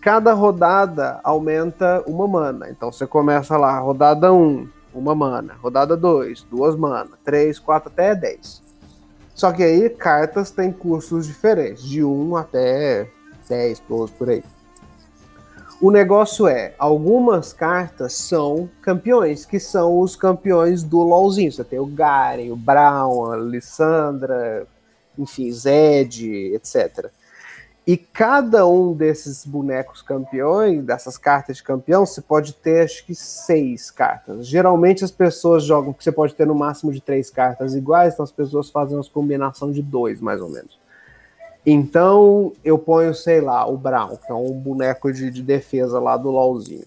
Cada 0.00 0.32
rodada 0.32 1.20
aumenta 1.22 2.02
uma 2.06 2.26
mana. 2.26 2.70
Então 2.70 2.90
você 2.90 3.06
começa 3.06 3.56
lá, 3.56 3.78
rodada 3.78 4.32
1, 4.32 4.68
uma 4.94 5.14
mana. 5.14 5.54
Rodada 5.60 5.96
2, 5.96 6.44
duas 6.50 6.74
mana. 6.74 7.10
3, 7.24 7.58
4 7.58 7.90
até 7.90 8.14
10. 8.14 8.62
Só 9.34 9.52
que 9.52 9.62
aí 9.62 9.88
cartas 9.90 10.50
têm 10.50 10.72
custos 10.72 11.26
diferentes, 11.26 11.82
de 11.82 12.04
1 12.04 12.36
até 12.36 13.10
10, 13.48 13.82
12 13.88 14.12
por 14.12 14.28
aí. 14.28 14.44
O 15.80 15.90
negócio 15.90 16.46
é, 16.46 16.74
algumas 16.78 17.54
cartas 17.54 18.12
são 18.12 18.68
campeões, 18.82 19.46
que 19.46 19.58
são 19.58 19.98
os 19.98 20.14
campeões 20.14 20.82
do 20.82 20.98
LoLzinho. 20.98 21.50
Você 21.50 21.64
tem 21.64 21.78
o 21.78 21.86
Garen, 21.86 22.50
o 22.50 22.56
Brown, 22.56 23.32
a 23.32 23.36
Lissandra, 23.38 24.66
enfim, 25.18 25.50
Zed, 25.50 26.52
etc. 26.54 27.10
E 27.86 27.96
cada 27.96 28.66
um 28.66 28.92
desses 28.92 29.46
bonecos 29.46 30.02
campeões, 30.02 30.84
dessas 30.84 31.16
cartas 31.16 31.56
de 31.56 31.62
campeão, 31.62 32.04
você 32.04 32.20
pode 32.20 32.52
ter 32.52 32.84
acho 32.84 33.06
que 33.06 33.14
seis 33.14 33.90
cartas. 33.90 34.46
Geralmente 34.46 35.02
as 35.02 35.10
pessoas 35.10 35.64
jogam 35.64 35.94
que 35.94 36.04
você 36.04 36.12
pode 36.12 36.34
ter 36.34 36.46
no 36.46 36.54
máximo 36.54 36.92
de 36.92 37.00
três 37.00 37.30
cartas 37.30 37.74
iguais, 37.74 38.12
então 38.12 38.22
as 38.22 38.30
pessoas 38.30 38.68
fazem 38.68 38.98
uma 38.98 39.04
combinação 39.04 39.72
de 39.72 39.80
dois, 39.80 40.20
mais 40.20 40.42
ou 40.42 40.50
menos. 40.50 40.78
Então 41.64 42.52
eu 42.64 42.78
ponho, 42.78 43.14
sei 43.14 43.40
lá, 43.40 43.66
o 43.66 43.76
Brown, 43.76 44.16
que 44.16 44.30
é 44.30 44.34
um 44.34 44.52
boneco 44.52 45.12
de, 45.12 45.30
de 45.30 45.42
defesa 45.42 45.98
lá 45.98 46.16
do 46.16 46.30
LoLzinho. 46.30 46.84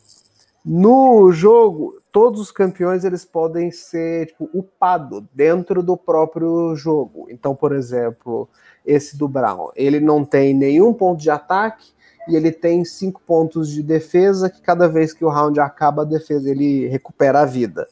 No 0.65 1.31
jogo, 1.31 1.99
todos 2.11 2.39
os 2.39 2.51
campeões 2.51 3.03
eles 3.03 3.25
podem 3.25 3.69
ser 3.69 4.27
tipo, 4.27 4.49
upado 4.53 5.27
dentro 5.33 5.83
do 5.83 5.97
próprio 5.97 6.75
jogo. 6.75 7.27
Então, 7.29 7.53
por 7.53 7.73
exemplo, 7.73 8.47
esse 8.85 9.17
do 9.17 9.27
Brown, 9.27 9.71
ele 9.75 9.99
não 9.99 10.23
tem 10.23 10.53
nenhum 10.53 10.93
ponto 10.93 11.21
de 11.21 11.29
ataque 11.29 11.91
e 12.27 12.35
ele 12.35 12.51
tem 12.51 12.85
cinco 12.85 13.21
pontos 13.27 13.69
de 13.69 13.83
defesa 13.83 14.49
que 14.49 14.61
cada 14.61 14.87
vez 14.87 15.13
que 15.13 15.25
o 15.25 15.29
round 15.29 15.59
acaba 15.59 16.03
a 16.03 16.05
defesa 16.05 16.49
ele 16.49 16.87
recupera 16.87 17.41
a 17.41 17.45
vida. 17.45 17.87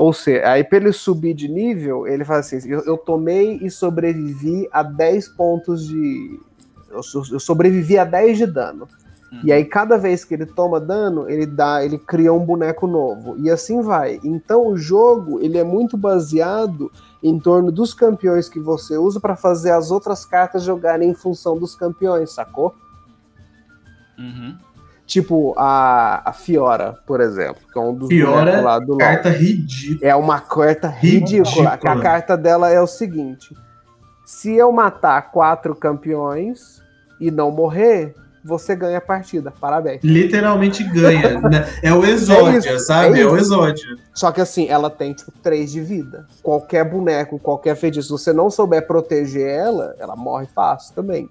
Ou 0.00 0.14
seja, 0.14 0.48
aí 0.48 0.64
para 0.64 0.78
ele 0.78 0.92
subir 0.94 1.34
de 1.34 1.46
nível, 1.46 2.06
ele 2.06 2.24
faz 2.24 2.46
assim: 2.46 2.66
eu, 2.66 2.80
eu 2.86 2.96
tomei 2.96 3.58
e 3.60 3.70
sobrevivi 3.70 4.66
a 4.72 4.82
10 4.82 5.28
pontos 5.28 5.86
de. 5.86 6.40
Eu, 6.88 7.02
eu 7.30 7.38
sobrevivi 7.38 7.98
a 7.98 8.04
10 8.06 8.38
de 8.38 8.46
dano. 8.46 8.88
E 9.44 9.52
aí, 9.52 9.64
cada 9.64 9.96
vez 9.96 10.24
que 10.24 10.34
ele 10.34 10.44
toma 10.44 10.80
dano, 10.80 11.30
ele 11.30 11.46
dá, 11.46 11.84
ele 11.84 11.98
cria 11.98 12.32
um 12.32 12.44
boneco 12.44 12.86
novo. 12.86 13.36
E 13.38 13.48
assim 13.48 13.80
vai. 13.80 14.18
Então 14.24 14.66
o 14.66 14.76
jogo 14.76 15.38
ele 15.40 15.58
é 15.58 15.62
muito 15.62 15.98
baseado 15.98 16.90
em 17.22 17.38
torno 17.38 17.70
dos 17.70 17.92
campeões 17.92 18.48
que 18.48 18.58
você 18.58 18.96
usa 18.96 19.20
para 19.20 19.36
fazer 19.36 19.70
as 19.70 19.90
outras 19.90 20.24
cartas 20.24 20.64
jogarem 20.64 21.10
em 21.10 21.14
função 21.14 21.58
dos 21.58 21.76
campeões, 21.76 22.32
sacou? 22.32 22.74
Uhum. 24.18 24.56
Tipo 25.10 25.54
a, 25.58 26.22
a 26.24 26.32
Fiora, 26.32 26.96
por 27.04 27.20
exemplo, 27.20 27.60
que 27.72 27.76
é 27.76 27.82
um 27.82 27.92
dos 27.92 28.08
Fiora, 28.08 28.42
bonecos 28.42 28.62
lá 28.62 28.78
do 28.78 28.90
LoL. 28.90 28.98
Carta 28.98 29.28
ridícula. 29.28 30.08
É 30.08 30.14
uma 30.14 30.38
carta 30.38 30.86
ridícula. 30.86 31.50
Ridícula. 31.50 31.78
que 31.78 31.88
A 31.88 32.00
carta 32.00 32.36
dela 32.36 32.70
é 32.70 32.80
o 32.80 32.86
seguinte: 32.86 33.52
se 34.24 34.54
eu 34.54 34.70
matar 34.70 35.32
quatro 35.32 35.74
campeões 35.74 36.80
e 37.20 37.28
não 37.28 37.50
morrer, 37.50 38.14
você 38.44 38.76
ganha 38.76 38.98
a 38.98 39.00
partida. 39.00 39.52
Parabéns. 39.60 40.00
Literalmente 40.04 40.84
ganha. 40.84 41.40
né? 41.50 41.68
É 41.82 41.92
o 41.92 42.04
exódio, 42.04 42.70
É 42.70 42.76
isso, 42.76 42.86
sabe? 42.86 43.18
é 43.18 43.22
É, 43.22 43.26
o 43.26 43.36
exódio. 43.36 43.98
Só 44.14 44.30
que 44.30 44.40
assim, 44.40 44.68
ela 44.68 44.88
tem, 44.88 45.12
tipo, 45.12 45.32
3 45.42 45.72
de 45.72 45.80
vida. 45.80 46.24
Qualquer 46.40 46.88
boneco, 46.88 47.36
qualquer 47.36 47.74
feitiço, 47.74 48.06
se 48.06 48.12
você 48.12 48.32
não 48.32 48.48
souber 48.48 48.86
proteger 48.86 49.48
ela, 49.48 49.92
ela 49.98 50.14
morre 50.14 50.46
fácil 50.54 50.94
também. 50.94 51.28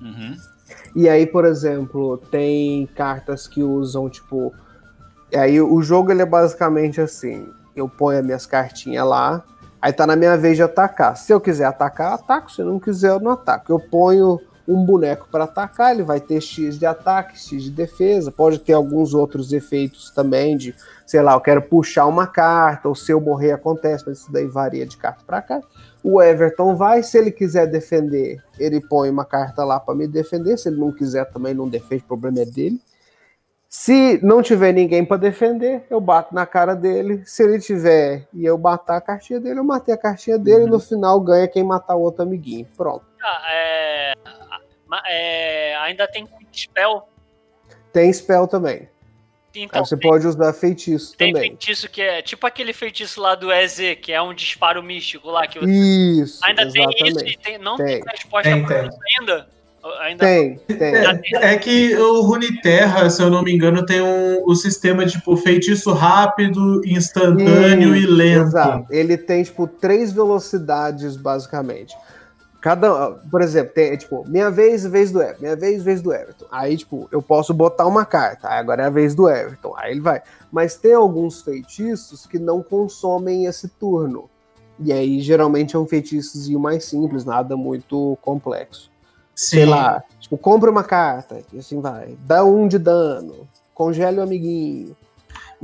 Uhum. 0.00 0.36
E 0.94 1.08
aí, 1.08 1.26
por 1.26 1.44
exemplo, 1.44 2.18
tem 2.30 2.86
cartas 2.94 3.46
que 3.46 3.62
usam, 3.62 4.08
tipo. 4.08 4.52
Aí 5.34 5.60
o 5.60 5.80
jogo 5.82 6.10
ele 6.10 6.22
é 6.22 6.26
basicamente 6.26 7.00
assim: 7.00 7.48
eu 7.74 7.88
ponho 7.88 8.18
as 8.18 8.24
minhas 8.24 8.46
cartinhas 8.46 9.06
lá, 9.06 9.42
aí 9.80 9.92
tá 9.92 10.06
na 10.06 10.16
minha 10.16 10.36
vez 10.36 10.56
de 10.56 10.62
atacar. 10.62 11.16
Se 11.16 11.32
eu 11.32 11.40
quiser 11.40 11.64
atacar, 11.64 12.12
ataco. 12.12 12.52
Se 12.52 12.60
eu 12.60 12.66
não 12.66 12.78
quiser, 12.78 13.10
eu 13.10 13.20
não 13.20 13.32
ataco. 13.32 13.72
Eu 13.72 13.80
ponho 13.80 14.38
um 14.66 14.84
boneco 14.84 15.26
para 15.30 15.44
atacar, 15.44 15.92
ele 15.92 16.02
vai 16.02 16.20
ter 16.20 16.40
X 16.40 16.78
de 16.78 16.86
ataque, 16.86 17.38
X 17.38 17.64
de 17.64 17.70
defesa. 17.70 18.30
Pode 18.30 18.58
ter 18.58 18.72
alguns 18.74 19.14
outros 19.14 19.52
efeitos 19.52 20.10
também 20.10 20.56
de, 20.56 20.74
sei 21.06 21.20
lá, 21.20 21.32
eu 21.32 21.40
quero 21.40 21.62
puxar 21.62 22.06
uma 22.06 22.26
carta, 22.26 22.88
ou 22.88 22.94
se 22.94 23.12
eu 23.12 23.20
morrer 23.20 23.52
acontece, 23.52 24.04
mas 24.06 24.18
isso 24.18 24.32
daí 24.32 24.46
varia 24.46 24.86
de 24.86 24.96
carta 24.96 25.24
para 25.26 25.42
carta. 25.42 25.66
O 26.04 26.20
Everton 26.20 26.74
vai, 26.74 27.02
se 27.02 27.16
ele 27.16 27.30
quiser 27.30 27.66
defender, 27.66 28.42
ele 28.58 28.80
põe 28.80 29.08
uma 29.08 29.24
carta 29.24 29.64
lá 29.64 29.78
para 29.78 29.94
me 29.94 30.08
defender. 30.08 30.56
Se 30.56 30.68
ele 30.68 30.80
não 30.80 30.92
quiser 30.92 31.24
também 31.30 31.54
não 31.54 31.68
defende, 31.68 32.02
o 32.02 32.06
problema 32.06 32.40
é 32.40 32.44
dele. 32.44 32.80
Se 33.68 34.20
não 34.22 34.42
tiver 34.42 34.72
ninguém 34.72 35.02
para 35.02 35.16
defender, 35.16 35.86
eu 35.88 35.98
bato 35.98 36.34
na 36.34 36.44
cara 36.44 36.74
dele. 36.74 37.22
Se 37.24 37.42
ele 37.42 37.58
tiver 37.58 38.28
e 38.30 38.44
eu 38.44 38.58
matar 38.58 38.98
a 38.98 39.00
cartinha 39.00 39.40
dele, 39.40 39.60
eu 39.60 39.64
matei 39.64 39.94
a 39.94 39.98
cartinha 39.98 40.38
dele. 40.38 40.64
E 40.64 40.68
no 40.68 40.78
final 40.78 41.18
ganha 41.20 41.48
quem 41.48 41.64
matar 41.64 41.96
o 41.96 42.02
outro 42.02 42.22
amiguinho. 42.22 42.68
Pronto. 42.76 43.06
Ah, 43.22 43.42
é, 43.50 44.12
é, 45.08 45.76
ainda 45.76 46.06
tem 46.06 46.28
spell. 46.52 47.08
Tem 47.92 48.12
spell 48.12 48.46
também. 48.46 48.91
Então, 49.54 49.80
Aí 49.82 49.86
você 49.86 49.96
tem, 49.96 50.08
pode 50.10 50.26
usar 50.26 50.52
feitiço 50.54 51.14
tem 51.16 51.32
também. 51.32 51.50
feitiço 51.50 51.88
que 51.90 52.00
é 52.00 52.22
tipo 52.22 52.46
aquele 52.46 52.72
feitiço 52.72 53.20
lá 53.20 53.34
do 53.34 53.52
EZ, 53.52 53.96
que 54.00 54.10
é 54.12 54.20
um 54.22 54.32
disparo 54.32 54.82
místico 54.82 55.30
lá. 55.30 55.46
Que 55.46 55.58
você- 55.60 55.70
Isso, 55.70 56.40
ainda 56.42 56.62
tem 56.70 56.82
isso 56.82 57.06
exatamente. 57.06 57.34
e 57.34 57.38
tem, 57.38 57.58
não 57.58 57.76
Tem. 57.76 57.86
tem 58.00 58.12
resposta 58.12 58.48
Tem, 58.50 58.64
pra 58.64 58.78
tem. 58.80 58.88
isso 58.88 58.98
ainda. 59.20 59.48
Ainda 60.02 60.24
Tem, 60.24 60.56
tem. 60.58 60.94
É, 60.94 61.54
é 61.54 61.58
que 61.58 61.96
o 61.96 62.20
Runeterra, 62.22 63.10
se 63.10 63.20
eu 63.20 63.28
não 63.28 63.42
me 63.42 63.52
engano, 63.52 63.84
tem 63.84 64.00
um, 64.00 64.44
o 64.46 64.54
sistema 64.54 65.04
tipo 65.04 65.36
feitiço 65.36 65.92
rápido, 65.92 66.80
instantâneo 66.86 67.94
e 67.96 68.04
Isso, 68.04 68.12
lento. 68.12 68.42
Exato. 68.46 68.86
Ele 68.92 69.18
tem, 69.18 69.42
tipo, 69.42 69.66
três 69.66 70.12
velocidades, 70.12 71.16
basicamente. 71.16 71.96
Cada, 72.62 73.10
por 73.28 73.42
exemplo, 73.42 73.72
tem, 73.74 73.96
tipo, 73.96 74.24
minha 74.28 74.48
vez, 74.48 74.86
vez 74.86 75.10
do 75.10 75.20
Everton, 75.20 75.42
minha 75.42 75.56
vez, 75.56 75.82
vez 75.82 76.00
do 76.00 76.14
Everton. 76.14 76.46
Aí, 76.48 76.76
tipo, 76.76 77.08
eu 77.10 77.20
posso 77.20 77.52
botar 77.52 77.88
uma 77.88 78.06
carta, 78.06 78.48
aí 78.48 78.60
agora 78.60 78.84
é 78.84 78.86
a 78.86 78.90
vez 78.90 79.16
do 79.16 79.28
Everton, 79.28 79.74
aí 79.76 79.90
ele 79.90 80.00
vai. 80.00 80.22
Mas 80.50 80.76
tem 80.76 80.94
alguns 80.94 81.42
feitiços 81.42 82.24
que 82.24 82.38
não 82.38 82.62
consomem 82.62 83.46
esse 83.46 83.66
turno. 83.66 84.30
E 84.78 84.92
aí, 84.92 85.20
geralmente, 85.20 85.74
é 85.74 85.78
um 85.78 85.88
feitiçozinho 85.88 86.60
mais 86.60 86.84
simples, 86.84 87.24
nada 87.24 87.56
muito 87.56 88.16
complexo. 88.22 88.92
Sim. 89.34 89.56
Sei 89.56 89.66
lá, 89.66 90.00
tipo, 90.20 90.38
compra 90.38 90.70
uma 90.70 90.84
carta, 90.84 91.40
e 91.52 91.58
assim 91.58 91.80
vai. 91.80 92.16
Dá 92.24 92.44
um 92.44 92.68
de 92.68 92.78
dano, 92.78 93.48
congele 93.74 94.20
o 94.20 94.22
amiguinho. 94.22 94.96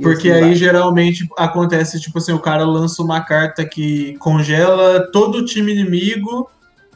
Porque 0.01 0.29
assim 0.29 0.37
aí 0.37 0.49
vai. 0.49 0.55
geralmente 0.55 1.29
acontece, 1.37 1.97
tipo 1.97 2.17
assim, 2.17 2.33
o 2.33 2.39
cara 2.39 2.65
lança 2.65 3.01
uma 3.01 3.21
carta 3.21 3.63
que 3.63 4.17
congela 4.17 5.09
todo 5.13 5.37
o 5.37 5.45
time 5.45 5.71
inimigo, 5.71 6.49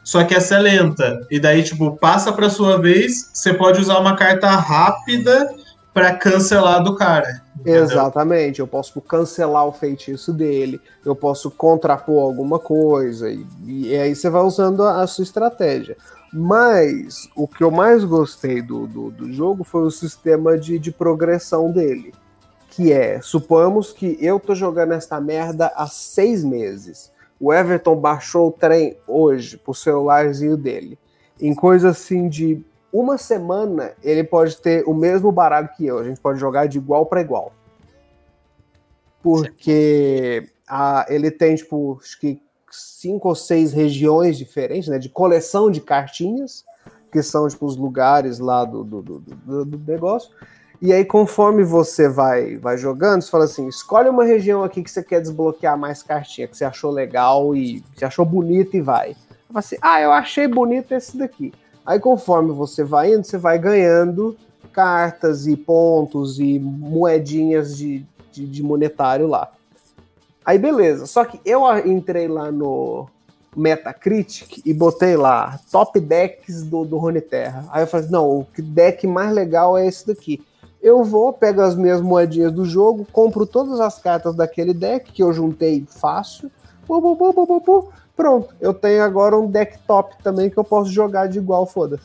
só 0.04 0.22
que 0.22 0.34
essa 0.34 0.56
é 0.56 0.58
lenta. 0.58 1.26
E 1.30 1.40
daí, 1.40 1.62
tipo, 1.62 1.96
passa 1.96 2.32
pra 2.32 2.50
sua 2.50 2.78
vez, 2.78 3.30
você 3.32 3.54
pode 3.54 3.80
usar 3.80 3.98
uma 3.98 4.14
carta 4.14 4.48
rápida 4.48 5.50
pra 5.94 6.14
cancelar 6.14 6.82
do 6.82 6.94
cara. 6.96 7.40
entendeu? 7.58 7.84
Exatamente, 7.84 8.60
eu 8.60 8.66
posso 8.66 9.00
cancelar 9.00 9.66
o 9.66 9.72
feitiço 9.72 10.32
dele, 10.32 10.80
eu 11.04 11.14
posso 11.14 11.50
contrapor 11.50 12.22
alguma 12.24 12.58
coisa, 12.58 13.30
e, 13.30 13.46
e 13.64 13.96
aí 13.96 14.14
você 14.14 14.28
vai 14.28 14.42
usando 14.42 14.82
a, 14.82 15.02
a 15.02 15.06
sua 15.06 15.22
estratégia. 15.22 15.96
Mas 16.32 17.28
o 17.36 17.46
que 17.46 17.62
eu 17.62 17.70
mais 17.70 18.02
gostei 18.02 18.60
do, 18.60 18.88
do, 18.88 19.10
do 19.12 19.32
jogo 19.32 19.62
foi 19.62 19.82
o 19.82 19.90
sistema 19.90 20.58
de, 20.58 20.80
de 20.80 20.90
progressão 20.90 21.70
dele. 21.70 22.12
Que 22.70 22.92
é, 22.92 23.20
suponhamos 23.22 23.92
que 23.92 24.18
eu 24.20 24.40
tô 24.40 24.52
jogando 24.52 24.94
esta 24.94 25.20
merda 25.20 25.72
há 25.76 25.86
seis 25.86 26.42
meses. 26.42 27.12
O 27.40 27.52
Everton 27.52 27.96
baixou 27.96 28.48
o 28.48 28.52
trem 28.52 28.96
hoje 29.06 29.56
pro 29.56 29.74
celularzinho 29.74 30.56
dele. 30.56 30.98
Em 31.40 31.54
coisa 31.54 31.90
assim 31.90 32.28
de 32.28 32.64
uma 32.92 33.18
semana, 33.18 33.92
ele 34.02 34.22
pode 34.22 34.56
ter 34.56 34.84
o 34.86 34.94
mesmo 34.94 35.32
baralho 35.32 35.68
que 35.76 35.84
eu. 35.84 35.98
A 35.98 36.04
gente 36.04 36.20
pode 36.20 36.38
jogar 36.38 36.66
de 36.66 36.78
igual 36.78 37.06
para 37.06 37.20
igual. 37.20 37.52
Porque 39.22 40.48
a, 40.68 41.06
ele 41.08 41.30
tem, 41.30 41.56
tipo, 41.56 41.98
acho 42.02 42.18
que 42.20 42.40
cinco 42.70 43.28
ou 43.28 43.34
seis 43.34 43.72
regiões 43.72 44.36
diferentes, 44.36 44.88
né? 44.88 44.98
De 44.98 45.08
coleção 45.08 45.70
de 45.70 45.80
cartinhas, 45.80 46.64
que 47.10 47.22
são, 47.22 47.48
tipo, 47.48 47.64
os 47.66 47.76
lugares 47.76 48.38
lá 48.38 48.64
do, 48.64 48.84
do, 48.84 49.02
do, 49.02 49.20
do- 49.20 49.64
do 49.64 49.92
negócio. 49.92 50.30
E 50.84 50.92
aí, 50.92 51.02
conforme 51.02 51.64
você 51.64 52.10
vai, 52.10 52.56
vai 52.56 52.76
jogando, 52.76 53.22
você 53.22 53.30
fala 53.30 53.44
assim: 53.44 53.66
escolhe 53.66 54.06
uma 54.10 54.22
região 54.22 54.62
aqui 54.62 54.82
que 54.82 54.90
você 54.90 55.02
quer 55.02 55.18
desbloquear 55.18 55.78
mais 55.78 56.02
cartinha, 56.02 56.46
que 56.46 56.54
você 56.54 56.62
achou 56.62 56.90
legal 56.90 57.56
e 57.56 57.82
você 57.96 58.04
achou 58.04 58.22
bonito 58.22 58.76
e 58.76 58.82
vai. 58.82 59.12
Eu 59.12 59.16
falo 59.48 59.58
assim: 59.60 59.76
ah, 59.80 60.02
eu 60.02 60.12
achei 60.12 60.46
bonito 60.46 60.92
esse 60.92 61.16
daqui. 61.16 61.54
Aí, 61.86 61.98
conforme 61.98 62.52
você 62.52 62.84
vai 62.84 63.14
indo, 63.14 63.24
você 63.24 63.38
vai 63.38 63.58
ganhando 63.58 64.36
cartas 64.74 65.46
e 65.46 65.56
pontos 65.56 66.38
e 66.38 66.58
moedinhas 66.58 67.78
de, 67.78 68.04
de, 68.30 68.46
de 68.46 68.62
monetário 68.62 69.26
lá. 69.26 69.50
Aí, 70.44 70.58
beleza. 70.58 71.06
Só 71.06 71.24
que 71.24 71.40
eu 71.46 71.62
entrei 71.86 72.28
lá 72.28 72.52
no 72.52 73.08
Metacritic 73.56 74.60
e 74.66 74.74
botei 74.74 75.16
lá 75.16 75.58
top 75.72 75.98
decks 75.98 76.62
do, 76.62 76.84
do 76.84 76.98
Runeterra. 76.98 77.64
Aí 77.70 77.84
eu 77.84 77.86
falei, 77.86 78.06
não, 78.10 78.40
o 78.40 78.46
deck 78.58 79.06
mais 79.06 79.32
legal 79.32 79.78
é 79.78 79.86
esse 79.86 80.06
daqui. 80.06 80.44
Eu 80.84 81.02
vou, 81.02 81.32
pego 81.32 81.62
as 81.62 81.74
minhas 81.74 82.02
moedinhas 82.02 82.52
do 82.52 82.66
jogo, 82.66 83.06
compro 83.10 83.46
todas 83.46 83.80
as 83.80 83.98
cartas 83.98 84.34
daquele 84.34 84.74
deck 84.74 85.10
que 85.10 85.22
eu 85.22 85.32
juntei 85.32 85.82
fácil. 85.88 86.50
Pu, 86.86 87.00
pu, 87.00 87.16
pu, 87.16 87.32
pu, 87.32 87.46
pu, 87.46 87.60
pu. 87.62 87.92
Pronto, 88.14 88.54
eu 88.60 88.74
tenho 88.74 89.02
agora 89.02 89.34
um 89.38 89.46
deck 89.50 89.78
top 89.86 90.14
também 90.22 90.50
que 90.50 90.58
eu 90.58 90.62
posso 90.62 90.92
jogar 90.92 91.26
de 91.26 91.38
igual, 91.38 91.64
foda-se. 91.64 92.04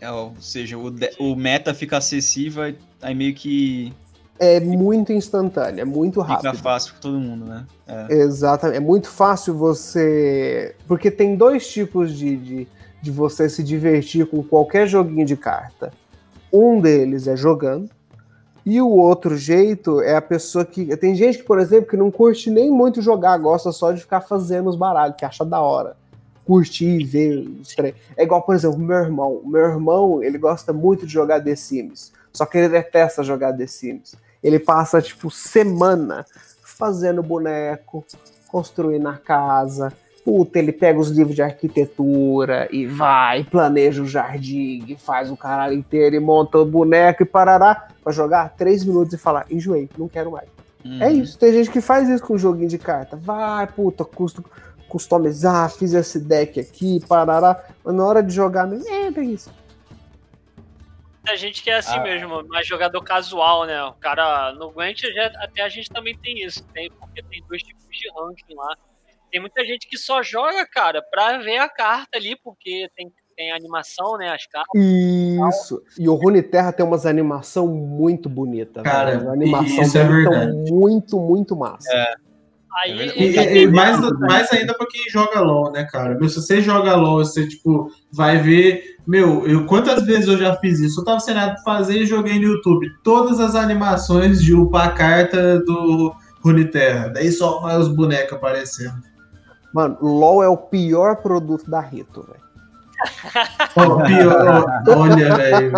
É, 0.00 0.10
ou 0.10 0.32
seja, 0.40 0.76
o, 0.76 0.90
de- 0.90 1.12
o 1.20 1.36
meta 1.36 1.72
fica 1.72 1.98
acessível, 1.98 2.74
aí 3.00 3.14
meio 3.14 3.34
que 3.34 3.92
É 4.40 4.58
muito 4.58 5.12
instantâneo, 5.12 5.80
é 5.80 5.84
muito 5.84 6.20
fica 6.22 6.34
rápido. 6.34 6.58
fácil 6.58 6.92
pra 6.94 7.02
todo 7.02 7.20
mundo, 7.20 7.44
né? 7.44 7.64
É. 7.86 8.12
Exatamente. 8.14 8.78
É 8.78 8.80
muito 8.80 9.08
fácil 9.08 9.54
você. 9.54 10.74
Porque 10.88 11.08
tem 11.08 11.36
dois 11.36 11.68
tipos 11.68 12.12
de, 12.12 12.36
de, 12.36 12.68
de 13.00 13.10
você 13.12 13.48
se 13.48 13.62
divertir 13.62 14.26
com 14.26 14.42
qualquer 14.42 14.88
joguinho 14.88 15.24
de 15.24 15.36
carta. 15.36 15.92
Um 16.52 16.80
deles 16.80 17.26
é 17.26 17.36
jogando. 17.36 17.88
E 18.64 18.80
o 18.80 18.88
outro 18.88 19.36
jeito 19.36 20.00
é 20.00 20.14
a 20.14 20.22
pessoa 20.22 20.64
que. 20.64 20.96
Tem 20.96 21.14
gente 21.14 21.38
que, 21.38 21.44
por 21.44 21.58
exemplo, 21.58 21.90
que 21.90 21.96
não 21.96 22.10
curte 22.10 22.50
nem 22.50 22.70
muito 22.70 23.02
jogar, 23.02 23.36
gosta 23.38 23.72
só 23.72 23.90
de 23.90 24.00
ficar 24.00 24.20
fazendo 24.20 24.68
os 24.68 24.76
baralhos, 24.76 25.16
que 25.16 25.24
acha 25.24 25.44
da 25.44 25.60
hora. 25.60 25.96
Curtir 26.44 27.04
ver 27.04 27.48
É 28.16 28.22
igual, 28.24 28.42
por 28.42 28.54
exemplo, 28.54 28.78
meu 28.78 28.96
irmão. 28.96 29.42
Meu 29.44 29.62
irmão, 29.62 30.22
ele 30.22 30.38
gosta 30.38 30.72
muito 30.72 31.06
de 31.06 31.12
jogar 31.12 31.42
The 31.42 31.56
Sims. 31.56 32.12
Só 32.32 32.46
que 32.46 32.58
ele 32.58 32.68
detesta 32.68 33.22
jogar 33.22 33.52
The 33.52 33.66
Sims. 33.66 34.14
Ele 34.42 34.58
passa, 34.58 35.00
tipo, 35.00 35.30
semana 35.30 36.24
fazendo 36.62 37.22
boneco, 37.22 38.04
construindo 38.48 39.08
a 39.08 39.16
casa. 39.16 39.92
Puta, 40.24 40.58
ele 40.58 40.72
pega 40.72 41.00
os 41.00 41.10
livros 41.10 41.34
de 41.34 41.42
arquitetura 41.42 42.68
e 42.70 42.86
vai, 42.86 43.42
planeja 43.42 44.02
o 44.02 44.06
jardim, 44.06 44.84
e 44.86 44.96
faz 44.96 45.30
o 45.32 45.36
caralho 45.36 45.74
inteiro 45.74 46.14
e 46.14 46.20
monta 46.20 46.58
o 46.58 46.64
boneco 46.64 47.24
e 47.24 47.26
parará 47.26 47.88
pra 48.04 48.12
jogar 48.12 48.50
três 48.56 48.84
minutos 48.84 49.12
e 49.14 49.18
falar, 49.18 49.44
enjoei, 49.50 49.88
não 49.98 50.08
quero 50.08 50.30
mais. 50.30 50.48
É 51.00 51.06
Uhum. 51.08 51.10
isso, 51.22 51.38
tem 51.38 51.52
gente 51.52 51.70
que 51.70 51.80
faz 51.80 52.08
isso 52.08 52.24
com 52.24 52.36
joguinho 52.38 52.68
de 52.68 52.78
carta. 52.78 53.16
Vai, 53.16 53.66
puta, 53.66 54.04
custo 54.04 54.44
customizar, 54.88 55.70
fiz 55.70 55.92
esse 55.94 56.20
deck 56.20 56.60
aqui, 56.60 57.00
parará. 57.08 57.64
Mas 57.82 57.94
na 57.94 58.04
hora 58.04 58.22
de 58.22 58.32
jogar, 58.34 58.66
mesmo, 58.66 58.86
é 58.88 59.10
preguiça. 59.10 59.50
A 61.26 61.34
gente 61.36 61.62
que 61.62 61.70
é 61.70 61.76
assim 61.78 61.96
Ah. 61.96 62.02
mesmo, 62.02 62.46
mais 62.48 62.66
jogador 62.66 63.00
casual, 63.02 63.64
né? 63.64 63.82
O 63.84 63.92
cara 63.94 64.52
no 64.54 64.70
Gwent 64.70 65.00
já, 65.14 65.26
até 65.36 65.62
a 65.62 65.68
gente 65.68 65.88
também 65.88 66.16
tem 66.18 66.44
isso, 66.44 66.62
tem, 66.74 66.90
porque 66.90 67.22
tem 67.22 67.42
dois 67.48 67.62
tipos 67.62 67.82
de 67.90 68.10
ranking 68.10 68.54
lá. 68.54 68.76
Tem 69.32 69.40
muita 69.40 69.64
gente 69.64 69.88
que 69.88 69.96
só 69.96 70.22
joga, 70.22 70.64
cara, 70.70 71.02
pra 71.10 71.38
ver 71.38 71.56
a 71.56 71.68
carta 71.68 72.16
ali, 72.18 72.36
porque 72.44 72.86
tem, 72.94 73.10
tem 73.34 73.50
animação, 73.50 74.18
né? 74.18 74.28
As 74.30 74.46
cartas. 74.46 74.70
Isso. 74.78 75.82
E 75.98 76.06
o 76.06 76.14
Runeterra 76.14 76.70
tem 76.70 76.84
umas 76.84 77.06
animação 77.06 77.66
muito 77.66 78.28
bonita. 78.28 78.82
Cara, 78.82 79.16
velho. 79.16 79.30
A 79.30 79.32
animação 79.32 79.82
isso 79.82 79.96
é 79.98 80.04
verdade. 80.04 80.52
muito, 80.70 81.18
muito 81.18 81.56
massa. 81.56 81.88
Aí, 82.74 82.90
É 83.00 83.04
E, 83.22 83.28
verdade. 83.32 83.58
e- 83.58 83.62
e 83.62 83.66
mais, 83.66 84.00
mais 84.20 84.52
ainda 84.52 84.74
pra 84.74 84.86
quem 84.86 85.02
joga 85.10 85.40
LOL, 85.40 85.72
né, 85.72 85.84
cara? 85.90 86.14
Meu, 86.18 86.28
se 86.28 86.36
você 86.40 86.60
joga 86.60 86.94
LOL, 86.96 87.16
você, 87.18 87.46
tipo, 87.48 87.90
vai 88.12 88.38
ver. 88.38 88.96
Meu, 89.06 89.46
eu, 89.46 89.66
quantas 89.66 90.04
vezes 90.04 90.26
eu 90.28 90.38
já 90.38 90.56
fiz 90.56 90.78
isso? 90.78 91.00
Eu 91.00 91.04
tava 91.04 91.20
sem 91.20 91.34
nada 91.34 91.54
pra 91.54 91.62
fazer 91.62 91.98
e 91.98 92.06
joguei 92.06 92.36
no 92.38 92.44
YouTube 92.44 92.86
todas 93.02 93.40
as 93.40 93.54
animações 93.54 94.42
de 94.42 94.54
upar 94.54 94.88
a 94.88 94.92
carta 94.92 95.58
do 95.60 96.14
Runeterra. 96.42 97.08
Daí 97.10 97.30
só 97.32 97.60
vai 97.60 97.78
os 97.78 97.88
bonecos 97.88 98.32
aparecendo. 98.34 99.02
Mano, 99.72 99.96
LOL 100.00 100.42
é 100.42 100.48
o 100.48 100.56
pior 100.56 101.16
produto 101.16 101.70
da 101.70 101.80
Rito, 101.80 102.22
velho. 102.22 102.42
Ó, 103.74 104.04
pior, 104.04 104.64
olha, 104.88 105.34
velho. 105.34 105.72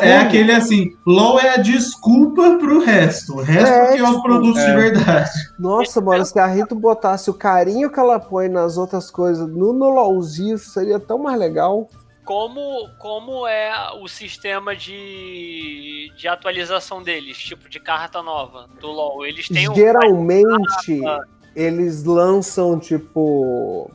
É, 0.00 0.10
é 0.10 0.18
aquele 0.18 0.52
assim, 0.52 0.96
LOL 1.04 1.40
é 1.40 1.54
a 1.54 1.56
desculpa 1.56 2.56
pro 2.56 2.82
resto. 2.84 3.34
O 3.34 3.42
resto 3.42 3.66
É, 3.74 3.92
que 3.94 3.98
é 3.98 4.02
os 4.02 4.10
tipo, 4.10 4.22
produtos 4.22 4.62
de 4.62 4.70
é. 4.70 4.74
verdade. 4.76 5.30
Nossa, 5.58 6.00
mano, 6.00 6.24
se 6.24 6.38
a 6.38 6.46
Rito 6.46 6.74
botasse 6.74 7.28
o 7.28 7.34
carinho 7.34 7.90
que 7.90 7.98
ela 7.98 8.18
põe 8.20 8.48
nas 8.48 8.78
outras 8.78 9.10
coisas 9.10 9.46
no, 9.48 9.72
no 9.72 9.90
LOLzinho, 9.90 10.56
seria 10.56 11.00
tão 11.00 11.18
mais 11.18 11.38
legal. 11.38 11.88
como, 12.24 12.88
como 12.98 13.46
é 13.46 13.72
o 14.00 14.06
sistema 14.08 14.74
de, 14.74 16.12
de 16.16 16.26
atualização 16.28 17.02
deles, 17.02 17.36
tipo 17.36 17.68
de 17.68 17.80
carta 17.80 18.22
nova 18.22 18.68
do 18.80 18.86
LoL? 18.86 19.26
Eles 19.26 19.48
têm 19.48 19.68
um. 19.68 19.74
Geralmente, 19.74 21.04
Ah, 21.04 21.20
eles 21.56 22.04
lançam, 22.04 22.78
tipo. 22.78 23.90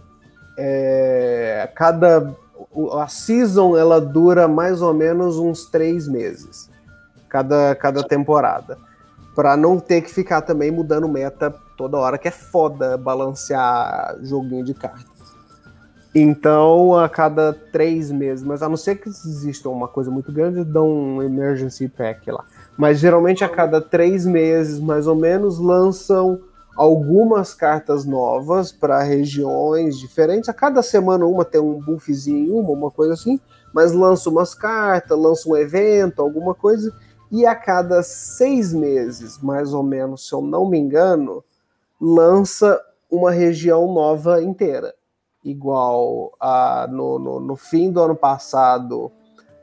é, 0.57 1.69
cada. 1.75 2.35
A 2.93 3.07
season 3.07 3.77
ela 3.77 4.01
dura 4.01 4.47
mais 4.47 4.81
ou 4.81 4.93
menos 4.93 5.37
uns 5.37 5.65
três 5.65 6.07
meses. 6.07 6.69
Cada, 7.29 7.75
cada 7.75 8.03
temporada. 8.03 8.77
Pra 9.35 9.55
não 9.55 9.79
ter 9.79 10.01
que 10.01 10.11
ficar 10.11 10.41
também 10.41 10.71
mudando 10.71 11.07
meta 11.07 11.53
toda 11.77 11.97
hora, 11.97 12.17
que 12.17 12.27
é 12.27 12.31
foda 12.31 12.97
balancear 12.97 14.17
joguinho 14.21 14.65
de 14.65 14.73
carta. 14.73 15.11
Então, 16.13 16.97
a 16.97 17.07
cada 17.07 17.53
três 17.71 18.11
meses, 18.11 18.43
mas 18.43 18.61
a 18.61 18.67
não 18.67 18.75
ser 18.75 18.97
que 18.97 19.07
exista 19.07 19.69
uma 19.69 19.87
coisa 19.87 20.11
muito 20.11 20.29
grande, 20.29 20.63
dão 20.63 20.89
um 20.89 21.23
emergency 21.23 21.87
pack 21.87 22.29
lá. 22.29 22.43
Mas 22.77 22.99
geralmente 22.99 23.45
a 23.45 23.49
cada 23.49 23.79
três 23.79 24.25
meses, 24.25 24.77
mais 24.79 25.07
ou 25.07 25.15
menos, 25.15 25.57
lançam 25.57 26.41
algumas 26.75 27.53
cartas 27.53 28.05
novas 28.05 28.71
para 28.71 29.03
regiões 29.03 29.99
diferentes. 29.99 30.49
A 30.49 30.53
cada 30.53 30.81
semana 30.81 31.25
uma 31.25 31.45
tem 31.45 31.61
um 31.61 31.79
buffzinho, 31.79 32.57
uma, 32.57 32.71
uma 32.71 32.91
coisa 32.91 33.13
assim, 33.13 33.39
mas 33.73 33.91
lança 33.91 34.29
umas 34.29 34.53
cartas, 34.53 35.17
lança 35.17 35.49
um 35.49 35.57
evento, 35.57 36.21
alguma 36.21 36.53
coisa. 36.53 36.93
E 37.31 37.45
a 37.45 37.55
cada 37.55 38.03
seis 38.03 38.73
meses, 38.73 39.41
mais 39.41 39.73
ou 39.73 39.83
menos, 39.83 40.27
se 40.27 40.33
eu 40.33 40.41
não 40.41 40.67
me 40.67 40.77
engano, 40.77 41.43
lança 41.99 42.79
uma 43.09 43.31
região 43.31 43.93
nova 43.93 44.41
inteira. 44.41 44.93
Igual 45.43 46.33
a, 46.39 46.87
no, 46.89 47.17
no, 47.17 47.39
no 47.39 47.55
fim 47.55 47.91
do 47.91 48.01
ano 48.01 48.15
passado 48.15 49.11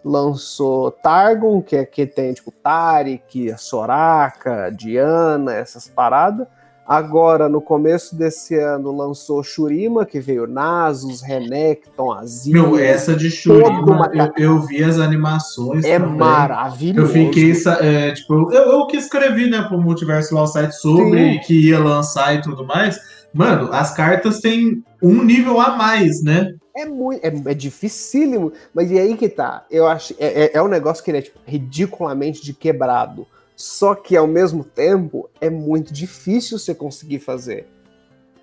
lançou 0.04 0.90
Targon, 0.90 1.62
que 1.62 1.76
é 1.76 1.84
que 1.84 2.06
tem 2.06 2.32
tipo 2.32 2.50
Tarik, 2.50 3.56
Soraka, 3.58 4.70
Diana, 4.70 5.54
essas 5.54 5.88
paradas. 5.88 6.46
Agora, 6.88 7.50
no 7.50 7.60
começo 7.60 8.16
desse 8.16 8.54
ano, 8.54 8.96
lançou 8.96 9.42
Shurima, 9.42 10.06
que 10.06 10.20
veio 10.20 10.46
Nasus, 10.46 11.20
Renekton, 11.20 12.10
Azir. 12.10 12.54
Meu, 12.54 12.78
essa 12.78 13.14
de 13.14 13.30
Shurima, 13.30 13.82
uma 13.82 14.10
eu, 14.14 14.32
eu 14.38 14.60
vi 14.60 14.82
as 14.82 14.98
animações. 14.98 15.84
é 15.84 15.98
também. 15.98 16.16
maravilhoso. 16.16 17.14
Eu 17.14 17.26
fiquei, 17.26 17.52
é, 17.82 18.12
tipo, 18.12 18.50
eu, 18.50 18.72
eu 18.72 18.86
que 18.86 18.96
escrevi, 18.96 19.50
né, 19.50 19.60
pro 19.68 19.78
Multiverso 19.78 20.34
Law 20.34 20.46
Site 20.46 20.72
sobre 20.76 21.34
Sim. 21.34 21.40
que 21.40 21.68
ia 21.68 21.78
lançar 21.78 22.34
e 22.34 22.40
tudo 22.40 22.64
mais. 22.64 22.98
Mano, 23.34 23.68
as 23.70 23.92
cartas 23.92 24.40
têm 24.40 24.82
um 25.02 25.22
nível 25.22 25.60
a 25.60 25.76
mais, 25.76 26.22
né? 26.22 26.54
É 26.74 26.86
muito, 26.86 27.22
é, 27.22 27.50
é 27.50 27.54
dificílimo, 27.54 28.50
mas 28.72 28.90
e 28.90 28.98
aí 28.98 29.14
que 29.14 29.28
tá? 29.28 29.66
Eu 29.70 29.86
acho 29.86 30.14
é, 30.18 30.44
é, 30.44 30.50
é 30.54 30.62
um 30.62 30.68
negócio 30.68 31.04
que 31.04 31.10
ele 31.10 31.18
é 31.18 31.22
tipo, 31.22 31.38
ridiculamente 31.44 32.42
de 32.42 32.54
quebrado. 32.54 33.26
Só 33.58 33.92
que 33.92 34.16
ao 34.16 34.28
mesmo 34.28 34.62
tempo 34.62 35.28
é 35.40 35.50
muito 35.50 35.92
difícil 35.92 36.60
você 36.60 36.72
conseguir 36.72 37.18
fazer. 37.18 37.66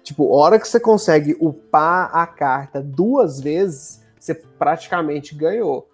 Tipo, 0.04 0.30
hora 0.30 0.60
que 0.60 0.68
você 0.68 0.78
consegue 0.78 1.38
upar 1.40 2.12
a 2.14 2.28
carta 2.28 2.82
duas 2.82 3.40
vezes, 3.40 4.02
você 4.20 4.36
praticamente 4.36 5.34
ganhou. 5.34 5.88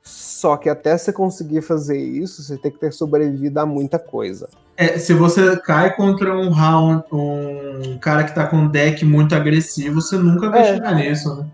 Só 0.00 0.56
que 0.56 0.68
até 0.68 0.96
você 0.96 1.12
conseguir 1.12 1.60
fazer 1.60 1.98
isso, 1.98 2.40
você 2.40 2.56
tem 2.56 2.70
que 2.70 2.78
ter 2.78 2.92
sobrevivido 2.92 3.58
a 3.58 3.66
muita 3.66 3.98
coisa. 3.98 4.48
É, 4.76 4.96
se 4.96 5.12
você 5.12 5.56
cai 5.56 5.96
contra 5.96 6.32
um 6.32 6.50
round, 6.50 7.02
um 7.12 7.98
cara 7.98 8.22
que 8.22 8.32
tá 8.32 8.46
com 8.46 8.58
um 8.58 8.68
deck 8.68 9.04
muito 9.04 9.34
agressivo, 9.34 10.00
você 10.00 10.16
nunca 10.16 10.48
vai 10.48 10.60
É. 10.60 10.74
chegar 10.74 10.94
nisso, 10.94 11.34
né? 11.34 11.46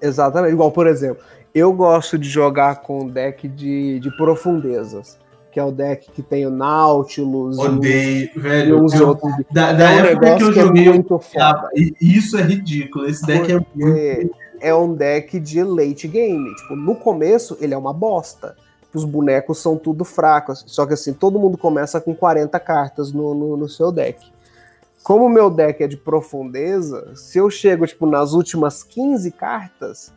Exatamente. 0.00 0.54
Igual, 0.54 0.72
por 0.72 0.86
exemplo, 0.86 1.22
eu 1.54 1.74
gosto 1.74 2.16
de 2.16 2.26
jogar 2.26 2.80
com 2.80 3.06
deck 3.06 3.46
de, 3.46 4.00
de 4.00 4.10
profundezas, 4.16 5.18
que 5.60 5.62
é 5.62 5.64
o 5.64 5.70
deck 5.70 6.10
que 6.12 6.22
tem 6.22 6.46
o 6.46 6.50
Nautilus 6.50 7.58
e 7.58 7.60
Odeio, 7.60 8.30
e 8.34 8.38
velho. 8.38 8.82
os 8.82 8.94
eu- 8.94 9.08
outros. 9.08 9.30
da 9.52 9.72
da 9.74 9.90
é 9.92 10.02
um 10.02 10.06
época 10.06 10.36
que 10.36 10.42
eu 10.42 10.48
é 10.50 10.52
joguei, 10.54 10.88
muito 10.88 11.18
foda. 11.18 11.68
e- 11.76 11.94
isso 12.00 12.38
é 12.38 12.42
ridículo. 12.42 13.06
Esse 13.06 13.26
deck 13.26 13.50
é 13.52 13.54
muito. 13.54 13.66
Porque 13.78 14.30
é 14.60 14.74
um 14.74 14.94
deck 14.94 15.38
de 15.38 15.62
late 15.62 16.08
game. 16.08 16.54
Tipo, 16.56 16.76
no 16.76 16.94
começo 16.96 17.56
ele 17.60 17.74
é 17.74 17.78
uma 17.78 17.92
bosta. 17.92 18.56
Os 18.94 19.04
bonecos 19.04 19.58
são 19.58 19.76
tudo 19.76 20.04
fracos. 20.04 20.64
Só 20.66 20.86
que 20.86 20.94
assim, 20.94 21.12
todo 21.12 21.38
mundo 21.38 21.58
começa 21.58 22.00
com 22.00 22.14
40 22.14 22.58
cartas 22.58 23.12
no, 23.12 23.34
no, 23.34 23.56
no 23.56 23.68
seu 23.68 23.92
deck. 23.92 24.18
Como 25.04 25.26
o 25.26 25.28
meu 25.28 25.50
deck 25.50 25.82
é 25.82 25.86
de 25.86 25.96
profundeza, 25.96 27.12
se 27.14 27.38
eu 27.38 27.48
chego 27.50 27.86
tipo, 27.86 28.06
nas 28.06 28.32
últimas 28.32 28.82
15 28.82 29.30
cartas, 29.30 30.12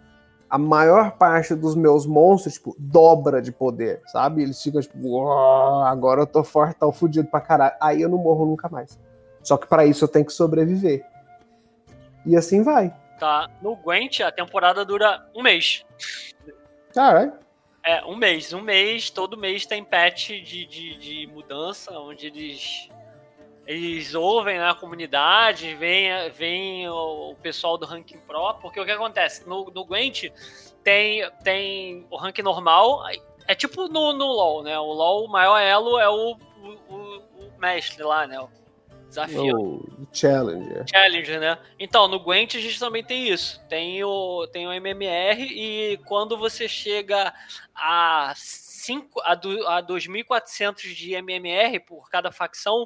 a 0.54 0.58
maior 0.60 1.14
parte 1.14 1.56
dos 1.56 1.74
meus 1.74 2.06
monstros, 2.06 2.54
tipo, 2.54 2.76
dobra 2.78 3.42
de 3.42 3.52
poder, 3.52 4.04
sabe? 4.06 4.44
Eles 4.44 4.62
ficam 4.62 4.80
tipo, 4.80 4.96
"Uau, 5.04 5.82
agora 5.82 6.22
eu 6.22 6.28
tô 6.28 6.44
fortão, 6.44 6.92
fudido 6.92 7.28
pra 7.28 7.42
caralho. 7.42 7.76
Aí 7.82 8.04
eu 8.04 8.08
não 8.08 8.20
morro 8.20 8.46
nunca 8.46 8.70
mais. 8.70 9.00
Só 9.42 9.58
que 9.58 9.66
pra 9.66 9.84
isso 9.84 10.04
eu 10.04 10.08
tenho 10.08 10.24
que 10.24 10.32
sobreviver. 10.32 11.04
E 12.24 12.38
assim 12.38 12.62
vai. 12.62 12.94
Tá. 13.20 13.50
No 13.64 13.76
Gwent, 13.76 14.20
a 14.20 14.32
temporada 14.32 14.86
dura 14.86 15.28
um 15.36 15.42
mês. 15.42 15.84
Caralho. 16.94 17.34
É, 17.84 18.06
um 18.06 18.16
mês. 18.16 18.54
Um 18.54 18.62
mês, 18.62 19.10
todo 19.10 19.36
mês 19.36 19.66
tem 19.66 19.84
patch 19.84 20.28
de, 20.28 20.68
de, 20.68 20.98
de 21.00 21.30
mudança, 21.34 21.98
onde 21.98 22.28
eles. 22.28 22.90
Eles 23.66 24.14
ouvem 24.14 24.58
né, 24.58 24.70
a 24.70 24.76
comunidade, 24.76 25.74
vem, 25.76 26.10
vem 26.32 26.90
o, 26.90 27.32
o 27.32 27.36
pessoal 27.36 27.78
do 27.78 27.86
ranking 27.86 28.20
pro, 28.20 28.56
porque 28.56 28.80
o 28.80 28.86
que 28.86 28.92
acontece? 28.92 29.48
No, 29.48 29.72
no 29.72 29.86
Gwent 29.86 30.26
tem, 30.84 31.30
tem 31.44 32.06
o 32.12 32.18
ranking 32.18 32.42
normal, 32.42 33.04
é 33.48 33.56
tipo 33.56 33.88
no, 33.88 34.12
no 34.14 34.26
LoL, 34.26 34.64
né? 34.64 34.78
O 34.78 34.92
LoL, 34.92 35.26
o 35.26 35.30
maior 35.30 35.58
elo 35.60 35.98
é 35.98 36.10
o, 36.10 36.38
o, 36.62 36.70
o- 36.90 37.24
mestre 37.58 38.04
lá, 38.04 38.28
né? 38.28 38.38
O 38.40 38.50
desafio. 39.08 39.58
O 39.58 40.08
Challenger. 40.12 40.84
Challenger, 40.90 41.40
né? 41.40 41.58
Então, 41.80 42.08
no 42.10 42.20
Gwent 42.20 42.56
a 42.56 42.60
gente 42.60 42.78
também 42.78 43.04
tem 43.04 43.30
isso. 43.30 43.62
Tem 43.70 44.04
o, 44.04 44.46
tem 44.48 44.68
o 44.68 44.74
MMR 44.74 45.42
e 45.42 45.98
quando 46.06 46.38
você 46.38 46.68
chega 46.68 47.34
a, 47.74 48.34
5, 48.36 49.22
a, 49.22 49.32
a 49.32 49.84
2.400 49.84 50.94
de 50.94 51.14
MMR 51.14 51.80
por 51.80 52.10
cada 52.10 52.32
facção, 52.32 52.86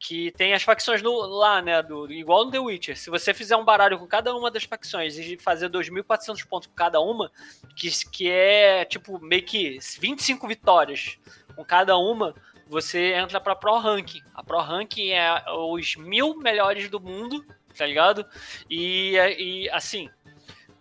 que 0.00 0.30
tem 0.32 0.54
as 0.54 0.62
facções 0.62 1.02
no, 1.02 1.14
lá, 1.26 1.60
né? 1.60 1.82
Do, 1.82 2.10
igual 2.10 2.46
no 2.46 2.50
The 2.50 2.58
Witcher. 2.58 2.96
Se 2.96 3.10
você 3.10 3.34
fizer 3.34 3.54
um 3.54 3.64
baralho 3.64 3.98
com 3.98 4.06
cada 4.06 4.34
uma 4.34 4.50
das 4.50 4.64
facções 4.64 5.18
e 5.18 5.36
fazer 5.36 5.68
2.400 5.68 6.46
pontos 6.48 6.68
com 6.68 6.74
cada 6.74 6.98
uma, 7.00 7.30
que, 7.76 7.90
que 8.10 8.30
é 8.30 8.86
tipo 8.86 9.20
meio 9.20 9.42
que 9.42 9.78
25 10.00 10.48
vitórias 10.48 11.18
com 11.54 11.62
cada 11.62 11.98
uma, 11.98 12.34
você 12.66 13.12
entra 13.12 13.38
pra 13.38 13.54
Pro 13.54 13.76
Ranking. 13.76 14.22
A 14.34 14.42
Pro 14.42 14.58
Ranking 14.60 15.10
é 15.10 15.44
os 15.52 15.94
mil 15.96 16.34
melhores 16.38 16.88
do 16.88 16.98
mundo, 16.98 17.44
tá 17.76 17.84
ligado? 17.84 18.24
E, 18.70 19.16
e 19.38 19.68
assim, 19.68 20.08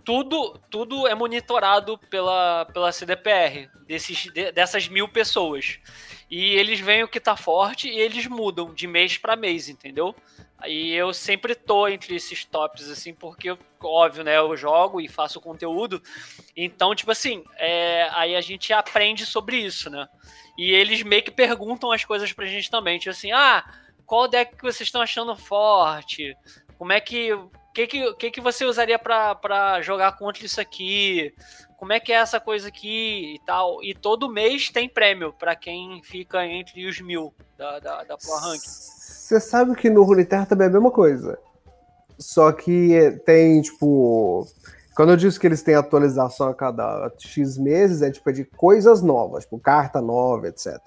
tudo, 0.05 0.57
tudo 0.69 1.05
é 1.05 1.13
monitorado 1.13 1.97
pela, 2.09 2.65
pela 2.73 2.91
CDPR, 2.93 3.69
desses, 3.85 4.31
de- 4.31 4.51
dessas 4.53 4.87
mil 4.87 5.09
pessoas. 5.09 5.77
E 6.29 6.55
eles 6.55 6.79
veem 6.79 7.03
o 7.03 7.07
que 7.07 7.19
tá 7.19 7.35
forte 7.35 7.89
e 7.89 7.97
eles 7.97 8.27
mudam 8.27 8.73
de 8.73 8.85
mês 8.85 9.17
pra 9.17 9.35
mês, 9.35 9.67
entendeu? 9.67 10.15
Aí 10.59 10.91
eu 10.91 11.13
sempre 11.13 11.55
tô 11.55 11.87
entre 11.87 12.15
esses 12.15 12.43
tops, 12.43 12.89
assim, 12.89 13.13
porque, 13.13 13.57
óbvio, 13.81 14.23
né? 14.23 14.37
Eu 14.37 14.55
jogo 14.57 14.99
e 14.99 15.07
faço 15.07 15.39
conteúdo. 15.39 16.01
Então, 16.55 16.93
tipo 16.93 17.11
assim, 17.11 17.43
é, 17.55 18.09
aí 18.11 18.35
a 18.35 18.41
gente 18.41 18.71
aprende 18.73 19.25
sobre 19.25 19.57
isso, 19.57 19.89
né? 19.89 20.07
E 20.57 20.71
eles 20.71 21.01
meio 21.01 21.23
que 21.23 21.31
perguntam 21.31 21.91
as 21.91 22.03
coisas 22.03 22.33
pra 22.33 22.45
gente 22.45 22.69
também. 22.69 22.99
Tipo 22.99 23.11
assim, 23.11 23.31
ah, 23.31 23.63
qual 24.05 24.27
deck 24.27 24.55
que 24.57 24.63
vocês 24.63 24.87
estão 24.87 25.01
achando 25.01 25.35
forte? 25.35 26.35
Como 26.77 26.91
é 26.91 26.99
que. 26.99 27.33
O 27.33 27.49
que, 27.73 27.87
que, 27.87 28.13
que, 28.15 28.31
que 28.31 28.41
você 28.41 28.65
usaria 28.65 28.99
pra 28.99 29.81
jogar 29.81 30.17
contra 30.17 30.45
isso 30.45 30.59
aqui? 30.59 31.33
Como 31.79 31.93
é 31.93 31.99
que 31.99 32.11
é 32.11 32.15
essa 32.15 32.41
coisa 32.41 32.67
aqui 32.67 33.35
e 33.35 33.39
tal? 33.45 33.81
E 33.81 33.95
todo 33.95 34.29
mês 34.29 34.69
tem 34.69 34.89
prêmio 34.89 35.31
pra 35.31 35.55
quem 35.55 36.01
fica 36.03 36.45
entre 36.45 36.85
os 36.85 36.99
mil. 36.99 37.33
da, 37.57 37.79
da, 37.79 38.03
da 38.03 38.17
Pro 38.17 38.35
Rank. 38.35 38.59
Você 38.59 39.39
sabe 39.39 39.73
que 39.75 39.89
no 39.89 40.03
Runeterra 40.03 40.45
também 40.45 40.65
é 40.65 40.69
a 40.69 40.73
mesma 40.73 40.91
coisa. 40.91 41.39
Só 42.17 42.51
que 42.51 43.17
tem, 43.25 43.61
tipo. 43.61 44.45
Quando 44.93 45.11
eu 45.11 45.15
disse 45.15 45.39
que 45.39 45.47
eles 45.47 45.63
têm 45.63 45.75
atualização 45.75 46.49
a 46.49 46.53
cada 46.53 47.09
X 47.17 47.57
meses, 47.57 48.01
é 48.01 48.11
tipo 48.11 48.29
é 48.29 48.33
de 48.33 48.43
coisas 48.43 49.01
novas, 49.01 49.45
tipo 49.45 49.57
carta 49.57 50.01
nova, 50.01 50.49
etc. 50.49 50.77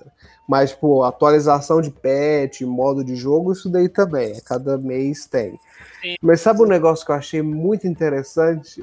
Mas, 0.47 0.73
tipo, 0.73 1.03
atualização 1.03 1.81
de 1.81 1.91
patch, 1.91 2.61
modo 2.61 3.03
de 3.03 3.17
jogo, 3.17 3.53
isso 3.53 3.71
daí 3.71 3.89
também. 3.89 4.39
Cada 4.45 4.77
mês 4.77 5.25
tem. 5.25 5.59
Sim. 6.03 6.17
Mas 6.21 6.43
sabe 6.43 6.61
um 6.61 6.67
negócio 6.67 7.07
que 7.07 7.13
eu 7.13 7.17
achei 7.17 7.41
muito 7.41 7.87
interessante? 7.87 8.83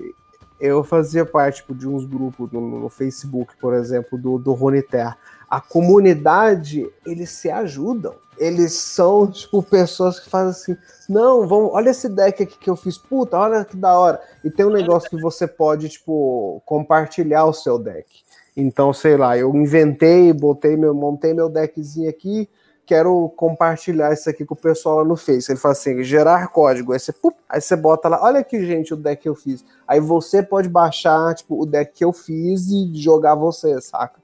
Eu 0.60 0.84
fazia 0.84 1.26
parte 1.26 1.58
tipo, 1.58 1.74
de 1.74 1.88
uns 1.88 2.06
grupos 2.06 2.52
no, 2.52 2.62
no 2.62 2.90
Facebook, 2.90 3.54
por 3.60 3.74
exemplo, 3.74 4.18
do, 4.18 4.38
do 4.38 4.54
Runeterra. 4.54 5.18
A 5.50 5.62
comunidade, 5.62 6.88
eles 7.06 7.32
se 7.32 7.50
ajudam. 7.50 8.14
Eles 8.38 8.74
são, 8.74 9.30
tipo, 9.30 9.62
pessoas 9.64 10.20
que 10.20 10.30
fazem 10.30 10.52
assim, 10.52 10.82
não, 11.10 11.48
vamos, 11.48 11.72
olha 11.74 11.90
esse 11.90 12.08
deck 12.08 12.44
aqui 12.44 12.58
que 12.58 12.70
eu 12.70 12.76
fiz, 12.76 12.98
puta, 12.98 13.38
olha 13.38 13.66
que 13.66 13.76
da 13.76 13.98
hora. 13.98 14.22
E 14.44 14.50
tem 14.50 14.66
um 14.66 14.72
negócio 14.72 15.10
que 15.10 15.22
você 15.22 15.46
pode, 15.48 15.90
tipo, 15.90 16.62
compartilhar 16.66 17.46
o 17.46 17.54
seu 17.54 17.78
deck. 17.78 18.08
Então, 18.56 18.94
sei 18.94 19.18
lá, 19.18 19.38
eu 19.38 19.54
inventei, 19.56 20.32
botei 20.34 20.76
meu, 20.78 20.94
montei 20.94 21.34
meu 21.34 21.50
deckzinho 21.50 22.10
aqui, 22.10 22.50
quero 22.90 23.30
compartilhar 23.36 24.12
isso 24.12 24.28
aqui 24.28 24.44
com 24.44 24.56
o 24.56 24.58
pessoal 24.58 24.98
lá 24.98 25.04
no 25.06 25.16
Face. 25.16 25.52
Ele 25.52 25.60
fala 25.60 25.74
assim, 25.74 26.04
gerar 26.04 26.48
código, 26.48 26.92
aí 26.92 27.00
você, 27.00 27.14
pup, 27.14 27.36
aí 27.48 27.62
você 27.62 27.76
bota 27.76 28.10
lá, 28.10 28.24
olha 28.24 28.40
aqui, 28.40 28.66
gente, 28.66 28.96
o 28.96 28.98
deck 28.98 29.22
que 29.22 29.30
eu 29.30 29.36
fiz. 29.36 29.64
Aí 29.88 30.00
você 30.00 30.42
pode 30.42 30.68
baixar, 30.68 31.36
tipo, 31.36 31.62
o 31.62 31.68
deck 31.68 31.94
que 31.94 32.04
eu 32.04 32.12
fiz 32.12 32.68
e 32.72 32.90
jogar 32.96 33.36
você, 33.36 33.80
saca? 33.80 34.20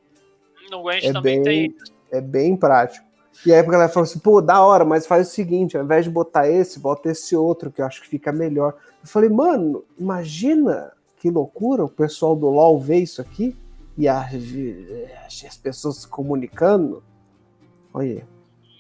No 0.72 0.82
Gwent 0.82 1.04
É 1.04 1.14
também 1.14 1.44
tem. 1.44 1.70
bem, 1.70 1.76
é 2.12 2.20
bem 2.20 2.58
prático. 2.58 3.06
E 3.46 3.54
aí 3.54 3.60
a 3.60 3.64
galera 3.64 3.88
falou 3.90 4.06
assim, 4.06 4.18
pô, 4.18 4.42
da 4.42 4.64
hora, 4.66 4.84
mas 4.84 5.06
faz 5.06 5.28
o 5.28 5.32
seguinte, 5.32 5.78
ao 5.78 5.84
invés 5.84 6.04
de 6.04 6.10
botar 6.10 6.50
esse, 6.50 6.80
bota 6.80 7.12
esse 7.12 7.36
outro, 7.36 7.72
que 7.72 7.84
eu 7.84 7.86
acho 7.86 8.02
que 8.02 8.08
fica 8.08 8.32
melhor. 8.32 8.74
Eu 9.04 9.08
falei, 9.08 9.30
mano, 9.30 9.84
imagina 10.00 10.92
que 11.18 11.30
loucura 11.30 11.86
o 11.86 11.90
pessoal 11.90 12.36
do 12.36 12.48
LoL 12.50 12.80
ver 12.80 12.98
isso 12.98 13.22
aqui 13.22 13.56
e 13.96 14.08
a- 14.08 14.28
as 15.46 15.58
pessoas 15.58 15.98
se 15.98 16.08
comunicando. 16.08 17.04
Olha, 17.94 18.28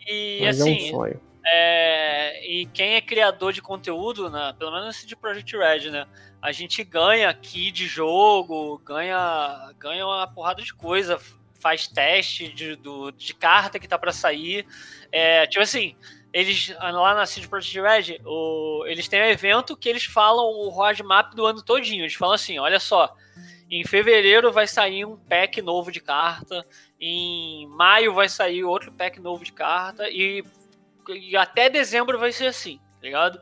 E 0.05 0.39
mas 0.41 0.59
é 0.59 0.61
assim, 0.61 0.87
um 0.87 0.91
sonho. 0.91 1.21
É, 1.47 2.47
e 2.47 2.65
quem 2.67 2.95
é 2.95 3.01
criador 3.01 3.53
de 3.53 3.61
conteúdo, 3.61 4.29
né, 4.29 4.53
pelo 4.57 4.71
menos 4.71 5.05
de 5.05 5.15
Project 5.15 5.55
Red, 5.55 5.91
né? 5.91 6.07
A 6.41 6.51
gente 6.51 6.83
ganha 6.83 7.29
aqui 7.29 7.71
de 7.71 7.87
jogo, 7.87 8.79
ganha, 8.79 9.71
ganha 9.77 10.05
uma 10.05 10.27
porrada 10.27 10.61
de 10.61 10.73
coisa, 10.73 11.19
faz 11.59 11.87
teste 11.87 12.47
de, 12.51 12.75
do, 12.75 13.11
de 13.11 13.33
carta 13.33 13.79
que 13.79 13.87
tá 13.87 13.97
para 13.97 14.11
sair. 14.11 14.65
É, 15.11 15.45
tipo 15.47 15.63
assim, 15.63 15.95
eles 16.33 16.75
lá 16.79 17.15
na 17.15 17.25
CD 17.25 17.47
Project 17.47 17.79
Red, 17.79 18.21
o, 18.25 18.83
eles 18.87 19.07
têm 19.07 19.21
um 19.21 19.25
evento 19.25 19.77
que 19.77 19.87
eles 19.87 20.03
falam 20.05 20.45
o 20.45 20.69
roadmap 20.69 21.33
do 21.33 21.45
ano 21.45 21.63
todinho. 21.63 22.03
Eles 22.03 22.13
falam 22.15 22.35
assim, 22.35 22.59
olha 22.59 22.79
só, 22.79 23.15
em 23.69 23.83
fevereiro 23.85 24.51
vai 24.51 24.67
sair 24.67 25.05
um 25.05 25.17
pack 25.17 25.61
novo 25.61 25.91
de 25.91 25.99
carta, 25.99 26.65
em 26.99 27.67
maio 27.67 28.13
vai 28.13 28.29
sair 28.29 28.63
outro 28.63 28.91
pack 28.91 29.19
novo 29.19 29.43
de 29.43 29.51
carta 29.51 30.09
e 30.09 30.43
e 31.09 31.35
até 31.37 31.69
dezembro 31.69 32.17
vai 32.17 32.31
ser 32.31 32.47
assim, 32.47 32.77
tá 32.77 33.03
ligado? 33.03 33.39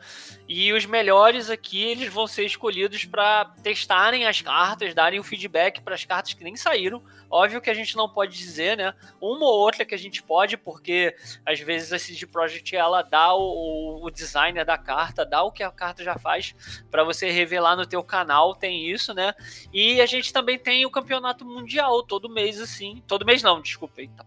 E 0.47 0.73
os 0.73 0.85
melhores 0.85 1.49
aqui, 1.49 1.81
eles 1.83 2.11
vão 2.11 2.27
ser 2.27 2.45
escolhidos 2.45 3.05
para 3.05 3.45
testarem 3.63 4.25
as 4.25 4.41
cartas, 4.41 4.93
darem 4.93 5.19
o 5.19 5.23
feedback 5.23 5.81
para 5.81 5.95
as 5.95 6.03
cartas 6.03 6.33
que 6.33 6.43
nem 6.43 6.55
saíram. 6.55 7.01
Óbvio 7.33 7.59
que 7.59 7.69
a 7.71 7.73
gente 7.73 7.95
não 7.97 8.07
pode 8.07 8.37
dizer, 8.37 8.77
né? 8.77 8.93
Uma 9.19 9.45
ou 9.45 9.59
outra 9.59 9.83
que 9.83 9.95
a 9.95 9.97
gente 9.97 10.21
pode, 10.21 10.55
porque 10.55 11.15
às 11.43 11.59
vezes 11.59 11.91
a 11.91 11.97
CD 11.97 12.27
Projekt 12.27 12.75
ela 12.75 13.01
dá 13.01 13.33
o, 13.33 14.05
o 14.05 14.11
designer 14.11 14.63
da 14.63 14.77
carta, 14.77 15.25
dá 15.25 15.41
o 15.41 15.51
que 15.51 15.63
a 15.63 15.71
carta 15.71 16.03
já 16.03 16.15
faz 16.15 16.53
para 16.91 17.03
você 17.03 17.31
revelar 17.31 17.75
no 17.75 17.87
teu 17.87 18.03
canal, 18.03 18.53
tem 18.53 18.87
isso, 18.87 19.15
né? 19.15 19.33
E 19.73 19.99
a 19.99 20.05
gente 20.05 20.31
também 20.31 20.59
tem 20.59 20.85
o 20.85 20.91
campeonato 20.91 21.43
mundial 21.43 22.03
todo 22.03 22.29
mês 22.29 22.61
assim, 22.61 23.01
todo 23.07 23.25
mês 23.25 23.41
não, 23.41 23.59
desculpa, 23.59 24.01
eita 24.01 24.23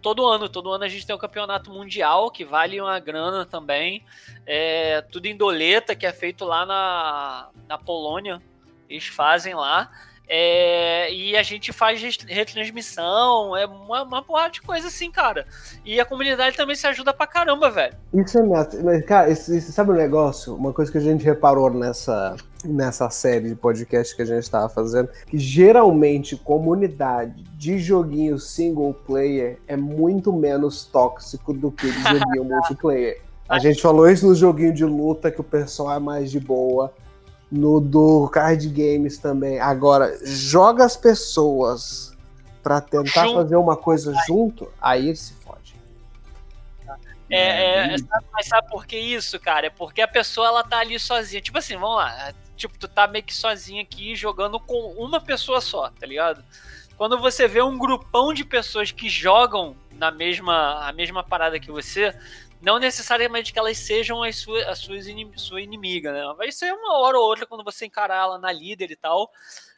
todo 0.00 0.26
ano. 0.26 0.48
Todo 0.48 0.72
ano 0.72 0.84
a 0.84 0.88
gente 0.88 1.06
tem 1.06 1.14
o 1.14 1.18
campeonato 1.18 1.70
mundial, 1.70 2.30
que 2.30 2.42
vale 2.42 2.80
uma 2.80 2.98
grana 2.98 3.44
também. 3.44 4.02
É, 4.46 5.02
tudo 5.02 5.26
em 5.26 5.36
doleta, 5.36 5.94
que 5.94 6.06
é 6.06 6.12
feito 6.12 6.46
lá 6.46 6.64
na, 6.64 7.50
na 7.68 7.76
Polônia. 7.76 8.40
Eles 8.88 9.08
fazem 9.08 9.54
lá. 9.54 9.90
É, 10.32 11.12
e 11.12 11.36
a 11.36 11.42
gente 11.42 11.72
faz 11.72 12.00
retransmissão, 12.28 13.56
é 13.56 13.66
uma, 13.66 14.04
uma 14.04 14.22
porrada 14.22 14.50
de 14.52 14.62
coisa 14.62 14.86
assim, 14.86 15.10
cara. 15.10 15.44
E 15.84 15.98
a 16.00 16.04
comunidade 16.04 16.56
também 16.56 16.76
se 16.76 16.86
ajuda 16.86 17.12
pra 17.12 17.26
caramba, 17.26 17.68
velho. 17.68 17.94
Isso 18.14 18.38
é 18.38 18.42
meta. 18.42 18.80
Mas, 18.80 19.04
cara, 19.04 19.28
esse- 19.28 19.60
sabe 19.72 19.90
um 19.90 19.94
negócio? 19.96 20.54
Uma 20.54 20.72
coisa 20.72 20.92
que 20.92 20.98
a 20.98 21.00
gente 21.00 21.24
reparou 21.24 21.68
nessa, 21.70 22.36
nessa 22.64 23.10
série 23.10 23.48
de 23.48 23.56
podcast 23.56 24.14
que 24.14 24.22
a 24.22 24.24
gente 24.24 24.44
estava 24.44 24.68
fazendo, 24.68 25.08
que 25.26 25.36
geralmente 25.36 26.36
comunidade 26.36 27.42
de 27.56 27.80
joguinho 27.80 28.38
single 28.38 28.94
player 28.94 29.58
é 29.66 29.76
muito 29.76 30.32
menos 30.32 30.84
tóxico 30.84 31.52
do 31.52 31.72
que 31.72 31.90
de 31.90 32.02
joguinho 32.02 32.44
multiplayer. 32.48 33.20
A 33.48 33.58
gente 33.58 33.82
falou 33.82 34.08
isso 34.08 34.28
no 34.28 34.34
joguinho 34.36 34.72
de 34.72 34.84
luta, 34.84 35.28
que 35.28 35.40
o 35.40 35.44
pessoal 35.44 35.96
é 35.96 35.98
mais 35.98 36.30
de 36.30 36.38
boa. 36.38 36.94
No 37.50 37.80
do 37.80 38.28
card 38.28 38.68
games 38.68 39.18
também. 39.18 39.58
Agora, 39.58 40.16
joga 40.24 40.84
as 40.84 40.96
pessoas 40.96 42.16
pra 42.62 42.80
tentar 42.80 43.24
Junto. 43.26 43.34
fazer 43.34 43.56
uma 43.56 43.76
coisa 43.76 44.14
junto, 44.26 44.70
aí 44.80 45.14
se 45.16 45.32
fode. 45.34 45.74
É, 47.28 47.94
é, 47.94 47.98
sabe- 47.98 48.26
mas 48.32 48.46
sabe 48.46 48.68
por 48.68 48.84
que 48.86 48.98
isso, 48.98 49.38
cara? 49.38 49.66
É 49.66 49.70
porque 49.70 50.00
a 50.02 50.08
pessoa 50.08 50.48
ela 50.48 50.64
tá 50.64 50.78
ali 50.78 50.98
sozinha. 50.98 51.40
Tipo 51.40 51.58
assim, 51.58 51.74
vamos 51.76 51.96
lá. 51.96 52.32
Tipo, 52.56 52.76
tu 52.78 52.88
tá 52.88 53.06
meio 53.06 53.24
que 53.24 53.34
sozinha 53.34 53.82
aqui 53.82 54.14
jogando 54.14 54.58
com 54.60 54.92
uma 54.98 55.20
pessoa 55.20 55.60
só, 55.60 55.88
tá 55.90 56.06
ligado? 56.06 56.44
Quando 56.96 57.18
você 57.18 57.48
vê 57.48 57.62
um 57.62 57.78
grupão 57.78 58.34
de 58.34 58.44
pessoas 58.44 58.90
que 58.90 59.08
jogam 59.08 59.74
na 59.92 60.10
mesma, 60.10 60.86
a 60.86 60.92
mesma 60.92 61.22
parada 61.22 61.58
que 61.58 61.70
você, 61.70 62.14
não 62.60 62.78
necessariamente 62.78 63.52
que 63.52 63.58
elas 63.58 63.78
sejam 63.78 64.22
as 64.22 64.36
suas, 64.36 64.66
as 64.66 64.78
suas 64.78 65.06
inim- 65.06 65.32
sua 65.36 65.60
inimiga, 65.60 66.12
né? 66.12 66.34
Vai 66.36 66.52
ser 66.52 66.72
uma 66.72 66.98
hora 66.98 67.18
ou 67.18 67.24
outra 67.24 67.46
quando 67.46 67.64
você 67.64 67.86
encarar 67.86 68.22
ela 68.22 68.38
na 68.38 68.52
líder 68.52 68.90
e 68.90 68.96
tal. 68.96 69.30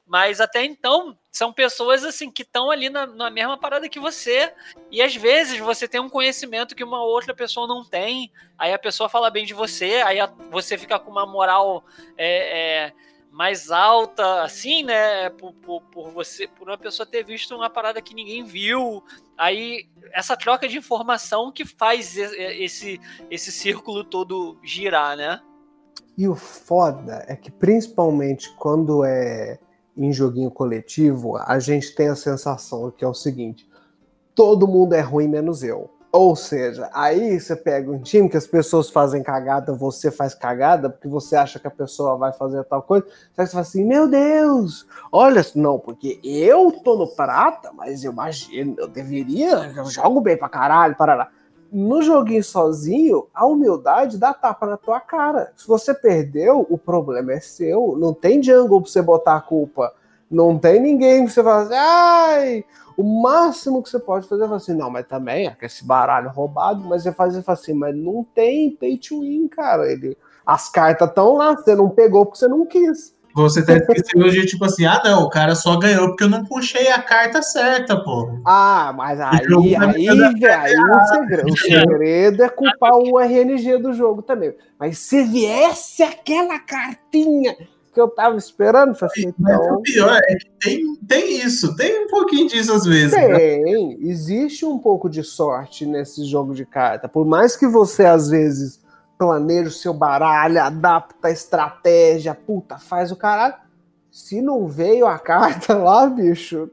Mas 0.05 0.41
até 0.41 0.65
então, 0.65 1.17
são 1.31 1.53
pessoas 1.53 2.05
assim 2.05 2.29
que 2.31 2.43
estão 2.43 2.71
ali 2.73 2.91
na, 2.91 3.07
na 3.07 3.31
mesma 3.31 3.57
parada 3.57 3.89
que 3.89 4.01
você. 4.01 4.53
E 4.91 5.01
às 5.01 5.15
vezes 5.15 5.59
você 5.61 5.87
tem 5.87 6.01
um 6.01 6.09
conhecimento 6.11 6.75
que 6.75 6.83
uma 6.83 7.01
outra 7.03 7.33
pessoa 7.33 7.69
não 7.69 7.85
tem. 7.85 8.31
Aí 8.59 8.73
a 8.73 8.79
pessoa 8.79 9.09
fala 9.09 9.31
bem 9.31 9.45
de 9.47 9.55
você, 9.55 10.03
aí 10.05 10.19
a- 10.19 10.27
você 10.51 10.77
fica 10.77 10.99
com 10.99 11.11
uma 11.11 11.25
moral 11.25 11.85
é, 12.19 12.87
é, 12.89 12.93
mais 13.33 13.71
alta, 13.71 14.43
assim, 14.43 14.83
né? 14.85 15.31
Por, 15.31 15.55
por, 15.55 15.83
por 15.85 16.11
você, 16.11 16.47
por 16.47 16.69
uma 16.69 16.77
pessoa 16.77 17.07
ter 17.07 17.25
visto 17.25 17.57
uma 17.57 17.71
parada 17.71 18.03
que 18.03 18.15
ninguém 18.15 18.45
viu. 18.45 19.03
Aí 19.37 19.89
essa 20.13 20.37
troca 20.37 20.69
de 20.69 20.77
informação 20.77 21.51
que 21.51 21.65
faz 21.65 22.17
esse, 22.17 23.01
esse 23.31 23.51
círculo 23.51 24.05
todo 24.05 24.59
girar, 24.63 25.17
né? 25.17 25.41
E 26.17 26.29
o 26.29 26.35
foda 26.35 27.25
é 27.27 27.35
que, 27.35 27.51
principalmente 27.51 28.55
quando 28.57 29.03
é 29.03 29.59
em 29.97 30.13
joguinho 30.13 30.51
coletivo, 30.51 31.37
a 31.39 31.59
gente 31.59 31.95
tem 31.95 32.09
a 32.09 32.17
sensação 32.17 32.91
que 32.91 33.05
é 33.05 33.09
o 33.09 33.15
seguinte: 33.15 33.67
todo 34.35 34.69
mundo 34.69 34.93
é 34.93 35.01
ruim 35.01 35.27
menos 35.27 35.63
eu. 35.63 35.91
Ou 36.13 36.37
seja, 36.37 36.91
aí 36.93 37.41
você 37.41 37.57
pega 37.57 37.91
um 37.91 37.99
time 37.99 38.29
que 38.29 38.37
as 38.37 38.47
pessoas 38.47 38.91
fazem 38.91 39.23
cagada, 39.23 39.73
você 39.73 40.11
faz 40.11 40.35
cagada, 40.35 40.91
porque 40.91 41.09
você 41.09 41.35
acha 41.35 41.59
que 41.59 41.67
a 41.67 41.71
pessoa 41.71 42.19
vai 42.19 42.35
fazer 42.35 42.63
tal 42.65 42.83
coisa. 42.83 43.07
Só 43.35 43.47
você 43.47 43.51
fala 43.51 43.63
assim: 43.63 43.83
meu 43.83 44.07
Deus, 44.07 44.87
olha, 45.11 45.41
não, 45.55 45.79
porque 45.79 46.21
eu 46.23 46.71
tô 46.71 46.97
no 46.97 47.09
prata, 47.09 47.73
mas 47.73 48.05
eu 48.05 48.13
imagino, 48.13 48.77
eu 48.79 48.87
deveria, 48.87 49.73
eu 49.75 49.87
jogo 49.87 50.21
bem 50.21 50.37
pra 50.37 50.51
caralho, 50.51 50.95
parará 50.97 51.31
no 51.73 52.03
joguinho 52.03 52.45
sozinho, 52.45 53.29
a 53.33 53.47
humildade 53.47 54.19
dá 54.19 54.35
tapa 54.35 54.67
na 54.67 54.77
tua 54.77 55.01
cara. 55.01 55.53
Se 55.57 55.67
você 55.67 55.95
perdeu, 55.95 56.67
o 56.69 56.77
problema 56.77 57.33
é 57.33 57.41
seu. 57.41 57.97
Não 57.99 58.13
tem 58.13 58.43
jungle 58.43 58.83
pra 58.83 58.91
você 58.91 59.01
botar 59.01 59.37
a 59.37 59.41
culpa. 59.41 59.91
Não 60.31 60.59
tem 60.59 60.81
ninguém 60.81 61.25
pra 61.25 61.33
você 61.33 61.43
falar 61.43 61.63
assim, 61.63 61.75
ai, 61.75 62.65
o 62.97 63.23
máximo 63.23 63.83
que 63.83 63.91
você 63.91 63.99
pode 63.99 64.29
fazer 64.29 64.43
é 64.45 64.47
falar 64.47 64.57
assim, 64.57 64.75
não, 64.75 64.91
mas 64.91 65.07
também 65.07 65.47
é 65.47 65.57
esse 65.63 65.85
baralho 65.85 66.31
roubado, 66.31 66.85
mas 66.85 67.03
você 67.03 67.13
faz 67.13 67.37
e 67.37 67.43
fala 67.43 67.59
assim, 67.59 67.75
mas 67.75 67.95
não 67.97 68.25
tem 68.35 68.71
pay 68.71 68.97
to 68.97 69.21
win, 69.21 69.49
cara. 69.49 69.91
Ele, 69.91 70.17
as 70.47 70.69
cartas 70.69 71.09
estão 71.09 71.35
lá, 71.35 71.55
você 71.55 71.75
não 71.75 71.89
pegou 71.89 72.27
porque 72.27 72.39
você 72.39 72.49
não 72.49 72.67
quis. 72.67 73.15
Você 73.35 73.65
tá 73.65 73.75
esquecendo 73.75 74.31
de 74.31 74.45
tipo 74.45 74.65
assim, 74.65 74.85
ah 74.85 75.01
não, 75.03 75.23
o 75.23 75.31
cara 75.31 75.55
só 75.55 75.79
ganhou 75.79 76.09
porque 76.09 76.25
eu 76.25 76.29
não 76.29 76.45
puxei 76.45 76.89
a 76.89 77.01
carta 77.01 77.41
certa, 77.41 77.97
pô. 77.97 78.39
Ah, 78.45 78.93
mas 78.95 79.19
aí, 79.21 79.41
aí, 79.75 80.35
velho, 80.35 80.61
aí 80.61 80.75
o 80.75 81.07
segredo, 81.07 81.53
o 81.53 81.57
segredo 81.57 82.43
é 82.43 82.49
culpar 82.51 82.93
o 82.93 83.19
RNG 83.19 83.79
do 83.79 83.95
jogo 83.95 84.21
também. 84.21 84.55
Mas 84.79 84.99
se 84.99 85.23
viesse 85.23 86.03
aquela 86.03 86.59
cartinha 86.59 87.57
que 87.93 88.01
eu 88.01 88.09
tava 88.09 88.37
esperando. 88.37 88.91
Assim, 89.01 89.33
Mas 89.39 89.55
então, 89.57 89.75
o 89.77 89.83
pior 89.83 90.21
é 90.25 90.37
que 90.37 90.51
tem, 90.61 90.97
tem 91.07 91.37
isso, 91.45 91.77
tem 91.77 92.05
um 92.05 92.09
pouquinho 92.09 92.49
disso 92.49 92.73
às 92.73 92.85
vezes. 92.85 93.13
né? 93.13 93.37
tem, 93.37 93.99
existe 94.09 94.65
um 94.65 94.79
pouco 94.79 95.09
de 95.11 95.23
sorte 95.23 95.85
nesse 95.87 96.25
jogo 96.25 96.55
de 96.55 96.65
carta. 96.65 97.09
Por 97.09 97.27
mais 97.27 97.57
que 97.57 97.67
você, 97.67 98.05
às 98.05 98.29
vezes, 98.31 98.81
planeje 99.19 99.69
o 99.69 99.73
seu 99.73 99.93
baralho, 99.95 100.61
adapta 100.61 101.29
a 101.29 101.31
estratégia, 101.31 102.35
puta, 102.35 102.79
faz 102.79 103.13
o 103.13 103.17
caralho. 103.17 103.55
Se 104.11 104.43
não 104.43 104.67
veio 104.67 105.07
a 105.07 105.19
carta 105.21 105.75
lá, 105.75 106.07
bicho, 106.07 106.71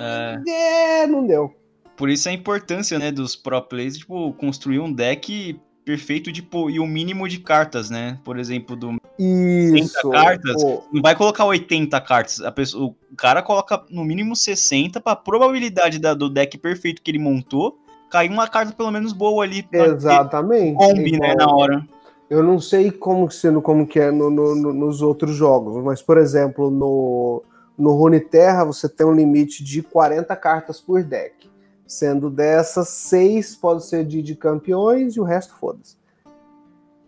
É, 0.00 1.02
é, 1.02 1.06
não 1.06 1.26
deu. 1.26 1.54
por 1.96 2.08
isso 2.10 2.28
a 2.28 2.32
importância, 2.32 2.98
né, 2.98 3.12
dos 3.12 3.36
pro 3.36 3.62
players, 3.62 3.98
tipo, 3.98 4.32
construir 4.34 4.80
um 4.80 4.92
deck 4.92 5.60
perfeito 5.84 6.32
tipo, 6.32 6.70
e 6.70 6.80
o 6.80 6.86
mínimo 6.86 7.28
de 7.28 7.38
cartas, 7.38 7.90
né? 7.90 8.18
Por 8.24 8.38
exemplo, 8.38 8.74
do 8.74 8.96
Isso. 9.18 10.10
cartas? 10.10 10.62
pô, 10.62 10.82
não 10.92 11.02
vai 11.02 11.14
colocar 11.14 11.44
80 11.44 12.00
cartas. 12.00 12.40
A 12.40 12.50
pessoa, 12.50 12.86
o 12.86 13.16
cara 13.16 13.42
coloca 13.42 13.82
no 13.90 14.04
mínimo 14.04 14.34
60 14.34 15.00
pra 15.00 15.14
probabilidade 15.14 15.98
da- 15.98 16.14
do 16.14 16.30
deck 16.30 16.56
perfeito 16.58 17.02
que 17.02 17.10
ele 17.10 17.18
montou 17.18 17.78
cair 18.10 18.30
uma 18.30 18.48
carta 18.48 18.72
pelo 18.72 18.90
menos 18.90 19.12
boa 19.12 19.44
ali. 19.44 19.66
exatamente. 19.72 20.74
Combi, 20.76 21.18
né, 21.18 21.32
Igual- 21.32 21.36
na 21.36 21.54
hora. 21.54 21.86
Eu 22.30 22.42
não 22.42 22.58
sei 22.58 22.90
como, 22.90 23.30
sendo, 23.30 23.60
como 23.60 23.86
que 23.86 24.00
é 24.00 24.10
no- 24.10 24.30
no- 24.30 24.54
no- 24.54 24.72
nos 24.72 25.02
outros 25.02 25.36
jogos, 25.36 25.82
mas, 25.84 26.00
por 26.00 26.16
exemplo, 26.16 26.70
no, 26.70 27.42
no 27.76 27.92
Runeterra 27.92 28.64
você 28.64 28.88
tem 28.88 29.06
um 29.06 29.12
limite 29.12 29.62
de 29.62 29.82
40 29.82 30.34
cartas 30.34 30.80
por 30.80 31.02
deck. 31.02 31.50
Sendo 31.94 32.28
dessas, 32.28 32.88
seis 32.88 33.54
pode 33.54 33.84
ser 33.84 34.04
de, 34.04 34.20
de 34.20 34.34
campeões 34.34 35.14
e 35.14 35.20
o 35.20 35.24
resto 35.24 35.54
foda-se. 35.54 35.96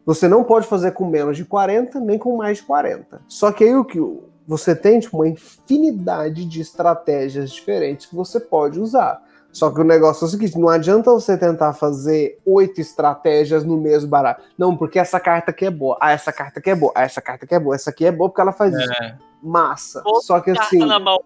Você 0.05 0.29
não 0.29 0.45
pode 0.45 0.69
fazer 0.69 0.93
com 0.93 1.05
menos 1.05 1.37
de 1.37 1.45
40, 1.45 1.99
nem 1.99 2.17
com 2.17 2.37
mais 2.37 2.59
de 2.59 2.63
40. 2.63 3.21
Só 3.27 3.51
que 3.51 3.65
aí 3.65 3.75
o 3.75 3.85
que 3.85 3.99
você 4.47 4.77
tem 4.77 5.01
tipo, 5.01 5.17
uma 5.17 5.27
infinidade 5.27 6.45
de 6.45 6.61
estratégias 6.61 7.51
diferentes 7.51 8.07
que 8.07 8.15
você 8.15 8.39
pode 8.39 8.79
usar. 8.79 9.21
Só 9.51 9.73
que 9.73 9.81
o 9.81 9.85
negócio 9.85 10.25
é 10.25 10.29
o 10.29 10.31
seguinte: 10.31 10.57
não 10.57 10.69
adianta 10.69 11.11
você 11.11 11.37
tentar 11.37 11.73
fazer 11.73 12.39
oito 12.47 12.81
estratégias 12.81 13.65
no 13.65 13.77
mesmo 13.77 14.09
baralho. 14.09 14.39
Não, 14.57 14.77
porque 14.77 15.01
essa 15.01 15.19
carta 15.19 15.51
aqui 15.51 15.65
é 15.67 15.71
boa. 15.71 15.99
Ah, 16.01 16.13
essa 16.13 16.31
carta 16.33 16.61
aqui 16.61 16.71
é 16.71 16.77
boa. 16.77 16.93
Ah, 16.95 17.03
essa 17.03 17.21
carta 17.21 17.45
aqui 17.45 17.55
é 17.57 17.59
boa. 17.59 17.75
Essa 17.75 17.91
aqui 17.91 18.07
é 18.07 18.13
boa 18.13 18.31
porque 18.31 18.41
ela 18.41 18.53
faz 18.53 18.73
isso. 18.73 18.93
É, 19.03 19.19
Massa. 19.43 20.01
Pô, 20.03 20.21
Só 20.21 20.39
que 20.39 20.53
Carta 20.53 20.67
assim, 20.67 20.79
na 20.79 21.01
mão. 21.01 21.21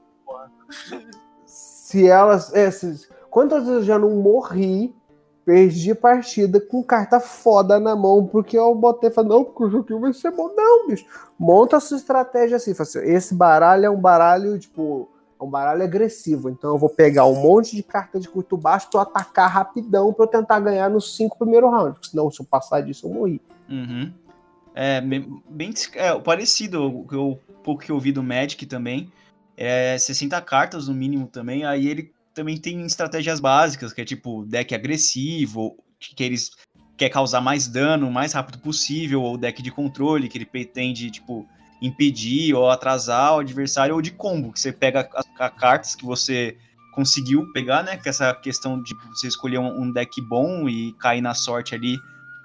se 1.45 2.09
elas. 2.09 2.55
é, 2.55 2.71
se- 2.71 3.11
quantas 3.31 3.65
vezes 3.65 3.81
eu 3.81 3.85
já 3.85 3.99
não 3.99 4.11
morri, 4.11 4.95
perdi 5.45 5.95
partida 5.95 6.61
com 6.61 6.83
carta 6.83 7.19
foda 7.19 7.81
na 7.81 7.97
mão, 7.97 8.27
porque 8.27 8.57
eu 8.57 8.75
botei 8.75 9.11
e 9.11 9.13
falei, 9.13 9.31
não, 9.31 9.45
porque 9.45 9.65
o 9.65 9.71
joguinho 9.71 10.01
vai 10.01 10.13
ser 10.13 10.31
bom. 10.31 10.53
Não, 10.55 10.89
bicho. 10.89 11.05
Monta 11.39 11.77
a 11.77 11.81
sua 11.81 11.97
estratégia 11.97 12.57
assim. 12.57 12.73
Assim, 12.79 12.99
esse 13.01 13.35
baralho 13.35 13.87
é 13.87 13.91
um 13.91 14.01
baralho, 14.01 14.59
tipo. 14.59 15.09
É 15.41 15.43
um 15.43 15.49
baralho 15.49 15.83
agressivo, 15.83 16.51
então 16.51 16.73
eu 16.73 16.79
vou 16.79 16.91
pegar 16.91 17.25
um 17.25 17.35
monte 17.35 17.75
de 17.75 17.83
carta 17.83 18.21
de 18.21 18.29
curto 18.29 18.59
baixo 18.59 18.91
pra 18.91 19.03
atacar 19.03 19.51
rapidão 19.51 20.13
pra 20.13 20.27
eu 20.27 20.29
tentar 20.29 20.61
ganhar 20.61 20.91
nos 20.91 21.17
cinco 21.17 21.39
primeiros 21.39 21.71
rounds. 21.71 21.95
Porque 21.95 22.11
senão, 22.11 22.31
se 22.31 22.43
eu 22.43 22.47
passar 22.47 22.83
disso, 22.83 23.07
eu 23.07 23.15
morri. 23.15 23.41
Uhum. 23.67 24.13
É, 24.75 25.01
bem, 25.01 25.73
é, 25.95 26.19
parecido, 26.19 26.87
o 26.87 27.39
pouco 27.65 27.83
que 27.83 27.91
eu 27.91 27.99
vi 27.99 28.13
do 28.13 28.23
Magic 28.23 28.67
também. 28.67 29.11
É 29.57 29.97
60 29.99 30.39
cartas 30.43 30.89
no 30.89 30.95
mínimo 30.95 31.27
também. 31.27 31.65
Aí 31.65 31.89
ele 31.89 32.13
também 32.35 32.57
tem 32.57 32.85
estratégias 32.85 33.41
básicas, 33.41 33.93
que 33.93 34.01
é 34.01 34.05
tipo 34.05 34.45
deck 34.45 34.75
agressivo, 34.75 35.77
que, 35.99 36.23
eles 36.23 36.51
quer 36.97 37.09
causar 37.09 37.41
mais 37.41 37.67
dano 37.67 38.09
o 38.09 38.13
mais 38.13 38.33
rápido 38.33 38.59
possível, 38.59 39.23
ou 39.23 39.39
deck 39.39 39.63
de 39.63 39.71
controle, 39.71 40.29
que 40.29 40.37
ele 40.39 40.47
pretende, 40.47 41.11
tipo, 41.11 41.49
impedir 41.81 42.55
ou 42.55 42.71
atrasar 42.71 43.37
o 43.37 43.41
adversário, 43.41 43.95
ou 43.95 44.03
de 44.03 44.11
combo, 44.11 44.53
que 44.53 44.61
você 44.61 44.73
pega 44.73 45.09
as, 45.15 45.27
as 45.39 45.55
cartas 45.55 45.95
que 45.95 46.05
você 46.05 46.57
conseguiu 46.93 47.51
pegar, 47.53 47.83
né? 47.83 47.97
Que 47.97 48.09
essa 48.09 48.35
questão 48.35 48.83
de 48.83 48.95
você 49.09 49.29
escolher 49.29 49.59
um, 49.59 49.83
um 49.83 49.93
deck 49.93 50.21
bom 50.21 50.69
e 50.69 50.93
cair 50.95 51.21
na 51.21 51.35
sorte 51.35 51.75
ali 51.75 51.99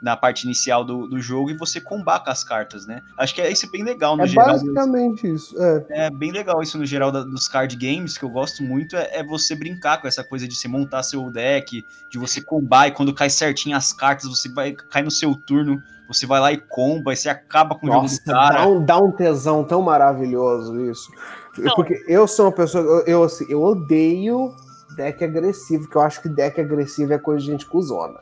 na 0.06 0.16
parte 0.16 0.43
inicial 0.43 0.86
do, 0.86 1.08
do 1.08 1.20
jogo 1.20 1.49
e 1.49 1.58
você 1.58 1.82
combar 1.82 2.24
com 2.24 2.30
as 2.30 2.43
cartas, 2.43 2.86
né? 2.86 3.01
Acho 3.18 3.34
que 3.34 3.41
é 3.41 3.51
isso 3.51 3.66
é 3.66 3.70
bem 3.70 3.84
legal 3.84 4.16
no 4.16 4.22
É 4.22 4.28
geral. 4.28 4.49
basicamente 4.49 5.28
isso. 5.34 5.60
É. 5.60 5.86
É 5.89 6.10
bem 6.12 6.32
legal 6.32 6.62
isso 6.62 6.78
no 6.78 6.86
geral 6.86 7.12
da- 7.12 7.24
dos 7.24 7.47
card 7.47 7.76
games, 7.76 8.16
que 8.16 8.24
eu 8.24 8.30
gosto 8.30 8.62
muito, 8.62 8.95
é, 8.95 9.18
é 9.18 9.24
você 9.24 9.56
brincar 9.56 9.99
com 9.99 10.08
essa 10.08 10.24
coisa 10.24 10.47
de 10.47 10.56
você 10.56 10.68
montar 10.68 11.01
seu 11.01 11.28
deck, 11.32 11.84
de 12.08 12.20
você 12.20 12.39
combar, 12.39 12.88
e 12.88 12.91
quando 12.91 13.16
cai 13.16 13.32
certinho 13.32 13.76
as 13.76 13.91
cartas, 13.91 14.30
você 14.30 14.47
vai 14.47 14.74
cai 14.74 15.01
no 15.01 15.10
seu 15.10 15.34
turno, 15.34 15.82
você 16.08 16.28
vai 16.28 16.39
lá 16.39 16.53
e 16.53 16.58
comba, 16.58 17.12
e 17.12 17.18
você 17.18 17.28
acaba 17.28 17.74
com 17.74 17.88
o 17.88 17.89
jogo 17.89 18.03
Nossa, 18.03 18.22
do 18.24 18.32
cara. 18.32 18.58
dá 18.60 18.68
um, 18.68 18.86
dá 18.86 18.97
um 18.99 19.12
tesão 19.12 19.64
tão 19.64 19.82
maravilhoso 19.82 20.80
isso. 20.82 21.10
Não. 21.58 21.74
Porque 21.74 21.95
eu 22.08 22.28
sou 22.28 22.45
uma 22.45 22.51
pessoa, 22.51 22.84
eu, 22.84 23.06
eu, 23.08 23.24
assim, 23.24 23.47
eu 23.49 23.64
odeio 23.64 24.53
deck 24.95 25.24
agressivo, 25.24 25.89
que 25.89 25.95
eu 25.95 26.01
acho 26.03 26.22
que 26.22 26.30
deck 26.30 26.62
agressivo 26.62 27.12
é 27.12 27.18
coisa 27.18 27.43
de 27.43 27.49
gente 27.51 27.66
cuzona. 27.66 28.20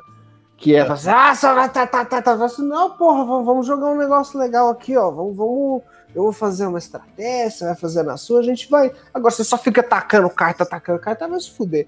Que 0.64 0.74
é, 0.74 0.80
É. 0.80 0.82
assim, 0.90 1.10
ah, 1.10 1.36
só 1.36 1.68
tá, 1.68 1.86
tá, 1.86 2.06
tá, 2.06 2.22
tá. 2.22 2.34
Assim, 2.46 2.66
não, 2.66 2.92
porra, 2.92 3.26
vamos, 3.44 3.68
jogar 3.68 3.88
um 3.88 3.98
negócio 3.98 4.40
legal 4.40 4.70
aqui, 4.70 4.96
ó. 4.96 5.12
Vamos, 5.12 5.36
vamos, 5.36 5.82
eu 6.16 6.24
vou 6.24 6.32
fazer 6.32 6.66
uma 6.66 6.78
estratégia, 6.78 7.52
você 7.52 7.66
vai 7.66 7.76
fazer 7.76 8.04
na 8.04 8.16
sua, 8.16 8.40
a 8.40 8.44
gente 8.44 8.70
vai. 8.70 8.90
Agora 9.14 9.30
você 9.34 9.44
só 9.44 9.58
fica 9.58 9.84
tacando 9.84 10.30
carta, 10.30 10.64
atacando 10.64 11.00
carta, 11.00 11.28
vai 11.28 11.38
se 11.42 11.52
fuder. 11.52 11.86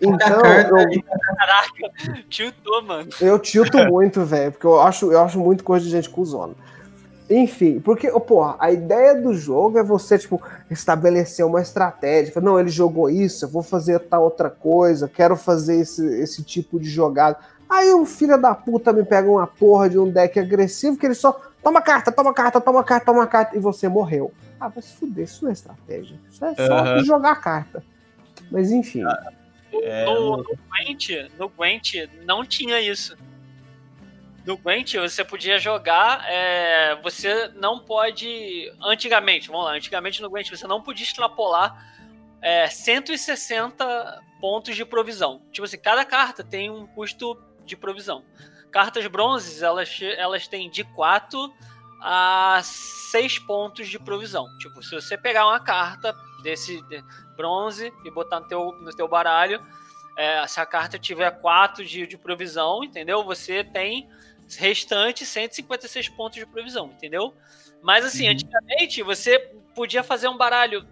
Então, 0.00 0.16
carta 0.40 0.70
eu, 0.70 1.02
Caraca, 1.36 2.22
tiltou, 2.30 2.84
mano. 2.84 3.08
eu 3.20 3.36
tilto 3.40 3.78
muito, 3.78 4.24
velho, 4.24 4.52
porque 4.52 4.66
eu 4.66 4.80
acho, 4.80 5.10
eu 5.10 5.20
acho 5.20 5.40
muito 5.40 5.64
coisa 5.64 5.84
de 5.84 5.90
gente 5.90 6.08
cuzona. 6.08 6.54
Enfim, 7.28 7.80
porque, 7.80 8.10
ô, 8.10 8.20
porra, 8.20 8.56
a 8.58 8.70
ideia 8.70 9.14
do 9.14 9.32
jogo 9.32 9.78
é 9.78 9.82
você, 9.82 10.18
tipo, 10.18 10.42
estabelecer 10.70 11.44
uma 11.44 11.62
estratégia. 11.62 12.38
Não, 12.40 12.60
ele 12.60 12.68
jogou 12.68 13.08
isso, 13.08 13.44
eu 13.44 13.48
vou 13.48 13.62
fazer 13.62 13.98
tal 14.00 14.24
outra 14.24 14.50
coisa, 14.50 15.08
quero 15.08 15.34
fazer 15.36 15.80
esse, 15.80 16.04
esse 16.20 16.42
tipo 16.42 16.78
de 16.78 16.88
jogada. 16.88 17.38
Aí 17.68 17.92
o 17.92 18.04
filho 18.04 18.40
da 18.40 18.54
puta 18.54 18.92
me 18.92 19.04
pega 19.04 19.28
uma 19.28 19.46
porra 19.46 19.88
de 19.88 19.98
um 19.98 20.10
deck 20.10 20.38
agressivo 20.38 20.98
que 20.98 21.06
ele 21.06 21.14
só 21.14 21.32
toma 21.62 21.80
carta, 21.80 22.12
toma 22.12 22.34
carta, 22.34 22.60
toma 22.60 22.84
carta, 22.84 23.06
toma 23.06 23.26
carta, 23.26 23.56
e 23.56 23.60
você 23.60 23.88
morreu. 23.88 24.30
Ah, 24.60 24.68
vai 24.68 24.82
se 24.82 24.94
fuder, 24.94 25.24
isso 25.24 25.44
não 25.44 25.50
é 25.50 25.54
estratégia. 25.54 26.16
Isso 26.30 26.44
é 26.44 26.54
só 26.54 26.78
Aham. 26.78 27.04
jogar 27.04 27.36
carta. 27.36 27.82
Mas 28.50 28.70
enfim. 28.70 29.02
É, 29.72 30.04
no, 30.04 30.36
no 30.36 30.58
Gwent, 30.68 31.08
no 31.38 31.48
Gwent 31.48 31.94
não 32.24 32.44
tinha 32.44 32.80
isso. 32.80 33.16
No 34.44 34.58
Gwent 34.58 34.94
você 34.94 35.24
podia 35.24 35.58
jogar, 35.58 36.22
é, 36.28 36.96
você 37.02 37.48
não 37.54 37.78
pode. 37.78 38.70
Antigamente, 38.82 39.48
vamos 39.48 39.64
lá, 39.64 39.72
antigamente 39.72 40.20
no 40.20 40.28
Gwent 40.28 40.50
você 40.50 40.66
não 40.66 40.82
podia 40.82 41.04
extrapolar 41.04 41.74
é, 42.42 42.66
160 42.68 44.22
pontos 44.40 44.76
de 44.76 44.84
provisão. 44.84 45.40
Tipo 45.50 45.64
assim, 45.64 45.78
cada 45.78 46.04
carta 46.04 46.44
tem 46.44 46.70
um 46.70 46.86
custo 46.86 47.42
de 47.64 47.74
provisão. 47.74 48.22
Cartas 48.70 49.06
bronzes, 49.06 49.62
elas, 49.62 49.98
elas 50.18 50.46
têm 50.46 50.68
de 50.68 50.84
4 50.84 51.50
a 52.02 52.60
6 52.62 53.38
pontos 53.38 53.88
de 53.88 53.98
provisão. 53.98 54.46
Tipo, 54.58 54.82
se 54.82 54.94
você 54.94 55.16
pegar 55.16 55.46
uma 55.46 55.60
carta 55.60 56.14
desse 56.42 56.82
de- 56.82 57.02
bronze 57.34 57.90
e 58.04 58.10
botar 58.10 58.40
no 58.40 58.46
teu, 58.48 58.72
no 58.72 58.90
teu 58.94 59.08
baralho, 59.08 59.58
é, 60.18 60.46
se 60.46 60.60
a 60.60 60.66
carta 60.66 60.98
tiver 60.98 61.30
4 61.30 61.82
de, 61.82 62.06
de 62.06 62.18
provisão, 62.18 62.84
entendeu? 62.84 63.24
Você 63.24 63.64
tem 63.64 64.06
restante 64.56 65.24
156 65.26 66.08
pontos 66.10 66.38
de 66.38 66.46
provisão, 66.46 66.86
entendeu? 66.86 67.34
Mas 67.82 68.04
assim, 68.04 68.26
Uhum. 68.26 68.32
antigamente 68.32 69.02
você 69.02 69.38
podia 69.74 70.02
fazer 70.02 70.28
um 70.28 70.36
baralho 70.36 70.86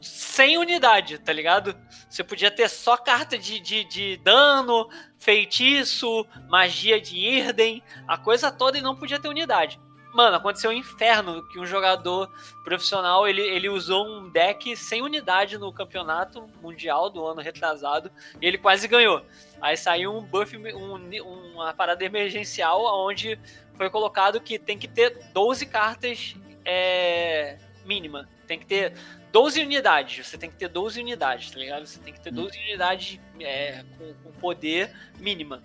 sem 0.00 0.56
unidade, 0.56 1.18
tá 1.18 1.32
ligado? 1.32 1.76
Você 2.08 2.24
podia 2.24 2.50
ter 2.50 2.68
só 2.70 2.96
carta 2.96 3.36
de, 3.38 3.60
de, 3.60 3.84
de 3.84 4.16
dano, 4.18 4.88
feitiço, 5.18 6.26
magia 6.48 7.00
de 7.00 7.18
Irden, 7.18 7.82
a 8.08 8.16
coisa 8.16 8.50
toda 8.50 8.78
e 8.78 8.82
não 8.82 8.96
podia 8.96 9.20
ter 9.20 9.28
unidade. 9.28 9.78
Mano, 10.12 10.36
aconteceu 10.36 10.70
um 10.70 10.74
inferno 10.74 11.42
que 11.48 11.58
um 11.58 11.64
jogador 11.66 12.28
profissional 12.64 13.28
ele, 13.28 13.42
ele 13.42 13.68
usou 13.68 14.04
um 14.06 14.28
deck 14.28 14.76
sem 14.76 15.02
unidade 15.02 15.56
no 15.56 15.72
campeonato 15.72 16.48
mundial 16.60 17.08
do 17.08 17.24
ano 17.24 17.40
retrasado 17.40 18.10
e 18.40 18.46
ele 18.46 18.58
quase 18.58 18.88
ganhou. 18.88 19.24
Aí 19.60 19.76
saiu 19.76 20.12
um 20.16 20.20
buff, 20.22 20.56
um- 20.56 21.52
uma 21.54 21.72
parada 21.72 22.04
emergencial 22.04 22.82
onde 23.06 23.38
foi 23.76 23.88
colocado 23.88 24.40
que 24.40 24.58
tem 24.58 24.76
que 24.76 24.88
ter 24.88 25.16
12 25.32 25.64
cartas 25.66 26.34
é, 26.64 27.56
mínima. 27.84 28.28
Tem 28.46 28.58
que 28.58 28.66
ter 28.66 28.92
12 29.32 29.60
unidades. 29.62 30.26
Você 30.26 30.36
tem 30.38 30.50
que 30.50 30.56
ter 30.56 30.68
12 30.68 31.00
unidades, 31.00 31.50
tá 31.50 31.58
ligado? 31.58 31.86
Você 31.86 31.98
tem 32.00 32.12
que 32.12 32.20
ter 32.20 32.30
12 32.32 32.58
unidades 32.58 33.20
é, 33.40 33.84
com, 33.98 34.14
com 34.14 34.32
poder 34.40 34.94
mínima. 35.18 35.62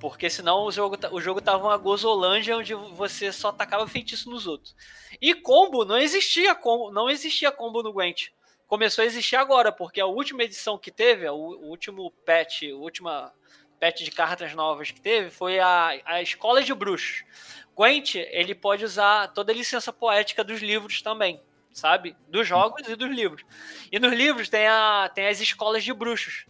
Porque 0.00 0.28
senão 0.28 0.64
o 0.64 0.72
jogo, 0.72 0.96
ta- 0.96 1.10
o 1.12 1.20
jogo 1.20 1.40
tava 1.40 1.64
uma 1.66 1.76
gozolândia 1.76 2.56
onde 2.56 2.74
você 2.74 3.32
só 3.32 3.50
tacava 3.52 3.86
feitiço 3.86 4.28
nos 4.28 4.46
outros. 4.46 4.74
E 5.20 5.32
combo, 5.34 5.84
não 5.84 5.96
existia 5.96 6.54
combo, 6.54 6.90
não 6.90 7.08
existia 7.08 7.50
combo 7.50 7.82
no 7.82 7.92
Gwent. 7.92 8.28
Começou 8.66 9.02
a 9.02 9.06
existir 9.06 9.36
agora, 9.36 9.70
porque 9.70 10.00
a 10.00 10.06
última 10.06 10.42
edição 10.42 10.76
que 10.76 10.90
teve, 10.90 11.28
o, 11.28 11.34
o 11.34 11.68
último 11.68 12.10
patch, 12.26 12.64
a 12.64 12.76
última 12.76 13.32
patch 13.80 14.02
de 14.02 14.10
cartas 14.10 14.52
novas 14.54 14.90
que 14.90 15.00
teve 15.00 15.30
foi 15.30 15.58
a, 15.60 16.00
a 16.04 16.22
Escola 16.22 16.62
de 16.62 16.74
Bruxos. 16.74 17.24
Gwent, 17.76 18.14
ele 18.16 18.54
pode 18.54 18.84
usar 18.84 19.28
toda 19.28 19.52
a 19.52 19.54
licença 19.54 19.92
poética 19.92 20.42
dos 20.44 20.60
livros 20.60 21.02
também, 21.02 21.40
sabe? 21.74 22.16
Dos 22.28 22.46
jogos 22.46 22.88
e 22.88 22.96
dos 22.96 23.10
livros. 23.10 23.44
E 23.90 23.98
nos 23.98 24.12
livros 24.12 24.48
tem, 24.48 24.66
a, 24.66 25.10
tem 25.12 25.26
as 25.26 25.40
escolas 25.40 25.84
de 25.84 25.92
bruxos. 25.92 26.46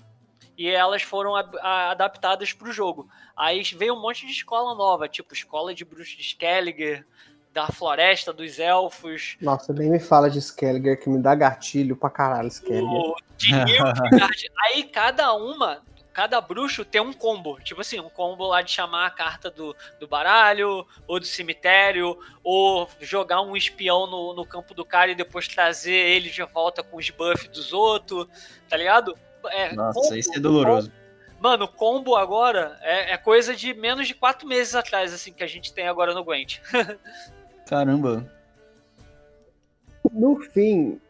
E 0.56 0.68
elas 0.68 1.02
foram 1.02 1.34
a, 1.34 1.40
a, 1.60 1.90
adaptadas 1.90 2.52
para 2.52 2.68
o 2.68 2.72
jogo. 2.72 3.08
Aí 3.36 3.62
veio 3.76 3.94
um 3.94 4.00
monte 4.00 4.24
de 4.26 4.32
escola 4.32 4.74
nova, 4.76 5.08
tipo 5.08 5.34
Escola 5.34 5.74
de 5.74 5.84
Bruxos 5.84 6.16
de 6.16 6.22
Skelliger, 6.22 7.04
da 7.52 7.66
Floresta 7.68 8.32
dos 8.32 8.58
Elfos. 8.58 9.36
Nossa, 9.40 9.72
nem 9.72 9.90
me 9.90 9.98
fala 9.98 10.30
de 10.30 10.38
Skelliger, 10.38 11.00
que 11.00 11.08
me 11.08 11.20
dá 11.20 11.34
gatilho 11.34 11.96
pra 11.96 12.10
caralho, 12.10 12.48
Skelliger. 12.48 12.86
o 12.86 13.16
de 13.36 13.52
Nilfgaard. 13.52 14.50
Aí 14.66 14.84
cada 14.84 15.32
uma 15.34 15.82
cada 16.14 16.40
bruxo 16.40 16.84
tem 16.84 17.00
um 17.00 17.12
combo. 17.12 17.58
Tipo 17.60 17.80
assim, 17.80 17.98
um 17.98 18.08
combo 18.08 18.46
lá 18.46 18.62
de 18.62 18.70
chamar 18.70 19.06
a 19.06 19.10
carta 19.10 19.50
do, 19.50 19.76
do 19.98 20.06
baralho, 20.06 20.86
ou 21.08 21.18
do 21.18 21.26
cemitério, 21.26 22.16
ou 22.42 22.88
jogar 23.00 23.42
um 23.42 23.56
espião 23.56 24.06
no, 24.06 24.32
no 24.32 24.46
campo 24.46 24.72
do 24.72 24.84
cara 24.84 25.10
e 25.10 25.14
depois 25.16 25.48
trazer 25.48 25.92
ele 25.92 26.30
de 26.30 26.42
volta 26.44 26.84
com 26.84 26.96
os 26.96 27.10
buffs 27.10 27.48
dos 27.48 27.72
outros, 27.72 28.28
tá 28.68 28.76
ligado? 28.76 29.18
É, 29.46 29.74
Nossa, 29.74 30.00
combo, 30.00 30.14
isso 30.14 30.32
é 30.34 30.38
doloroso. 30.38 30.88
Combo, 30.88 31.02
mano, 31.40 31.68
combo 31.68 32.16
agora 32.16 32.78
é, 32.80 33.12
é, 33.12 33.18
coisa 33.18 33.54
de 33.54 33.74
menos 33.74 34.06
de 34.06 34.14
quatro 34.14 34.46
meses 34.46 34.74
atrás, 34.76 35.12
assim, 35.12 35.32
que 35.32 35.42
a 35.42 35.48
gente 35.48 35.74
tem 35.74 35.88
agora 35.88 36.14
no 36.14 36.24
Gwent. 36.24 36.60
Caramba. 37.66 38.24
No 40.12 40.40
fim, 40.40 41.00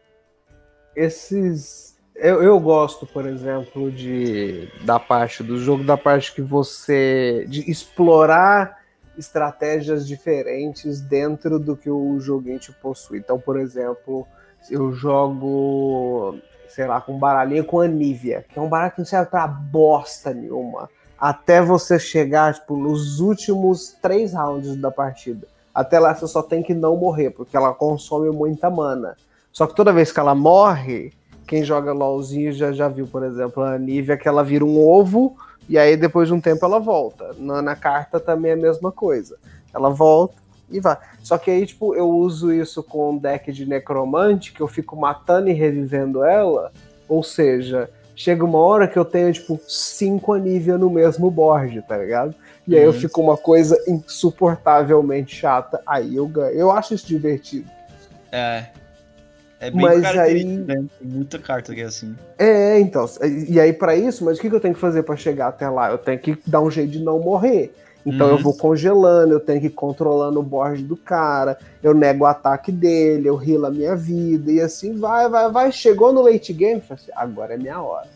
esses 0.95 1.94
eu, 2.15 2.41
eu 2.41 2.59
gosto, 2.59 3.05
por 3.05 3.25
exemplo, 3.25 3.91
de 3.91 4.69
da 4.83 4.99
parte 4.99 5.43
do 5.43 5.59
jogo, 5.59 5.83
da 5.83 5.97
parte 5.97 6.33
que 6.33 6.41
você. 6.41 7.45
de 7.47 7.69
explorar 7.69 8.83
estratégias 9.17 10.07
diferentes 10.07 11.01
dentro 11.01 11.59
do 11.59 11.75
que 11.75 11.89
o 11.89 12.19
joguinho 12.19 12.59
te 12.59 12.71
possui. 12.71 13.19
Então, 13.19 13.39
por 13.39 13.59
exemplo, 13.59 14.27
eu 14.69 14.93
jogo, 14.93 16.37
sei 16.69 16.85
lá, 16.85 16.99
com 16.99 17.17
baralhinho 17.17 17.65
com 17.65 17.79
Anívia, 17.79 18.45
que 18.49 18.57
é 18.57 18.61
um 18.61 18.69
baralho 18.69 18.91
que 18.91 18.99
não 18.99 19.05
serve 19.05 19.29
pra 19.29 19.47
bosta 19.47 20.33
nenhuma. 20.33 20.89
Até 21.17 21.61
você 21.61 21.97
chegar, 21.97 22.53
tipo, 22.53 22.75
nos 22.75 23.19
últimos 23.19 23.95
três 24.01 24.33
rounds 24.33 24.75
da 24.75 24.91
partida. 24.91 25.47
Até 25.73 25.99
lá 25.99 26.13
você 26.13 26.27
só 26.27 26.41
tem 26.41 26.61
que 26.61 26.73
não 26.73 26.95
morrer, 26.95 27.31
porque 27.31 27.55
ela 27.55 27.73
consome 27.73 28.29
muita 28.29 28.69
mana. 28.69 29.15
Só 29.51 29.65
que 29.67 29.75
toda 29.75 29.93
vez 29.93 30.11
que 30.11 30.19
ela 30.19 30.35
morre, 30.35 31.13
quem 31.47 31.63
joga 31.63 31.93
LOLzinho 31.93 32.51
já, 32.51 32.71
já 32.71 32.87
viu, 32.87 33.07
por 33.07 33.23
exemplo, 33.23 33.63
a 33.63 33.77
Nivea 33.77 34.17
que 34.17 34.27
ela 34.27 34.43
vira 34.43 34.65
um 34.65 34.79
ovo 34.79 35.35
e 35.67 35.77
aí 35.77 35.95
depois 35.95 36.27
de 36.27 36.33
um 36.33 36.41
tempo 36.41 36.65
ela 36.65 36.79
volta. 36.79 37.35
Na, 37.37 37.61
na 37.61 37.75
carta 37.75 38.19
também 38.19 38.51
é 38.51 38.53
a 38.53 38.57
mesma 38.57 38.91
coisa. 38.91 39.37
Ela 39.73 39.89
volta 39.89 40.35
e 40.69 40.79
vai. 40.79 40.97
Só 41.21 41.37
que 41.37 41.51
aí, 41.51 41.65
tipo, 41.65 41.95
eu 41.95 42.09
uso 42.09 42.51
isso 42.51 42.83
com 42.83 43.11
um 43.11 43.17
deck 43.17 43.51
de 43.51 43.65
necromante 43.65 44.53
que 44.53 44.61
eu 44.61 44.67
fico 44.67 44.95
matando 44.95 45.49
e 45.49 45.53
revivendo 45.53 46.23
ela. 46.23 46.71
Ou 47.07 47.21
seja, 47.21 47.89
chega 48.15 48.43
uma 48.43 48.59
hora 48.59 48.87
que 48.87 48.97
eu 48.97 49.05
tenho, 49.05 49.31
tipo, 49.31 49.59
cinco 49.67 50.33
Anivia 50.33 50.77
no 50.77 50.89
mesmo 50.89 51.29
board, 51.29 51.81
tá 51.83 51.97
ligado? 51.97 52.33
E 52.67 52.75
aí 52.75 52.83
eu 52.83 52.91
uhum. 52.91 52.99
fico 52.99 53.21
uma 53.21 53.37
coisa 53.37 53.77
insuportavelmente 53.87 55.35
chata. 55.35 55.81
Aí 55.85 56.15
eu 56.15 56.27
ganho. 56.27 56.55
Eu 56.55 56.71
acho 56.71 56.95
isso 56.95 57.05
divertido. 57.05 57.69
É, 58.31 58.65
é 59.59 59.71
bem 59.71 59.81
mas 59.81 60.03
aí 60.05 60.43
né? 60.43 60.85
Tem 60.99 61.07
muita 61.07 61.39
carta 61.39 61.73
que 61.73 61.81
é 61.81 61.85
assim. 61.85 62.15
É, 62.37 62.79
então. 62.79 63.05
E 63.47 63.59
aí, 63.59 63.71
para 63.71 63.95
isso, 63.95 64.25
mas 64.25 64.37
o 64.37 64.41
que, 64.41 64.47
eu 64.47 64.59
tenho 64.59 64.73
que 64.73 64.79
fazer 64.79 65.03
para 65.03 65.15
chegar 65.15 65.47
até 65.47 65.69
lá? 65.69 65.91
Eu 65.91 65.97
tenho 65.97 66.19
que 66.19 66.37
dar 66.45 66.61
um 66.61 66.69
jeito 66.69 66.91
de 66.91 66.99
não 66.99 67.19
morrer. 67.19 67.73
Então 68.05 68.27
uhum. 68.27 68.33
eu 68.33 68.39
vou 68.39 68.55
congelando, 68.55 69.33
eu 69.33 69.39
tenho 69.39 69.59
que 69.59 69.65
ir 69.67 69.71
controlando 69.71 70.39
o 70.39 70.43
board 70.43 70.83
do 70.83 70.95
cara, 70.95 71.57
eu 71.81 71.91
nego 71.91 72.23
o 72.23 72.27
ataque 72.27 72.71
dele, 72.71 73.27
eu 73.27 73.35
rilo 73.35 73.65
a 73.65 73.71
minha 73.71 73.95
vida, 73.95 74.51
e 74.51 74.61
assim 74.61 74.95
vai, 74.95 75.27
vai, 75.27 75.51
vai. 75.51 75.71
Chegou 75.71 76.13
no 76.13 76.21
late 76.21 76.53
game, 76.53 76.83
assim, 76.87 77.11
agora 77.15 77.55
é 77.55 77.57
minha 77.57 77.81
hora. 77.81 78.07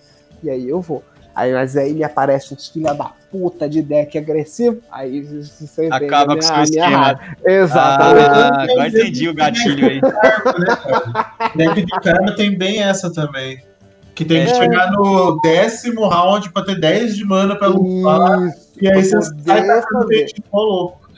E 0.44 0.50
aí 0.50 0.70
eu 0.70 0.80
vou. 0.80 1.04
Aí, 1.40 1.54
mas 1.54 1.78
aí 1.78 1.94
me 1.94 2.04
aparece 2.04 2.54
uns 2.54 2.68
filha 2.68 2.94
da 2.94 3.14
puta 3.32 3.70
de 3.70 3.82
deck 3.82 4.18
agressivo, 4.18 4.82
aí 4.92 5.22
você 5.22 5.88
Acaba 5.90 6.34
com 6.34 6.40
o 6.40 6.42
seu 6.42 6.64
esquema. 6.64 7.18
Exatamente. 7.46 8.28
Ah, 8.28 8.64
agora 8.64 8.88
entendi 8.90 9.30
o 9.30 9.34
gatilho 9.34 9.88
aí. 9.88 10.02
deck 11.56 11.86
de 11.86 11.92
karma 12.02 12.36
tem 12.36 12.58
bem 12.58 12.84
essa 12.84 13.10
também. 13.10 13.64
Que 14.14 14.26
tem 14.26 14.44
que 14.44 14.52
é. 14.52 14.56
chegar 14.56 14.92
no 14.92 15.40
décimo 15.40 16.10
round 16.10 16.52
pra 16.52 16.66
ter 16.66 16.78
10 16.78 17.16
de 17.16 17.24
mana 17.24 17.56
pra 17.56 17.70
lutar. 17.70 18.54
E 18.82 18.90
aí 18.90 19.02
você 19.02 19.22
sai 19.22 19.66
pra 19.66 20.60
louco. 20.60 21.10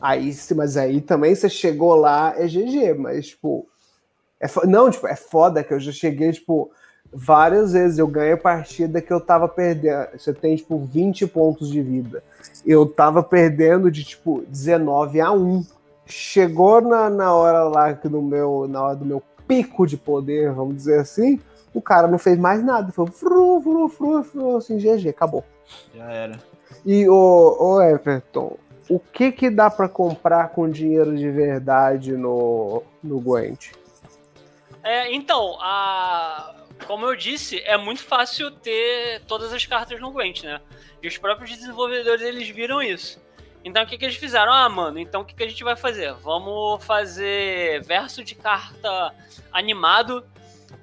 Aí, 0.00 0.32
mas 0.54 0.76
aí 0.76 1.00
também 1.00 1.34
você 1.34 1.48
chegou 1.48 1.96
lá, 1.96 2.32
é 2.36 2.46
GG, 2.46 2.94
mas, 2.96 3.26
tipo. 3.26 3.66
É, 4.40 4.46
não, 4.68 4.88
tipo, 4.88 5.08
é 5.08 5.16
foda 5.16 5.64
que 5.64 5.74
eu 5.74 5.80
já 5.80 5.90
cheguei, 5.90 6.30
tipo 6.30 6.70
várias 7.14 7.72
vezes 7.72 7.98
eu 7.98 8.08
ganhei 8.08 8.36
partida 8.36 9.00
que 9.00 9.12
eu 9.12 9.20
tava 9.20 9.48
perdendo. 9.48 10.08
Você 10.18 10.34
tem, 10.34 10.56
tipo, 10.56 10.78
20 10.78 11.26
pontos 11.28 11.70
de 11.70 11.80
vida. 11.80 12.22
Eu 12.66 12.86
tava 12.86 13.22
perdendo 13.22 13.90
de, 13.90 14.02
tipo, 14.02 14.44
19 14.48 15.20
a 15.20 15.30
1. 15.30 15.64
Chegou 16.04 16.80
na, 16.80 17.08
na 17.08 17.32
hora 17.32 17.64
lá 17.64 17.94
que 17.94 18.08
no 18.08 18.20
meu, 18.20 18.66
na 18.68 18.82
hora 18.82 18.96
do 18.96 19.04
meu 19.04 19.22
pico 19.46 19.86
de 19.86 19.96
poder, 19.96 20.52
vamos 20.52 20.76
dizer 20.76 21.00
assim, 21.00 21.40
o 21.72 21.80
cara 21.80 22.08
não 22.08 22.18
fez 22.18 22.36
mais 22.36 22.62
nada. 22.62 22.90
Foi 22.92 23.06
fru, 23.06 23.60
fru, 23.62 23.88
fru, 23.88 24.24
fru, 24.24 24.56
assim, 24.56 24.76
GG, 24.76 25.08
acabou. 25.08 25.44
Já 25.94 26.10
era. 26.10 26.38
E 26.84 27.08
o, 27.08 27.56
o 27.58 27.80
Everton, 27.80 28.56
o 28.88 28.98
que 28.98 29.32
que 29.32 29.48
dá 29.48 29.70
para 29.70 29.88
comprar 29.88 30.50
com 30.50 30.68
dinheiro 30.68 31.16
de 31.16 31.30
verdade 31.30 32.12
no, 32.12 32.82
no 33.02 33.20
Gwent? 33.20 33.72
É, 34.82 35.14
então, 35.14 35.56
a, 35.60 36.54
como 36.86 37.06
eu 37.06 37.16
disse, 37.16 37.60
é 37.60 37.76
muito 37.76 38.02
fácil 38.02 38.50
ter 38.50 39.20
todas 39.26 39.52
as 39.52 39.64
cartas 39.64 40.00
no 40.00 40.10
Gwent, 40.10 40.42
né? 40.42 40.60
E 41.02 41.08
os 41.08 41.16
próprios 41.18 41.50
desenvolvedores, 41.50 42.22
eles 42.22 42.48
viram 42.48 42.82
isso. 42.82 43.22
Então, 43.64 43.82
o 43.82 43.86
que, 43.86 43.96
que 43.96 44.04
eles 44.04 44.16
fizeram? 44.16 44.52
Ah, 44.52 44.68
mano, 44.68 44.98
então 44.98 45.22
o 45.22 45.24
que, 45.24 45.34
que 45.34 45.42
a 45.42 45.48
gente 45.48 45.64
vai 45.64 45.74
fazer? 45.74 46.12
Vamos 46.14 46.84
fazer 46.84 47.82
verso 47.82 48.22
de 48.22 48.34
carta 48.34 49.14
animado 49.50 50.24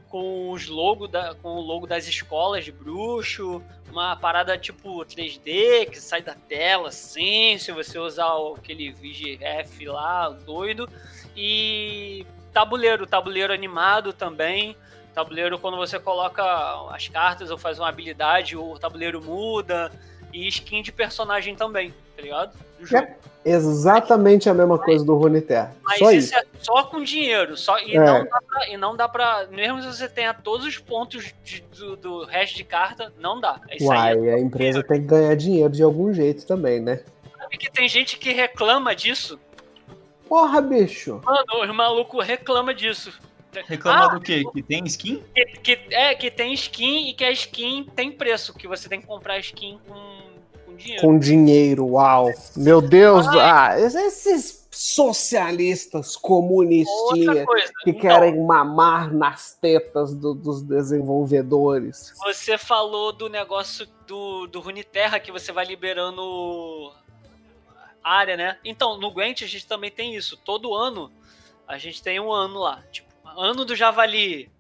com 0.10 0.52
os 0.52 0.68
logo 0.68 1.08
da, 1.08 1.36
com 1.36 1.56
o 1.56 1.62
logo 1.62 1.88
das 1.88 2.08
escolas 2.08 2.66
de 2.66 2.72
bruxo, 2.72 3.64
uma 3.90 4.16
parada 4.16 4.58
tipo 4.58 5.06
3D 5.06 5.90
que 5.90 6.02
sai 6.02 6.22
da 6.22 6.34
tela 6.34 6.90
assim, 6.90 7.58
se 7.58 7.72
você 7.72 7.98
usar 7.98 8.34
aquele 8.58 8.92
VGF 8.92 9.86
lá, 9.86 10.30
doido, 10.30 10.90
e 11.36 12.26
tabuleiro, 12.52 13.08
tabuleiro 13.08 13.54
animado 13.54 14.12
também, 14.12 14.76
tabuleiro, 15.14 15.60
quando 15.60 15.78
você 15.78 16.00
coloca 16.00 16.44
as 16.94 17.08
cartas 17.08 17.52
ou 17.52 17.58
faz 17.58 17.80
uma 17.80 17.90
habilidade, 17.90 18.56
o 18.56 18.78
tabuleiro 18.80 19.22
muda. 19.22 19.92
E 20.34 20.48
skin 20.48 20.82
de 20.82 20.92
personagem 20.92 21.56
também, 21.56 21.94
tá 22.16 22.22
ligado? 22.22 22.54
É 22.94 23.16
exatamente 23.52 24.50
a 24.50 24.54
mesma 24.54 24.78
coisa 24.78 25.04
do 25.04 25.16
Runeterra. 25.16 25.76
Mas 25.84 26.00
só 26.00 26.12
isso, 26.12 26.28
isso, 26.28 26.36
é 26.36 26.46
só 26.62 26.84
com 26.84 27.04
dinheiro. 27.04 27.58
Só, 27.58 27.78
e, 27.80 27.96
é. 27.96 28.00
não 28.00 28.24
dá 28.24 28.40
pra, 28.42 28.68
e 28.70 28.78
não 28.78 28.96
dá 28.96 29.10
pra. 29.10 29.48
Mesmo 29.52 29.82
se 29.82 29.88
você 29.88 30.08
tenha 30.08 30.34
todos 30.34 30.66
os 30.66 30.78
pontos 30.78 31.34
de, 31.44 31.62
do, 31.78 31.96
do 31.96 32.26
resto 32.26 32.56
de 32.56 32.64
carta, 32.64 33.12
não 33.20 33.42
dá. 33.42 33.60
É 33.68 33.84
Uai, 33.84 34.30
é 34.30 34.36
a 34.36 34.40
empresa 34.40 34.80
dinheiro. 34.80 34.88
tem 34.88 35.02
que 35.02 35.08
ganhar 35.08 35.36
dinheiro 35.36 35.74
de 35.74 35.84
algum 35.84 36.14
jeito 36.14 36.46
também, 36.46 36.80
né? 36.80 37.02
Sabe 37.38 37.58
que 37.58 37.72
tem 37.72 37.90
gente 37.90 38.18
que 38.18 38.32
reclama 38.32 38.96
disso? 38.96 39.40
Porra, 40.30 40.62
bicho. 40.62 41.22
Mano, 41.26 41.64
os 41.64 41.76
malucos 41.76 42.26
reclamam 42.26 42.74
disso. 42.74 43.12
Reclamar 43.68 44.12
ah, 44.12 44.16
do 44.16 44.22
quê? 44.22 44.44
Que 44.54 44.64
tem 44.64 44.84
skin? 44.86 45.24
Que, 45.36 45.46
que, 45.46 45.80
é, 45.92 46.16
que 46.16 46.32
tem 46.32 46.54
skin 46.54 47.10
e 47.10 47.14
que 47.14 47.24
a 47.24 47.32
skin 47.32 47.84
tem 47.96 48.12
preço, 48.12 48.54
que 48.54 48.68
você 48.68 48.88
tem 48.88 49.02
que 49.02 49.08
comprar 49.08 49.40
skin 49.40 49.80
com, 49.88 50.66
com 50.66 50.76
dinheiro. 50.76 51.02
Com 51.02 51.20
dinheiro, 51.20 51.86
uau. 51.88 52.30
Meu 52.56 52.82
Deus, 52.82 53.28
ah, 53.28 53.78
esses 53.78 54.62
socialistas 54.72 56.16
comunistinhas 56.16 57.46
que 57.84 57.90
então, 57.90 58.02
querem 58.02 58.42
mamar 58.42 59.14
nas 59.14 59.54
tetas 59.54 60.16
do, 60.16 60.34
dos 60.34 60.62
desenvolvedores. 60.64 62.14
Você 62.24 62.58
falou 62.58 63.12
do 63.12 63.28
negócio 63.28 63.86
do, 64.08 64.48
do 64.48 64.62
Runeterra 64.62 65.20
que 65.20 65.32
você 65.32 65.52
vai 65.52 65.66
liberando 65.66 66.94
área, 68.02 68.38
né? 68.38 68.58
Então, 68.64 68.98
no 68.98 69.12
Gwent 69.12 69.42
a 69.42 69.48
gente 69.48 69.68
também 69.68 69.92
tem 69.92 70.16
isso. 70.16 70.38
Todo 70.38 70.74
ano 70.74 71.12
a 71.68 71.78
gente 71.78 72.02
tem 72.02 72.20
um 72.20 72.32
ano 72.32 72.60
lá. 72.60 72.82
Tipo, 72.92 73.11
ano 73.38 73.66
do 73.66 73.76
javali, 73.76 74.52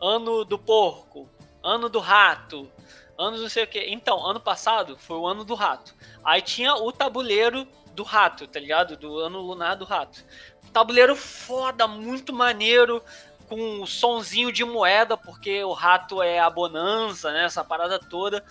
ano 0.00 0.44
do 0.44 0.58
porco, 0.58 1.28
ano 1.62 1.88
do 1.88 1.98
rato, 1.98 2.70
ano 3.18 3.38
não 3.38 3.48
sei 3.48 3.64
o 3.64 3.66
que. 3.66 3.80
Então, 3.80 4.24
ano 4.24 4.40
passado 4.40 4.96
foi 4.98 5.16
o 5.16 5.26
ano 5.26 5.44
do 5.44 5.54
rato. 5.54 5.94
Aí 6.24 6.42
tinha 6.42 6.74
o 6.74 6.92
tabuleiro 6.92 7.66
do 7.94 8.02
rato, 8.02 8.46
tá 8.46 8.58
ligado? 8.58 8.96
Do 8.96 9.18
ano 9.18 9.40
lunar 9.40 9.76
do 9.76 9.84
rato. 9.84 10.24
Tabuleiro 10.72 11.14
foda, 11.14 11.86
muito 11.86 12.32
maneiro, 12.32 13.02
com 13.48 13.82
um 13.82 13.86
sonzinho 13.86 14.50
de 14.50 14.64
moeda, 14.64 15.16
porque 15.16 15.62
o 15.62 15.72
rato 15.72 16.22
é 16.22 16.40
a 16.40 16.50
bonança, 16.50 17.32
né? 17.32 17.44
Essa 17.44 17.64
parada 17.64 17.98
toda. 17.98 18.44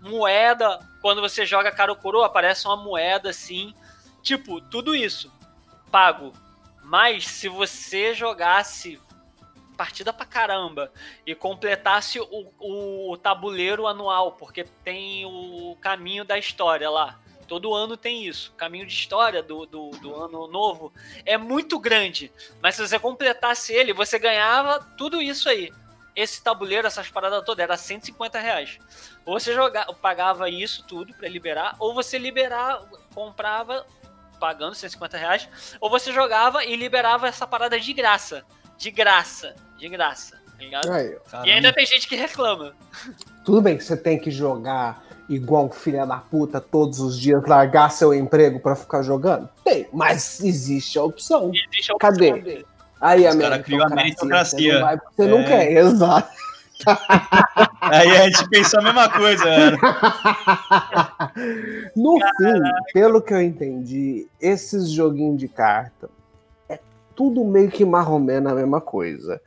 moeda. 0.00 0.78
Quando 1.02 1.20
você 1.20 1.44
joga 1.44 1.70
cara 1.70 1.92
ou 1.92 1.96
coroa, 1.96 2.26
aparece 2.26 2.66
uma 2.66 2.76
moeda 2.76 3.30
assim. 3.30 3.74
Tipo, 4.22 4.60
tudo 4.60 4.94
isso 4.94 5.30
pago. 5.90 6.32
Mas 6.82 7.26
se 7.26 7.48
você 7.48 8.14
jogasse 8.14 9.00
partida 9.78 10.12
pra 10.12 10.26
caramba 10.26 10.92
e 11.24 11.36
completasse 11.36 12.18
o, 12.18 12.52
o, 12.58 13.16
tabuleiro 13.16 13.86
anual, 13.86 14.32
porque 14.32 14.64
tem 14.82 15.24
o 15.24 15.78
caminho 15.80 16.24
da 16.24 16.36
história 16.36 16.90
lá. 16.90 17.16
Todo 17.46 17.72
ano 17.72 17.96
tem 17.96 18.26
isso. 18.26 18.52
Caminho 18.56 18.84
de 18.84 18.92
história 18.92 19.40
do, 19.40 19.64
do, 19.64 19.90
do, 19.90 20.14
ano 20.16 20.48
novo 20.48 20.92
é 21.24 21.38
muito 21.38 21.78
grande. 21.78 22.32
Mas 22.60 22.74
se 22.74 22.86
você 22.86 22.98
completasse 22.98 23.72
ele, 23.72 23.92
você 23.92 24.18
ganhava 24.18 24.80
tudo 24.98 25.22
isso 25.22 25.48
aí. 25.48 25.72
Esse 26.14 26.42
tabuleiro, 26.42 26.88
essas 26.88 27.08
paradas 27.08 27.44
todas, 27.44 27.62
era 27.62 27.76
150 27.76 28.38
reais. 28.40 28.80
Ou 29.24 29.38
você 29.38 29.54
jogava, 29.54 29.94
pagava 29.94 30.50
isso 30.50 30.84
tudo 30.88 31.14
para 31.14 31.28
liberar, 31.28 31.76
ou 31.78 31.94
você 31.94 32.18
liberar, 32.18 32.82
comprava 33.14 33.86
pagando 34.40 34.74
150 34.74 35.16
reais, 35.16 35.48
ou 35.80 35.88
você 35.88 36.12
jogava 36.12 36.64
e 36.64 36.74
liberava 36.74 37.28
essa 37.28 37.46
parada 37.46 37.78
de 37.78 37.92
graça. 37.92 38.44
De 38.76 38.90
graça. 38.90 39.67
De 39.78 39.88
graça. 39.88 40.36
Tá 40.36 40.64
ligado? 40.64 40.90
Aí, 40.92 41.16
e 41.44 41.50
ainda 41.52 41.72
tem 41.72 41.86
gente 41.86 42.08
que 42.08 42.16
reclama. 42.16 42.72
tudo 43.44 43.62
bem 43.62 43.76
que 43.76 43.84
você 43.84 43.96
tem 43.96 44.18
que 44.18 44.30
jogar 44.30 45.04
igual 45.28 45.66
um 45.66 45.70
filho 45.70 46.04
da 46.06 46.16
puta 46.16 46.60
todos 46.60 46.98
os 47.00 47.18
dias, 47.18 47.44
largar 47.46 47.90
seu 47.90 48.12
emprego 48.12 48.58
pra 48.58 48.74
ficar 48.74 49.02
jogando? 49.02 49.48
Tem, 49.64 49.86
mas 49.92 50.40
existe 50.42 50.98
a 50.98 51.02
opção. 51.04 51.50
Existe 51.54 51.92
a 51.92 51.94
opção 51.94 51.98
Cadê? 52.10 52.32
dele. 52.32 52.66
Aí 53.00 53.24
a 53.26 53.30
Os 53.30 53.36
cara 53.36 53.58
criou 53.60 53.84
a 53.84 53.88
meritocracia. 53.90 54.58
Você 54.58 54.78
não, 54.78 54.80
vai 54.86 54.96
você 55.16 55.26
não 55.28 55.38
É. 55.38 55.44
quer, 55.44 55.72
exato. 55.78 56.28
Aí 57.82 58.16
a 58.16 58.24
gente 58.28 58.48
pensou 58.48 58.80
a 58.80 58.82
mesma 58.82 59.08
coisa, 59.08 59.44
mano. 59.44 59.78
No 61.96 62.18
fim, 62.18 62.92
pelo 62.92 63.20
que 63.22 63.32
eu 63.34 63.42
entendi, 63.42 64.26
esses 64.40 64.90
joguinhos 64.90 65.38
de 65.38 65.48
carta 65.48 66.08
é 66.68 66.78
tudo 67.14 67.44
meio 67.44 67.70
que 67.70 67.84
marromeno 67.84 68.48
a 68.50 68.54
mesma 68.54 68.80
coisa. 68.80 69.40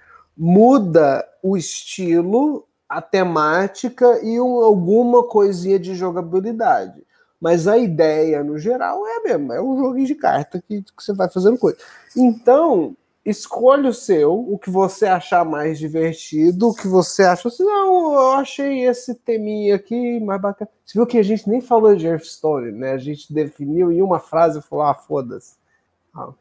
Muda 0.44 1.24
o 1.44 1.56
estilo, 1.56 2.68
a 2.90 3.00
temática 3.00 4.20
e 4.24 4.42
um- 4.42 4.64
alguma 4.64 5.24
coisinha 5.28 5.78
de 5.78 5.94
jogabilidade. 5.94 7.04
Mas 7.40 7.68
a 7.68 7.78
ideia, 7.78 8.44
no 8.44 8.58
geral, 8.58 9.06
é 9.06 9.18
a 9.18 9.24
mesma. 9.24 9.56
É 9.56 9.62
um 9.62 9.78
joguinho 9.78 10.08
de 10.08 10.16
carta 10.16 10.60
que, 10.68 10.82
que 10.82 10.92
você 11.04 11.14
vai 11.14 11.30
fazendo 11.30 11.60
coisa. 11.60 11.78
Então, 12.18 12.98
escolha 13.24 13.90
o 13.90 13.94
seu, 13.94 14.34
o 14.34 14.58
que 14.58 14.72
você 14.72 15.06
achar 15.06 15.46
mais 15.46 15.78
divertido, 15.78 16.70
o 16.70 16.74
que 16.76 16.88
você 16.88 17.22
acha 17.24 17.48
assim, 17.48 17.64
não, 17.64 18.14
eu 18.14 18.32
achei 18.32 18.86
esse 18.88 19.14
teminha 19.14 19.76
aqui 19.76 20.20
mais 20.22 20.42
bacana. 20.42 20.72
Você 20.84 20.98
viu 20.98 21.06
que 21.06 21.20
a 21.20 21.24
gente 21.24 21.48
nem 21.48 21.62
falou 21.62 21.96
de 21.96 22.08
Hearthstone, 22.08 22.72
né? 22.72 22.94
A 22.94 22.98
gente 22.98 23.32
definiu 23.32 23.92
em 23.92 24.02
uma 24.02 24.20
frase 24.20 24.58
e 24.58 24.62
falou, 24.64 24.86
ah, 24.86 24.96
foda-se. 24.96 25.56
Ah. 26.16 26.34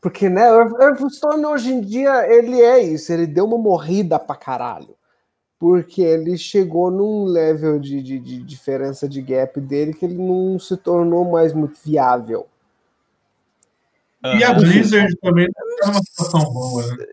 Porque, 0.00 0.28
né, 0.28 0.50
o 0.50 0.80
Hearthstone 0.80 1.44
hoje 1.44 1.72
em 1.72 1.80
dia, 1.80 2.26
ele 2.32 2.60
é 2.60 2.82
isso, 2.82 3.12
ele 3.12 3.26
deu 3.26 3.44
uma 3.44 3.58
morrida 3.58 4.18
pra 4.18 4.34
caralho. 4.34 4.96
Porque 5.58 6.00
ele 6.00 6.38
chegou 6.38 6.90
num 6.90 7.24
level 7.24 7.78
de, 7.78 8.02
de, 8.02 8.18
de 8.18 8.42
diferença 8.42 9.06
de 9.06 9.20
gap 9.20 9.60
dele 9.60 9.92
que 9.92 10.06
ele 10.06 10.16
não 10.16 10.58
se 10.58 10.74
tornou 10.76 11.30
mais 11.30 11.52
muito 11.52 11.78
viável. 11.84 12.46
E 14.24 14.42
a 14.42 14.54
Blizzard 14.54 15.14
também 15.16 15.50
tá 15.50 15.62
numa 15.86 16.02
situação 16.02 16.40
boa, 16.52 16.86
né? 16.86 17.04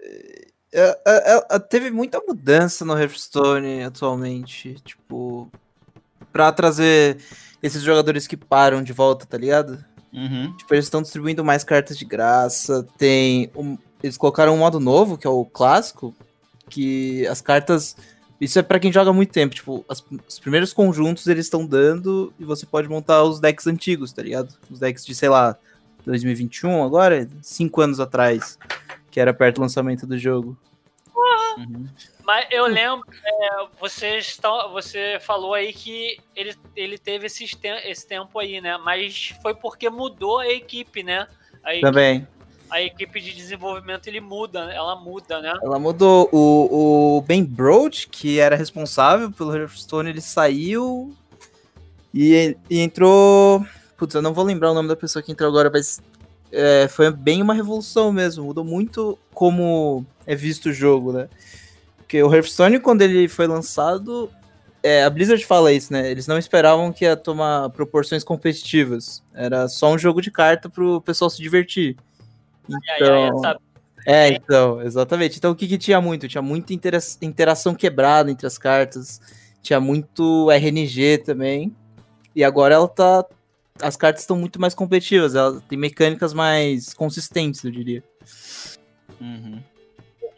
É, 0.74 1.00
é, 1.06 1.46
é, 1.52 1.60
teve 1.60 1.90
muita 1.90 2.22
mudança 2.26 2.84
no 2.84 2.98
Hearthstone 2.98 3.84
atualmente, 3.84 4.76
tipo, 4.82 5.50
pra 6.32 6.52
trazer 6.52 7.18
esses 7.64 7.82
jogadores 7.82 8.28
que 8.28 8.38
param 8.38 8.84
de 8.84 8.94
volta, 8.94 9.26
tá 9.26 9.38
ligado? 9.38 9.84
Uhum. 10.14 10.53
Tipo, 10.58 10.74
eles 10.74 10.86
estão 10.86 11.01
distribuindo 11.01 11.43
mais 11.43 11.64
cartas 11.64 11.97
de 11.97 12.05
graça, 12.05 12.88
tem 12.97 13.51
um- 13.55 13.78
eles 14.01 14.18
colocaram 14.18 14.53
um 14.53 14.58
modo 14.60 14.80
novo, 14.80 15.18
que 15.18 15.28
é 15.28 15.30
o 15.30 15.43
clássico, 15.45 16.16
que 16.70 17.26
as 17.28 17.41
cartas, 17.41 17.95
isso 18.39 18.58
é 18.60 18.62
pra 18.64 18.80
quem 18.80 18.91
joga 18.91 19.12
muito 19.12 19.32
tempo, 19.32 19.53
tipo, 19.55 19.84
as- 19.89 20.03
os 20.28 20.39
primeiros 20.39 20.74
conjuntos 20.74 21.28
eles 21.28 21.45
estão 21.45 21.66
dando 21.66 22.34
e 22.39 22.45
você 22.45 22.66
pode 22.66 22.88
montar 22.88 23.24
os 23.24 23.39
decks 23.39 23.68
antigos, 23.68 24.12
tá 24.14 24.22
ligado? 24.22 24.53
Os 24.70 24.80
decks 24.80 25.05
de, 25.05 25.14
sei 25.16 25.30
lá, 25.30 25.58
2021 26.05 26.84
agora, 26.84 27.28
cinco 27.41 27.82
anos 27.82 27.99
atrás, 27.99 28.58
que 29.12 29.20
era 29.20 29.34
perto 29.34 29.55
do 29.58 29.62
lançamento 29.62 30.05
do 30.08 30.18
jogo. 30.18 30.58
Uhum. 31.58 31.88
Mas 32.24 32.47
eu 32.51 32.68
lembro, 32.68 33.05
é, 33.26 33.68
vocês 33.80 34.28
estão, 34.28 34.72
você 34.72 35.18
falou 35.22 35.53
aí 35.53 35.74
que 35.74 36.20
ele, 36.36 36.55
ele 36.76 36.97
teve 36.97 37.26
esses 37.26 37.51
te- 37.51 37.68
esse 37.89 38.05
tempo 38.08 38.38
aí, 38.38 38.62
né? 38.62 38.78
Mas 38.78 39.34
foi 39.41 39.55
porque 39.55 39.89
mudou 39.89 40.39
a 40.39 40.47
equipe, 40.47 41.01
né? 41.01 41.28
A, 41.64 41.74
equi- 41.74 41.82
Também. 41.82 42.28
a 42.70 42.82
equipe 42.82 43.20
de 43.20 43.34
desenvolvimento 43.34 44.08
ele 44.08 44.22
muda, 44.22 44.72
ela 44.72 44.95
muda, 44.95 45.41
né? 45.41 45.53
Ela 45.64 45.80
mudou. 45.80 46.30
O, 46.32 47.18
o 47.18 47.22
Ben 47.22 47.43
Broad, 47.43 48.08
que 48.08 48.39
era 48.39 48.55
responsável 48.55 49.32
pelo 49.32 49.55
Hearthstone, 49.55 50.10
ele 50.10 50.22
saiu 50.22 51.16
e, 52.14 52.55
e 52.70 52.80
entrou. 52.80 53.66
Putz, 53.97 54.14
eu 54.14 54.22
não 54.22 54.34
vou 54.34 54.43
lembrar 54.43 54.72
o 54.72 54.76
nome 54.76 54.88
da 54.89 54.95
pessoa 54.95 55.24
que 55.24 55.32
entrou 55.32 55.49
agora, 55.49 55.72
mas 55.74 55.99
é, 56.51 56.88
foi 56.88 57.10
bem 57.12 57.41
uma 57.41 57.53
revolução 57.53 58.12
mesmo. 58.12 58.45
Mudou 58.45 58.64
muito 58.64 59.18
como 59.34 60.05
é 60.28 60.36
visto 60.36 60.67
o 60.67 60.73
jogo, 60.73 61.13
né? 61.13 61.30
Porque 61.97 62.21
o 62.21 62.34
Hearthstone, 62.34 62.80
quando 62.80 63.01
ele 63.01 63.28
foi 63.28 63.47
lançado, 63.47 64.30
é, 64.84 65.03
a 65.03 65.09
Blizzard 65.09 65.43
fala 65.45 65.73
isso, 65.73 65.91
né? 65.91 66.09
Eles 66.11 66.28
não 66.28 66.38
esperavam 66.38 66.93
que 66.93 67.05
ia 67.05 67.15
tomar 67.15 67.69
proporções 67.69 68.23
competitivas. 68.23 69.23
Era 69.34 69.67
só 69.67 69.91
um 69.91 69.97
jogo 69.97 70.21
de 70.21 70.30
carta 70.30 70.69
pro 70.69 71.01
pessoal 71.01 71.30
se 71.30 71.41
divertir. 71.41 71.97
E 72.69 72.75
aí, 72.91 73.09
aí, 73.09 73.28
Então, 73.28 73.59
é, 74.05 74.28
então, 74.30 74.82
exatamente. 74.82 75.38
Então 75.38 75.51
o 75.51 75.55
que, 75.55 75.67
que 75.67 75.78
tinha 75.78 75.99
muito? 75.99 76.28
Tinha 76.28 76.41
muita 76.41 76.73
intera- 76.73 76.99
interação 77.21 77.73
quebrada 77.73 78.32
entre 78.32 78.47
as 78.47 78.57
cartas, 78.57 79.19
tinha 79.61 79.80
muito 79.80 80.49
RNG 80.51 81.17
também. 81.17 81.75
E 82.34 82.43
agora 82.43 82.75
ela 82.75 82.88
tá. 82.88 83.25
As 83.82 83.95
cartas 83.95 84.21
estão 84.23 84.38
muito 84.38 84.59
mais 84.59 84.73
competitivas, 84.73 85.36
ela 85.36 85.61
tem 85.61 85.78
mecânicas 85.78 86.34
mais 86.34 86.93
consistentes, 86.93 87.63
eu 87.63 87.69
diria. 87.69 88.03
Uhum. 89.21 89.61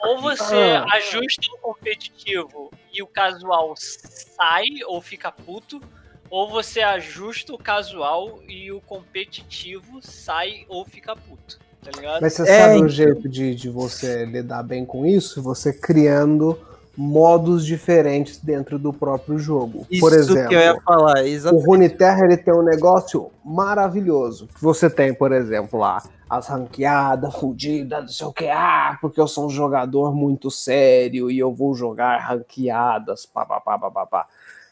Ou 0.01 0.21
você 0.21 0.55
Ah. 0.55 0.85
ajusta 0.95 1.41
o 1.53 1.57
competitivo 1.59 2.71
e 2.93 3.01
o 3.03 3.07
casual 3.07 3.73
sai 3.77 4.65
ou 4.87 5.01
fica 5.01 5.31
puto, 5.31 5.81
ou 6.29 6.49
você 6.49 6.81
ajusta 6.81 7.53
o 7.53 7.57
casual 7.57 8.39
e 8.47 8.71
o 8.71 8.79
competitivo 8.81 9.99
sai 10.01 10.65
ou 10.69 10.85
fica 10.85 11.15
puto. 11.15 11.59
Tá 11.83 11.91
ligado? 11.95 12.21
Mas 12.21 12.33
você 12.33 12.41
É, 12.43 12.59
sabe 12.59 12.73
então. 12.75 12.85
um 12.85 12.89
jeito 12.89 13.29
de, 13.29 13.55
de 13.55 13.69
você 13.69 14.25
lidar 14.25 14.63
bem 14.63 14.85
com 14.85 15.05
isso? 15.05 15.41
Você 15.41 15.71
criando 15.73 16.59
modos 16.95 17.65
diferentes 17.65 18.37
dentro 18.39 18.77
do 18.77 18.91
próprio 18.91 19.39
jogo. 19.39 19.87
Isso 19.89 20.01
Por 20.01 20.11
exemplo, 20.13 20.49
que 20.49 20.55
eu 20.55 20.59
ia 20.59 20.81
falar, 20.81 21.15
o 21.23 21.25
exatamente. 21.27 21.65
Runeterra 21.65 22.25
ele 22.25 22.35
tem 22.35 22.53
um 22.53 22.61
negócio 22.61 23.31
maravilhoso. 23.45 24.47
Que 24.47 24.61
você 24.61 24.89
tem, 24.89 25.13
por 25.13 25.31
exemplo, 25.31 25.79
lá, 25.79 26.03
as 26.29 26.47
ranqueadas, 26.47 27.35
fudidas, 27.35 28.01
não 28.01 28.07
sei 28.07 28.27
o 28.27 28.33
que, 28.33 28.47
ah, 28.47 28.97
porque 29.01 29.19
eu 29.19 29.27
sou 29.27 29.47
um 29.47 29.49
jogador 29.49 30.13
muito 30.13 30.51
sério 30.51 31.31
e 31.31 31.39
eu 31.39 31.53
vou 31.53 31.73
jogar 31.73 32.19
ranqueadas, 32.19 33.25
pá, 33.25 33.45
pá, 33.45 33.59
pá, 33.59 33.79
pá, 33.79 33.89
pá, 33.89 34.05
pá. 34.05 34.27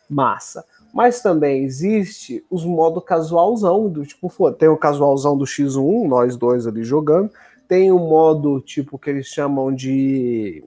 Massa. 0.09 0.63
Mas 0.93 1.21
também 1.21 1.63
existe 1.63 2.45
os 2.49 2.63
modo 2.63 3.01
casualzão, 3.01 3.89
do 3.89 4.05
tipo, 4.05 4.29
pô, 4.29 4.51
tem 4.51 4.69
o 4.69 4.77
casualzão 4.77 5.37
do 5.37 5.45
X1, 5.45 6.07
nós 6.07 6.37
dois 6.37 6.65
ali 6.65 6.83
jogando. 6.83 7.31
Tem 7.67 7.91
o 7.91 7.99
modo, 7.99 8.61
tipo, 8.61 8.97
que 8.97 9.09
eles 9.09 9.27
chamam 9.27 9.73
de 9.73 10.63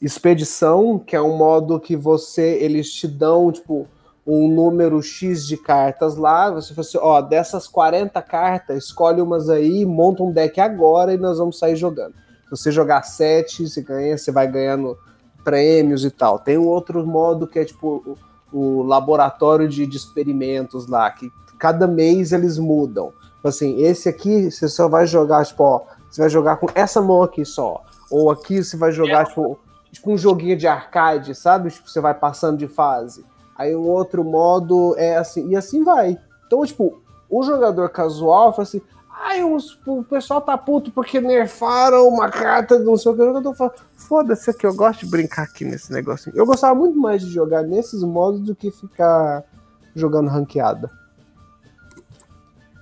expedição, 0.00 0.98
que 0.98 1.14
é 1.14 1.22
um 1.22 1.36
modo 1.36 1.78
que 1.78 1.94
você, 1.94 2.58
eles 2.60 2.92
te 2.92 3.06
dão, 3.06 3.52
tipo, 3.52 3.86
um 4.26 4.48
número 4.48 5.02
X 5.02 5.46
de 5.46 5.56
cartas 5.56 6.16
lá, 6.16 6.50
você 6.50 6.74
fala 6.74 6.86
assim, 6.86 6.98
ó, 7.00 7.20
dessas 7.20 7.66
40 7.66 8.22
cartas, 8.22 8.84
escolhe 8.84 9.20
umas 9.20 9.48
aí, 9.50 9.84
monta 9.84 10.22
um 10.22 10.30
deck 10.30 10.60
agora 10.60 11.12
e 11.12 11.18
nós 11.18 11.38
vamos 11.38 11.58
sair 11.58 11.74
jogando. 11.74 12.14
Se 12.44 12.50
você 12.50 12.70
jogar 12.70 13.02
7, 13.02 13.68
você 13.68 13.82
ganha, 13.82 14.16
você 14.16 14.30
vai 14.30 14.46
ganhando 14.46 14.96
prêmios 15.42 16.04
e 16.04 16.10
tal. 16.10 16.38
Tem 16.38 16.56
um 16.56 16.66
outro 16.66 17.04
modo 17.06 17.46
que 17.46 17.58
é 17.58 17.64
tipo 17.64 18.16
o, 18.52 18.58
o 18.58 18.82
laboratório 18.82 19.68
de, 19.68 19.86
de 19.86 19.96
experimentos 19.96 20.86
lá, 20.86 21.10
que 21.10 21.30
cada 21.58 21.86
mês 21.86 22.32
eles 22.32 22.58
mudam. 22.58 23.12
Tipo 23.36 23.48
Assim, 23.48 23.82
esse 23.82 24.08
aqui 24.08 24.50
você 24.50 24.68
só 24.68 24.88
vai 24.88 25.06
jogar, 25.06 25.44
tipo, 25.44 25.64
ó, 25.64 25.82
você 26.08 26.20
vai 26.20 26.30
jogar 26.30 26.56
com 26.56 26.68
essa 26.74 27.00
mão 27.00 27.22
aqui 27.22 27.44
só. 27.44 27.82
Ou 28.10 28.30
aqui 28.30 28.62
você 28.62 28.76
vai 28.76 28.92
jogar, 28.92 29.26
tipo, 29.26 29.58
tipo 29.90 30.12
um 30.12 30.18
joguinho 30.18 30.56
de 30.56 30.66
arcade, 30.68 31.34
sabe? 31.34 31.70
Tipo, 31.70 31.90
você 31.90 32.00
vai 32.00 32.14
passando 32.14 32.58
de 32.58 32.68
fase. 32.68 33.24
Aí 33.62 33.76
um 33.76 33.88
outro 33.88 34.24
modo 34.24 34.94
é 34.98 35.16
assim, 35.16 35.48
e 35.48 35.56
assim 35.56 35.84
vai. 35.84 36.18
Então, 36.46 36.64
tipo, 36.66 37.00
o 37.30 37.42
jogador 37.42 37.88
casual 37.90 38.52
fala 38.52 38.62
assim: 38.64 38.80
ai, 39.10 39.42
os- 39.44 39.78
o 39.86 40.02
pessoal 40.02 40.40
tá 40.40 40.56
puto 40.58 40.90
porque 40.90 41.20
nerfaram 41.20 42.08
uma 42.08 42.28
carta 42.28 42.78
de 42.78 42.84
não 42.84 42.96
sei 42.96 43.12
o 43.12 43.14
que. 43.14 43.22
O 43.22 43.26
jogador 43.26 43.54
fala: 43.54 43.74
foda-se 43.96 44.50
aqui, 44.50 44.66
eu 44.66 44.74
gosto 44.74 45.00
de 45.04 45.10
brincar 45.10 45.44
aqui 45.44 45.64
nesse 45.64 45.92
negocinho. 45.92 46.36
Eu 46.36 46.44
gostava 46.46 46.74
muito 46.74 46.98
mais 46.98 47.22
de 47.24 47.30
jogar 47.32 47.62
nesses 47.62 48.02
modos 48.02 48.40
do 48.40 48.54
que 48.54 48.70
ficar 48.70 49.44
jogando 49.94 50.28
ranqueada. 50.28 50.90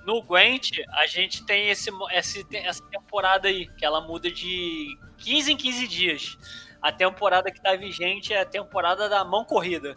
No 0.05 0.21
Gwent, 0.23 0.71
a 0.93 1.05
gente 1.05 1.45
tem 1.45 1.69
esse, 1.69 1.91
esse- 2.13 2.45
essa 2.53 2.81
temporada 2.89 3.47
aí, 3.47 3.67
que 3.77 3.85
ela 3.85 4.01
muda 4.01 4.31
de 4.31 4.97
15 5.19 5.51
em 5.53 5.55
15 5.57 5.87
dias. 5.87 6.37
A 6.81 6.91
temporada 6.91 7.51
que 7.51 7.61
tá 7.61 7.75
vigente 7.75 8.33
é 8.33 8.41
a 8.41 8.45
temporada 8.45 9.07
da 9.07 9.23
mão 9.23 9.45
corrida. 9.45 9.95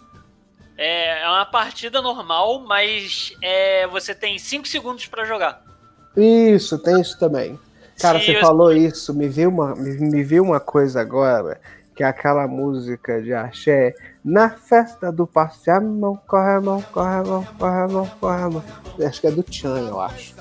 É 0.76 1.22
é 1.22 1.28
uma 1.28 1.46
partida 1.46 2.02
normal, 2.02 2.60
mas 2.60 3.32
é, 3.42 3.86
você 3.86 4.14
tem 4.14 4.38
5 4.38 4.66
segundos 4.66 5.06
pra 5.06 5.24
jogar. 5.24 5.62
Isso, 6.16 6.78
tem 6.78 7.00
isso 7.00 7.18
também. 7.18 7.58
Cara, 8.00 8.18
Sim, 8.18 8.26
você 8.26 8.36
eu- 8.36 8.40
falou 8.40 8.72
isso, 8.72 9.14
me 9.14 9.28
viu 9.28 9.48
uma, 9.50 9.74
me, 9.74 9.90
me 10.10 10.22
viu 10.24 10.42
uma 10.42 10.58
coisa 10.60 11.00
agora, 11.00 11.60
que 11.94 12.02
é 12.02 12.06
aquela 12.06 12.46
música 12.48 13.22
de 13.22 13.32
axé. 13.32 13.94
Na 14.24 14.50
festa 14.50 15.12
do 15.12 15.26
passe, 15.26 15.70
a 15.70 15.80
mão, 15.80 16.16
corre 16.26 16.54
a 16.56 16.60
mão, 16.60 16.82
corre 16.82 17.14
a 17.16 17.22
mão, 17.22 17.44
corre 17.58 17.82
a 17.82 17.88
mão, 17.88 18.06
corre 18.20 18.42
a 18.42 18.50
mão. 18.50 18.64
Acho 19.06 19.20
que 19.20 19.26
é 19.28 19.30
do 19.30 19.44
Chan, 19.48 19.78
eu 19.88 20.00
acho. 20.00 20.34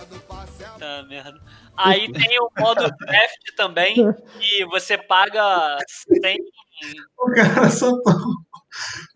Tá, 0.79 1.03
merda. 1.07 1.39
Aí 1.77 2.11
tem 2.11 2.39
o 2.39 2.49
modo 2.57 2.81
draft 3.05 3.55
também, 3.55 3.95
que 4.39 4.65
você 4.65 4.97
paga 4.97 5.77
100. 6.21 6.37
O 7.19 7.31
cara 7.33 7.69
só 7.69 8.01
tá. 8.01 8.13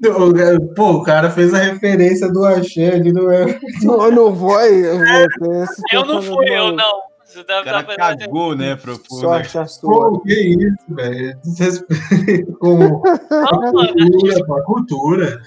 O 0.06 0.34
cara- 0.34 0.60
Pô, 0.76 0.92
o 0.92 1.04
cara 1.04 1.32
fez 1.32 1.54
a 1.54 1.58
referência 1.58 2.32
do 2.32 2.46
Axé 2.46 2.94
ali, 2.94 3.12
não 3.12 3.30
é? 3.32 3.60
Não, 3.84 4.04
eu 4.06 4.12
não 4.12 4.34
vou, 4.34 4.60
eu 4.62 5.04
esse 5.04 5.82
Eu 5.92 6.06
não 6.06 6.20
tipo 6.22 6.36
fui, 6.36 6.50
eu 6.50 6.72
não. 6.72 7.08
Você 7.26 7.40
O 7.40 7.44
deve 7.44 7.66
cara 7.66 7.82
estar 7.82 7.96
fazendo. 7.96 8.20
cagou, 8.20 8.56
né, 8.56 8.76
pro 8.76 8.98
pro- 8.98 9.16
Sorte 9.18 9.58
a 9.58 9.66
sua. 9.66 10.12
Pô, 10.12 10.20
que 10.22 10.34
isso, 10.34 10.78
velho? 10.96 11.38
Desrespeito 11.44 12.54
com 12.60 12.78
Não, 13.30 13.72
cultura, 13.94 14.46
com 14.46 14.54
a 14.56 14.64
cultura. 14.64 15.42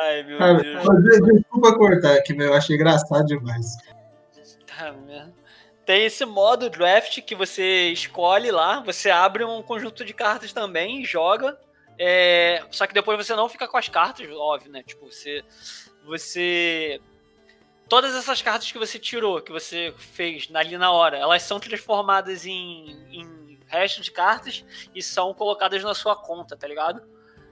Ai, 0.00 0.22
meu 0.24 0.38
Cara, 0.38 0.58
Deus. 0.62 0.84
mas, 0.84 1.02
desculpa 1.34 1.76
cortar 1.78 2.12
aqui, 2.14 2.34
meu. 2.34 2.48
Eu 2.48 2.54
achei 2.54 2.76
engraçado 2.76 3.24
demais. 3.26 3.76
Tá. 4.78 4.94
Tem 5.86 6.04
esse 6.04 6.24
modo 6.24 6.68
draft 6.68 7.20
que 7.22 7.34
você 7.34 7.88
escolhe 7.90 8.50
lá, 8.50 8.80
você 8.80 9.08
abre 9.10 9.42
um 9.44 9.62
conjunto 9.62 10.04
de 10.04 10.12
cartas 10.12 10.52
também, 10.52 11.04
joga. 11.04 11.56
É, 11.98 12.64
só 12.70 12.86
que 12.86 12.94
depois 12.94 13.16
você 13.16 13.34
não 13.34 13.48
fica 13.48 13.66
com 13.66 13.76
as 13.76 13.88
cartas, 13.88 14.28
óbvio, 14.30 14.70
né? 14.70 14.82
Tipo, 14.82 15.06
você. 15.10 15.42
Você. 16.04 17.00
Todas 17.88 18.14
essas 18.14 18.42
cartas 18.42 18.70
que 18.70 18.78
você 18.78 18.98
tirou, 18.98 19.40
que 19.40 19.52
você 19.52 19.94
fez 19.96 20.48
ali 20.52 20.76
na 20.76 20.90
hora, 20.90 21.18
elas 21.18 21.42
são 21.42 21.60
transformadas 21.60 22.44
em, 22.44 22.90
em 23.12 23.60
resto 23.66 24.02
de 24.02 24.10
cartas 24.10 24.64
e 24.94 25.00
são 25.02 25.32
colocadas 25.32 25.82
na 25.84 25.94
sua 25.94 26.16
conta, 26.16 26.56
tá 26.56 26.66
ligado? 26.66 27.02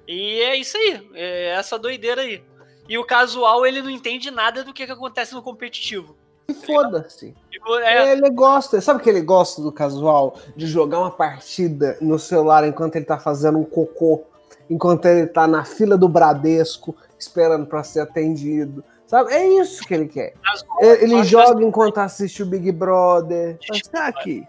E 0.09 0.41
é 0.41 0.57
isso 0.57 0.77
aí, 0.77 1.09
é 1.15 1.51
essa 1.51 1.79
doideira 1.79 2.23
aí. 2.23 2.43
E 2.89 2.99
o 2.99 3.05
casual, 3.05 3.65
ele 3.65 3.81
não 3.81 3.89
entende 3.89 4.31
nada 4.31 4.63
do 4.63 4.73
que, 4.73 4.85
que 4.85 4.93
acontece 4.93 5.35
no 5.35 5.43
competitivo. 5.43 6.17
E 6.47 6.53
foda-se. 6.53 7.35
Tipo, 7.51 7.77
é, 7.79 8.13
Ele 8.13 8.29
gosta, 8.31 8.79
sabe 8.81 9.03
que 9.03 9.09
ele 9.09 9.23
gosta 9.23 9.63
do 9.63 9.73
casual? 9.73 10.39
De 10.55 10.67
jogar 10.67 10.99
uma 10.99 11.11
partida 11.11 11.97
no 12.01 12.19
celular 12.19 12.67
enquanto 12.67 12.97
ele 12.97 13.07
tá 13.07 13.19
fazendo 13.19 13.59
um 13.59 13.65
cocô, 13.65 14.25
enquanto 14.69 15.07
ele 15.07 15.27
tá 15.27 15.47
na 15.47 15.65
fila 15.65 15.97
do 15.97 16.09
Bradesco, 16.09 16.97
esperando 17.19 17.67
pra 17.67 17.83
ser 17.83 18.01
atendido. 18.01 18.85
Sabe? 19.07 19.33
É 19.33 19.47
isso 19.61 19.87
que 19.87 19.95
ele 19.95 20.09
quer. 20.09 20.35
Ele, 20.81 21.05
ele 21.05 21.25
joga 21.25 21.63
enquanto 21.63 21.99
assiste 21.99 22.43
o 22.43 22.47
Big 22.47 22.73
Brother. 22.73 23.59
Mas 23.69 23.83
tá 23.83 24.07
aqui. 24.07 24.47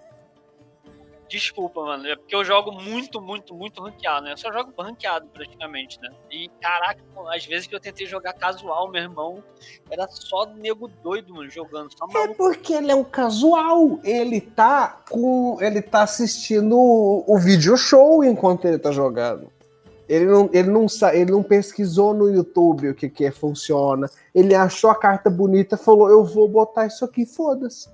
Desculpa, 1.27 1.83
mano. 1.83 2.07
É 2.07 2.15
porque 2.15 2.35
eu 2.35 2.45
jogo 2.45 2.71
muito, 2.71 3.19
muito, 3.19 3.53
muito 3.53 3.81
ranqueado, 3.81 4.25
né? 4.25 4.33
Eu 4.33 4.37
só 4.37 4.51
jogo 4.53 4.71
ranqueado 4.77 5.27
praticamente, 5.27 5.99
né? 5.99 6.09
E 6.31 6.49
caraca, 6.61 7.01
às 7.33 7.45
vezes 7.45 7.67
que 7.67 7.75
eu 7.75 7.79
tentei 7.79 8.05
jogar 8.05 8.33
casual, 8.33 8.89
meu 8.89 9.01
irmão, 9.01 9.43
era 9.89 10.07
só 10.07 10.45
nego 10.45 10.87
doido, 10.87 11.33
mano, 11.33 11.49
jogando. 11.49 11.89
Só 11.97 12.05
É 12.19 12.27
porque 12.29 12.73
ele 12.73 12.91
é 12.91 12.95
um 12.95 13.03
casual. 13.03 13.99
Ele 14.03 14.39
tá 14.39 15.01
com. 15.09 15.57
Ele 15.59 15.81
tá 15.81 16.03
assistindo 16.03 16.77
o, 16.77 17.23
o 17.27 17.37
video 17.39 17.75
show 17.75 18.23
enquanto 18.23 18.65
ele 18.65 18.77
tá 18.77 18.91
jogando. 18.91 19.51
Ele 20.07 20.25
não, 20.25 20.49
ele, 20.53 20.69
não, 20.69 20.85
ele 21.13 21.31
não 21.31 21.41
pesquisou 21.41 22.13
no 22.13 22.29
YouTube 22.29 22.89
o 22.89 22.95
que, 22.95 23.09
que 23.09 23.25
é, 23.25 23.31
funciona. 23.31 24.09
Ele 24.33 24.53
achou 24.53 24.89
a 24.89 24.95
carta 24.95 25.29
bonita 25.29 25.77
falou: 25.77 26.09
Eu 26.09 26.23
vou 26.23 26.47
botar 26.47 26.85
isso 26.85 27.03
aqui, 27.03 27.25
foda-se. 27.25 27.89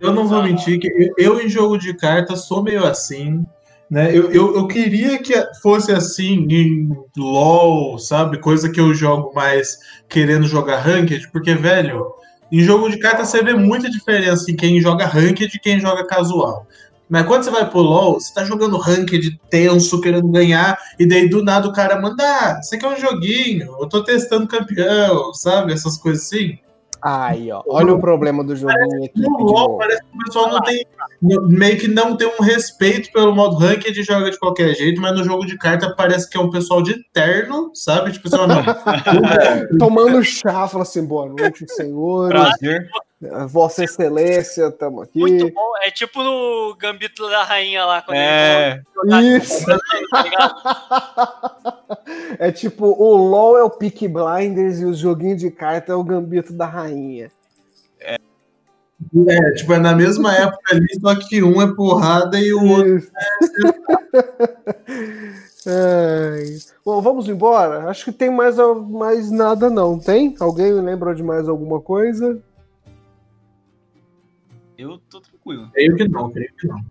Eu 0.00 0.12
não 0.12 0.28
vou 0.28 0.42
mentir 0.42 0.78
que 0.78 0.88
eu, 0.88 1.14
eu, 1.18 1.40
em 1.40 1.48
jogo 1.48 1.76
de 1.76 1.94
carta 1.94 2.36
sou 2.36 2.62
meio 2.62 2.84
assim, 2.84 3.44
né? 3.90 4.16
Eu, 4.16 4.30
eu, 4.30 4.54
eu 4.54 4.68
queria 4.68 5.18
que 5.18 5.34
fosse 5.60 5.92
assim 5.92 6.46
em 6.48 6.96
LoL, 7.16 7.98
sabe? 7.98 8.38
Coisa 8.38 8.70
que 8.70 8.80
eu 8.80 8.94
jogo 8.94 9.34
mais 9.34 9.78
querendo 10.08 10.46
jogar 10.46 10.78
ranked, 10.78 11.30
porque, 11.32 11.54
velho, 11.54 12.12
em 12.50 12.60
jogo 12.60 12.88
de 12.88 12.98
carta 12.98 13.24
você 13.24 13.42
vê 13.42 13.54
muita 13.54 13.90
diferença 13.90 14.50
em 14.50 14.56
quem 14.56 14.80
joga 14.80 15.06
ranked 15.06 15.56
e 15.56 15.60
quem 15.60 15.80
joga 15.80 16.06
casual. 16.06 16.66
Mas 17.12 17.26
quando 17.26 17.42
você 17.42 17.50
vai 17.50 17.68
pro 17.68 17.80
LoL, 17.80 18.18
você 18.18 18.32
tá 18.32 18.42
jogando 18.42 18.78
ranked 18.78 19.38
tenso, 19.50 20.00
querendo 20.00 20.28
ganhar, 20.28 20.78
e 20.98 21.06
daí 21.06 21.28
do 21.28 21.44
nada 21.44 21.68
o 21.68 21.72
cara 21.72 22.00
manda, 22.00 22.24
ah, 22.24 22.58
isso 22.58 22.74
aqui 22.74 22.86
é 22.86 22.88
um 22.88 22.96
joguinho, 22.96 23.76
eu 23.78 23.86
tô 23.86 24.02
testando 24.02 24.48
campeão, 24.48 25.34
sabe? 25.34 25.74
Essas 25.74 25.98
coisas 25.98 26.24
assim. 26.24 26.58
Aí, 27.02 27.52
ó. 27.52 27.62
Olha 27.66 27.92
o 27.92 28.00
problema 28.00 28.42
do 28.42 28.56
joguinho 28.56 29.04
aqui. 29.04 29.20
No 29.20 29.28
LoL 29.40 29.76
parece 29.76 30.00
que 30.00 30.16
o 30.16 30.24
pessoal 30.24 30.52
não 30.52 30.62
tem. 30.62 30.86
meio 31.20 31.78
que 31.78 31.88
não 31.88 32.16
tem 32.16 32.28
um 32.28 32.42
respeito 32.42 33.12
pelo 33.12 33.34
modo 33.34 33.58
ranked 33.58 34.00
e 34.00 34.02
joga 34.02 34.30
de 34.30 34.38
qualquer 34.38 34.74
jeito, 34.74 34.98
mas 34.98 35.14
no 35.14 35.22
jogo 35.22 35.44
de 35.44 35.58
carta 35.58 35.94
parece 35.94 36.30
que 36.30 36.38
é 36.38 36.40
um 36.40 36.48
pessoal 36.48 36.80
de 36.80 37.04
terno, 37.12 37.72
sabe? 37.74 38.12
Tipo, 38.12 38.28
assim, 38.28 38.46
não. 38.46 38.62
Tomando 39.78 40.24
chá, 40.24 40.66
fala 40.66 40.84
assim: 40.84 41.04
boa 41.04 41.28
noite, 41.28 41.66
senhores. 41.68 42.30
Prazer. 42.30 42.88
Vossa 43.46 43.84
Excelência, 43.84 44.70
tamo 44.70 45.02
aqui. 45.02 45.18
Muito 45.18 45.52
bom. 45.52 45.72
É 45.82 45.90
tipo 45.90 46.22
no 46.22 46.74
Gambito 46.76 47.28
da 47.28 47.44
Rainha 47.44 47.84
lá, 47.84 48.02
quando 48.02 48.16
É. 48.16 48.72
ele 48.72 48.82
jogar 48.94 49.22
Isso. 49.22 49.66
tá 49.66 49.78
é 52.38 52.50
tipo, 52.50 52.86
o 52.86 53.16
LoL 53.16 53.56
é 53.58 53.62
o 53.62 53.70
Peak 53.70 54.08
Blinders 54.08 54.80
e 54.80 54.84
o 54.84 54.94
joguinho 54.94 55.36
de 55.36 55.50
carta 55.50 55.92
é 55.92 55.94
o 55.94 56.02
Gambito 56.02 56.52
da 56.52 56.66
Rainha. 56.66 57.30
É, 58.00 59.52
tipo, 59.52 59.72
é 59.72 59.78
na 59.78 59.94
mesma 59.94 60.34
época 60.36 60.74
ali, 60.74 60.86
só 61.00 61.14
que 61.14 61.42
um 61.42 61.60
é 61.62 61.74
porrada 61.74 62.38
e 62.38 62.52
o 62.52 62.64
outro. 62.64 63.02
Ai. 65.64 66.58
Bom, 66.84 67.00
vamos 67.00 67.28
embora? 67.28 67.88
Acho 67.88 68.06
que 68.06 68.12
tem 68.12 68.30
mais, 68.30 68.56
mais 68.88 69.30
nada, 69.30 69.70
não. 69.70 69.96
Tem? 69.98 70.34
Alguém 70.40 70.72
lembra 70.72 71.14
de 71.14 71.22
mais 71.22 71.48
alguma 71.48 71.80
coisa? 71.80 72.42
Eu 74.82 74.98
tô 75.10 75.20
tranquilo. 75.20 75.70
Creio 75.72 75.96
que 75.96 76.08
não, 76.08 76.30
creio 76.30 76.52
que 76.58 76.66
não. 76.66 76.84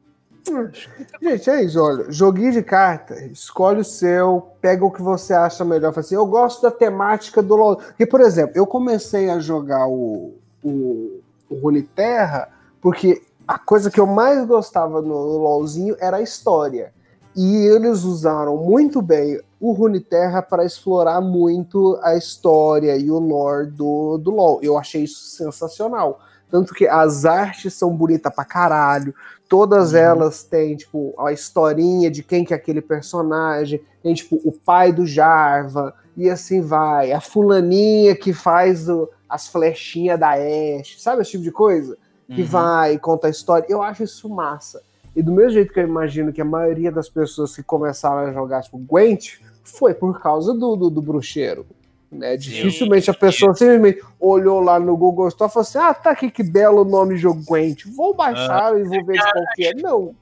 Gente, 1.22 1.50
é 1.50 1.64
isso, 1.64 1.80
olha. 1.80 2.12
Joguinho 2.12 2.52
de 2.52 2.64
carta, 2.64 3.14
escolhe 3.26 3.82
o 3.82 3.86
seu, 3.86 4.50
pega 4.60 4.84
o 4.84 4.92
que 4.92 5.02
você 5.02 5.34
acha 5.34 5.64
melhor. 5.64 5.92
Fala 5.92 6.06
assim, 6.06 6.16
eu 6.16 6.26
gosto 6.26 6.62
da 6.62 6.72
temática 6.72 7.42
do 7.42 7.56
LoL. 7.56 7.76
Porque, 7.76 8.06
por 8.06 8.22
exemplo, 8.22 8.54
eu 8.56 8.66
comecei 8.66 9.30
a 9.30 9.40
jogar 9.40 9.88
o, 9.88 10.34
o, 10.64 11.22
o 11.50 11.56
Runeterra 11.56 12.50
porque 12.82 13.22
a 13.48 13.60
coisa 13.60 13.92
que 13.92 14.00
eu 14.00 14.08
mais 14.08 14.46
gostava 14.46 15.02
no 15.02 15.38
LoLzinho 15.38 15.96
era 16.00 16.18
a 16.18 16.22
história. 16.22 16.92
E 17.36 17.56
eles 17.68 18.04
usaram 18.04 18.58
muito 18.58 19.02
bem 19.02 19.40
o 19.60 19.72
Runeterra 19.72 20.42
para 20.42 20.66
explorar 20.66 21.22
muito 21.22 21.98
a 22.02 22.18
história 22.18 22.98
e 22.98 23.10
o 23.10 23.20
lore 23.20 23.68
do, 23.68 24.18
do 24.18 24.32
LoL. 24.32 24.60
Eu 24.62 24.78
achei 24.78 25.04
isso 25.04 25.28
sensacional. 25.28 26.20
Tanto 26.52 26.74
que 26.74 26.86
as 26.88 27.24
artes 27.26 27.74
são 27.74 27.96
bonitas 27.96 28.34
pra 28.36 28.44
caralho. 28.46 29.16
Todas 29.48 29.94
Uhum. 29.94 29.98
elas 30.00 30.44
têm, 30.44 30.76
tipo, 30.76 31.14
a 31.18 31.32
historinha 31.32 32.12
de 32.12 32.22
quem 32.24 32.44
que 32.46 32.54
é 32.54 32.58
aquele 32.58 32.82
personagem. 32.82 33.82
Tem, 34.04 34.14
tipo, 34.14 34.40
o 34.44 34.52
pai 34.52 34.92
do 34.92 35.06
Jarva. 35.06 35.94
E 36.18 36.30
assim 36.30 36.62
vai. 36.62 37.12
A 37.14 37.22
fulaninha 37.22 38.16
que 38.16 38.34
faz 38.34 38.90
o- 38.90 39.10
as 39.30 39.48
flechinhas 39.48 40.20
da 40.20 40.32
Ashe. 40.34 41.00
Sabe 41.00 41.22
esse 41.22 41.32
tipo 41.32 41.44
de 41.44 41.52
coisa? 41.52 41.98
Que 42.28 42.42
Uhum. 42.42 42.48
vai, 42.48 42.98
conta 43.00 43.28
a 43.28 43.30
história. 43.30 43.66
Eu 43.70 43.82
acho 43.82 44.04
isso 44.04 44.30
massa. 44.30 44.82
E 45.16 45.22
do 45.22 45.32
mesmo 45.32 45.52
jeito 45.52 45.74
que 45.74 45.80
eu 45.80 45.88
imagino 45.88 46.32
que 46.32 46.42
a 46.42 46.46
maioria 46.46 46.92
das 46.92 47.10
pessoas 47.10 47.56
que 47.56 47.64
começaram 47.64 48.20
a 48.30 48.32
jogar, 48.34 48.62
tipo, 48.62 48.78
Gwent, 48.78 49.40
foi 49.64 49.94
por 49.94 50.22
causa 50.22 50.54
do, 50.54 50.76
do, 50.76 50.90
do 50.90 51.02
bruxeiro. 51.02 51.66
Né? 52.12 52.36
Dificilmente 52.36 53.10
a 53.10 53.14
pessoa 53.14 53.54
simplesmente 53.54 54.04
olhou 54.20 54.60
lá 54.60 54.78
no 54.78 54.98
Google 54.98 55.30
Store 55.30 55.50
e 55.50 55.54
falou 55.54 55.66
assim: 55.66 55.78
ah, 55.78 55.94
tá 55.94 56.12
aqui 56.12 56.30
que 56.30 56.44
belo 56.44 56.84
nome 56.84 57.16
jogo 57.16 57.42
Gwent. 57.46 57.86
Vou 57.96 58.14
baixar 58.14 58.78
e 58.78 58.84
vou 58.84 59.06
ver 59.06 59.18
de 59.18 59.32
qual 59.32 59.46
que 59.56 59.66
é. 59.68 59.74
Não. 59.74 60.14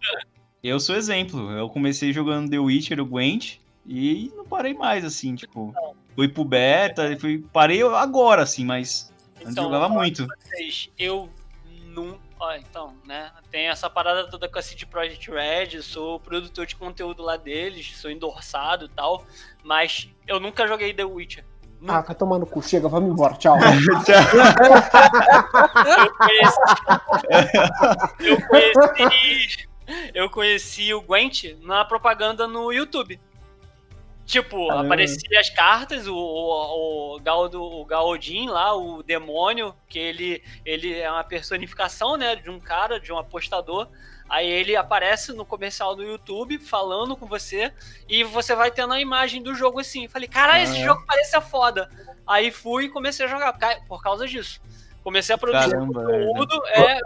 Eu 0.63 0.79
sou 0.79 0.95
exemplo. 0.95 1.49
Eu 1.51 1.67
comecei 1.67 2.13
jogando 2.13 2.49
The 2.51 2.59
Witcher, 2.59 2.99
o 2.99 3.05
Gwent, 3.05 3.57
e 3.87 4.31
não 4.35 4.45
parei 4.45 4.75
mais, 4.75 5.03
assim, 5.03 5.33
tipo. 5.33 5.73
Fui 6.15 6.27
pro 6.27 6.43
beta, 6.43 7.17
fui, 7.17 7.43
parei 7.51 7.81
agora, 7.81 8.43
assim, 8.43 8.65
mas 8.65 9.11
antes 9.37 9.53
Então, 9.53 9.63
jogava 9.65 9.85
eu 9.85 9.89
falo 9.89 9.99
muito. 10.01 10.27
vocês, 10.27 10.89
eu 10.99 11.29
não. 11.87 12.19
Ó, 12.39 12.53
então, 12.55 12.93
né? 13.05 13.31
Tem 13.49 13.67
essa 13.67 13.89
parada 13.89 14.29
toda 14.29 14.47
com 14.47 14.59
a 14.59 14.61
CD 14.61 14.85
Projekt 14.85 15.29
Red, 15.31 15.81
sou 15.81 16.19
produtor 16.19 16.65
de 16.65 16.75
conteúdo 16.75 17.23
lá 17.23 17.35
deles, 17.35 17.97
sou 17.97 18.11
endossado 18.11 18.85
e 18.85 18.89
tal, 18.89 19.25
mas 19.63 20.09
eu 20.27 20.39
nunca 20.39 20.67
joguei 20.67 20.93
The 20.93 21.03
Witcher. 21.03 21.43
Ah, 21.87 22.03
tomar 22.13 22.39
no 22.39 22.45
cu. 22.45 22.61
Chega, 22.61 22.87
vamos 22.89 23.11
embora. 23.11 23.35
Tchau. 23.35 23.57
Eu 28.19 28.37
conheci, 28.47 28.77
eu 28.77 28.89
conheci, 28.89 29.67
eu 30.13 30.29
conheci 30.29 30.93
o 30.93 31.01
Gwent 31.01 31.43
na 31.63 31.83
propaganda 31.85 32.47
no 32.47 32.71
YouTube. 32.71 33.19
Tipo, 34.29 34.67
Caramba. 34.67 34.85
aparecia 34.85 35.39
as 35.39 35.49
cartas, 35.49 36.05
o, 36.05 36.15
o, 36.15 37.15
o, 37.15 37.19
Galdo, 37.19 37.63
o 37.63 37.83
Gaodin 37.83 38.47
lá, 38.47 38.75
o 38.75 39.01
demônio, 39.01 39.73
que 39.87 39.97
ele, 39.97 40.43
ele 40.63 40.93
é 40.99 41.09
uma 41.09 41.23
personificação, 41.23 42.15
né, 42.15 42.35
de 42.35 42.47
um 42.47 42.59
cara, 42.59 42.99
de 42.99 43.11
um 43.11 43.17
apostador. 43.17 43.87
Aí 44.29 44.47
ele 44.47 44.75
aparece 44.75 45.33
no 45.33 45.43
comercial 45.43 45.95
do 45.95 46.03
YouTube 46.03 46.59
falando 46.59 47.17
com 47.17 47.25
você 47.25 47.73
e 48.07 48.23
você 48.23 48.53
vai 48.53 48.69
tendo 48.69 48.93
a 48.93 49.01
imagem 49.01 49.41
do 49.41 49.55
jogo 49.55 49.79
assim. 49.79 50.07
Falei, 50.07 50.27
caralho, 50.27 50.63
esse 50.63 50.77
Ah. 50.79 50.85
jogo 50.85 51.03
parece 51.07 51.41
foda. 51.41 51.89
Aí 52.27 52.51
fui 52.51 52.85
e 52.85 52.89
comecei 52.89 53.25
a 53.25 53.29
jogar 53.29 53.57
por 53.87 54.03
causa 54.03 54.27
disso. 54.27 54.61
Comecei 55.03 55.33
a 55.33 55.39
produzir 55.39 55.71
Caramba, 55.71 56.03
conteúdo, 56.03 56.67
é, 56.67 56.99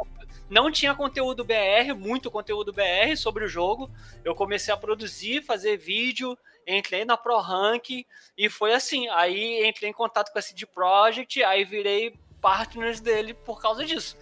não 0.49 0.69
tinha 0.69 0.93
conteúdo 0.93 1.45
BR, 1.45 1.93
muito 1.97 2.29
conteúdo 2.29 2.73
BR 2.73 3.15
sobre 3.15 3.45
o 3.45 3.47
jogo. 3.47 3.89
Eu 4.25 4.35
comecei 4.35 4.73
a 4.73 4.77
produzir, 4.77 5.41
fazer 5.41 5.77
vídeo, 5.77 6.37
entrei 6.67 7.05
na 7.05 7.17
Pro 7.17 7.39
Rank 7.39 8.05
e 8.37 8.49
foi 8.49 8.73
assim. 8.73 9.07
Aí 9.09 9.67
entrei 9.67 9.89
em 9.89 9.93
contato 9.93 10.31
com 10.31 10.39
a 10.39 10.41
CD 10.41 10.65
Projekt, 10.65 11.43
aí 11.43 11.63
virei 11.63 12.13
partners 12.41 12.99
dele 12.99 13.33
por 13.33 13.61
causa 13.61 13.85
disso. 13.85 14.17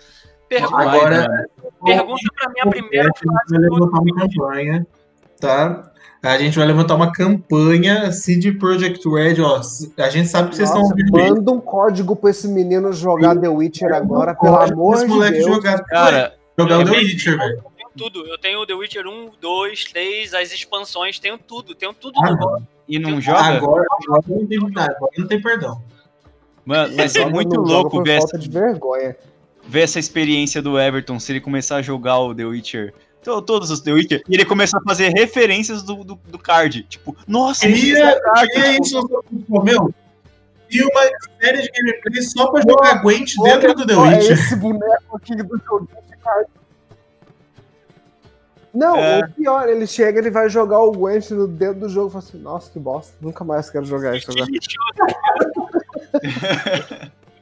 Pergunta, 0.48 0.76
Agora, 0.76 1.50
pergunta 1.84 2.22
pra 2.36 2.50
mim 2.50 2.60
a 2.60 2.68
primeira 2.68 3.10
a 3.10 3.18
gente 3.18 3.50
vai 3.50 3.60
levantar 3.60 4.00
uma 4.00 4.16
campanha, 4.28 4.88
tá? 5.40 5.92
A 6.24 6.38
gente 6.38 6.58
vai 6.58 6.68
levantar 6.68 6.96
uma 6.96 7.12
campanha 7.12 8.12
CD 8.12 8.52
Projekt 8.52 9.08
Red, 9.10 9.42
ó. 9.42 9.60
A 9.98 10.10
gente 10.10 10.28
sabe 10.28 10.50
que 10.50 10.58
vocês 10.58 10.70
estão 10.70 10.84
Nossa, 10.84 10.94
ouvindo 10.94 11.36
manda 11.36 11.52
um 11.52 11.60
código 11.60 12.16
pra 12.16 12.30
esse 12.30 12.48
menino 12.48 12.94
jogar 12.94 13.36
The 13.40 13.48
Witcher 13.48 13.92
agora, 13.92 14.36
pelo 14.36 14.56
amor 14.56 14.96
esse 14.96 15.06
de 15.06 15.10
moleque 15.12 15.38
Deus. 15.40 15.48
jogar, 15.48 15.84
Cara, 15.86 16.36
jogar 16.60 16.80
o 16.80 16.86
The 16.86 16.92
Witcher, 16.92 17.38
velho. 17.38 17.64
Eu 17.96 18.10
tenho 18.10 18.10
tudo. 18.12 18.28
Eu 18.28 18.38
tenho 18.38 18.66
The 18.66 18.74
Witcher 18.74 19.08
1, 19.08 19.32
2, 19.40 19.84
3, 19.86 20.34
as 20.34 20.52
expansões, 20.52 21.20
tenho 21.20 21.38
tudo, 21.38 21.76
tenho 21.76 21.94
tudo 21.94 22.20
Ah, 22.24 22.32
no 22.32 22.38
jogo. 22.38 22.68
e 22.88 23.00
não 23.00 23.20
joga? 23.22 23.40
Agora, 23.40 23.86
agora 24.08 24.24
não 24.28 24.46
tem 24.48 24.60
nada, 24.60 24.94
agora 24.96 25.12
não 25.18 25.28
tem 25.28 25.42
perdão. 25.42 25.82
Mano, 26.66 26.96
vai 26.96 27.10
ser 27.10 27.20
Joga, 27.20 27.32
muito 27.32 27.60
louco 27.60 28.04
ver 28.04 28.12
essa, 28.18 28.28
falta 28.28 28.38
de 28.40 28.50
vergonha. 28.50 29.16
ver 29.68 29.82
essa 29.82 30.00
experiência 30.00 30.62
do 30.62 30.80
Everton 30.80 31.20
se 31.20 31.32
ele 31.32 31.42
começar 31.42 31.78
a 31.78 31.82
jogar 31.82 32.20
o 32.20 32.34
The 32.36 32.46
Witcher. 32.46 32.94
to- 33.24 33.42
Todos 33.42 33.70
os 33.72 33.82
The 33.82 33.92
Witcher, 33.94 34.24
e 34.30 34.34
ele 34.36 34.46
começa 34.46 34.78
a 34.78 34.82
fazer 34.82 35.10
referências 35.10 35.84
do, 35.84 36.04
do, 36.04 36.16
do 36.28 36.40
card. 36.40 36.84
Tipo, 36.84 37.16
nossa, 37.28 37.68
Queria, 37.68 38.12
esse 38.12 38.22
card, 38.22 38.48
queria 38.52 38.80
tipo, 38.80 38.84
isso, 38.86 39.64
meu. 39.64 39.94
E 40.74 40.82
uma 40.84 41.02
série 41.42 41.64
de 41.64 41.70
gameplay 41.72 42.22
só 42.24 42.48
pra 42.50 42.62
jogar 42.62 43.02
Gwent 43.02 43.34
dentro 43.44 43.76
do 43.76 43.86
The 43.86 43.96
Witcher. 43.96 44.32
esse 44.32 44.56
boneco 44.56 45.18
aqui 45.18 45.36
do 45.36 45.58
joguinho 45.68 46.02
de 46.10 46.18
carta. 46.18 46.61
Não, 48.74 48.96
É. 48.96 49.20
o 49.20 49.32
pior, 49.32 49.68
ele 49.68 49.86
chega, 49.86 50.20
ele 50.20 50.30
vai 50.32 50.50
jogar 50.50 50.80
o 50.80 50.92
Gwent 50.92 51.30
no 51.32 51.48
dentro 51.48 51.82
do 51.82 51.90
jogo 51.90 52.08
e 52.08 52.12
fala 52.14 52.24
assim, 52.24 52.38
nossa, 52.38 52.72
que 52.72 52.80
bosta, 52.80 53.14
nunca 53.20 53.44
mais 53.44 53.70
quero 53.70 53.86
jogar 53.86 54.16
isso 54.16 54.32
agora. 54.32 54.48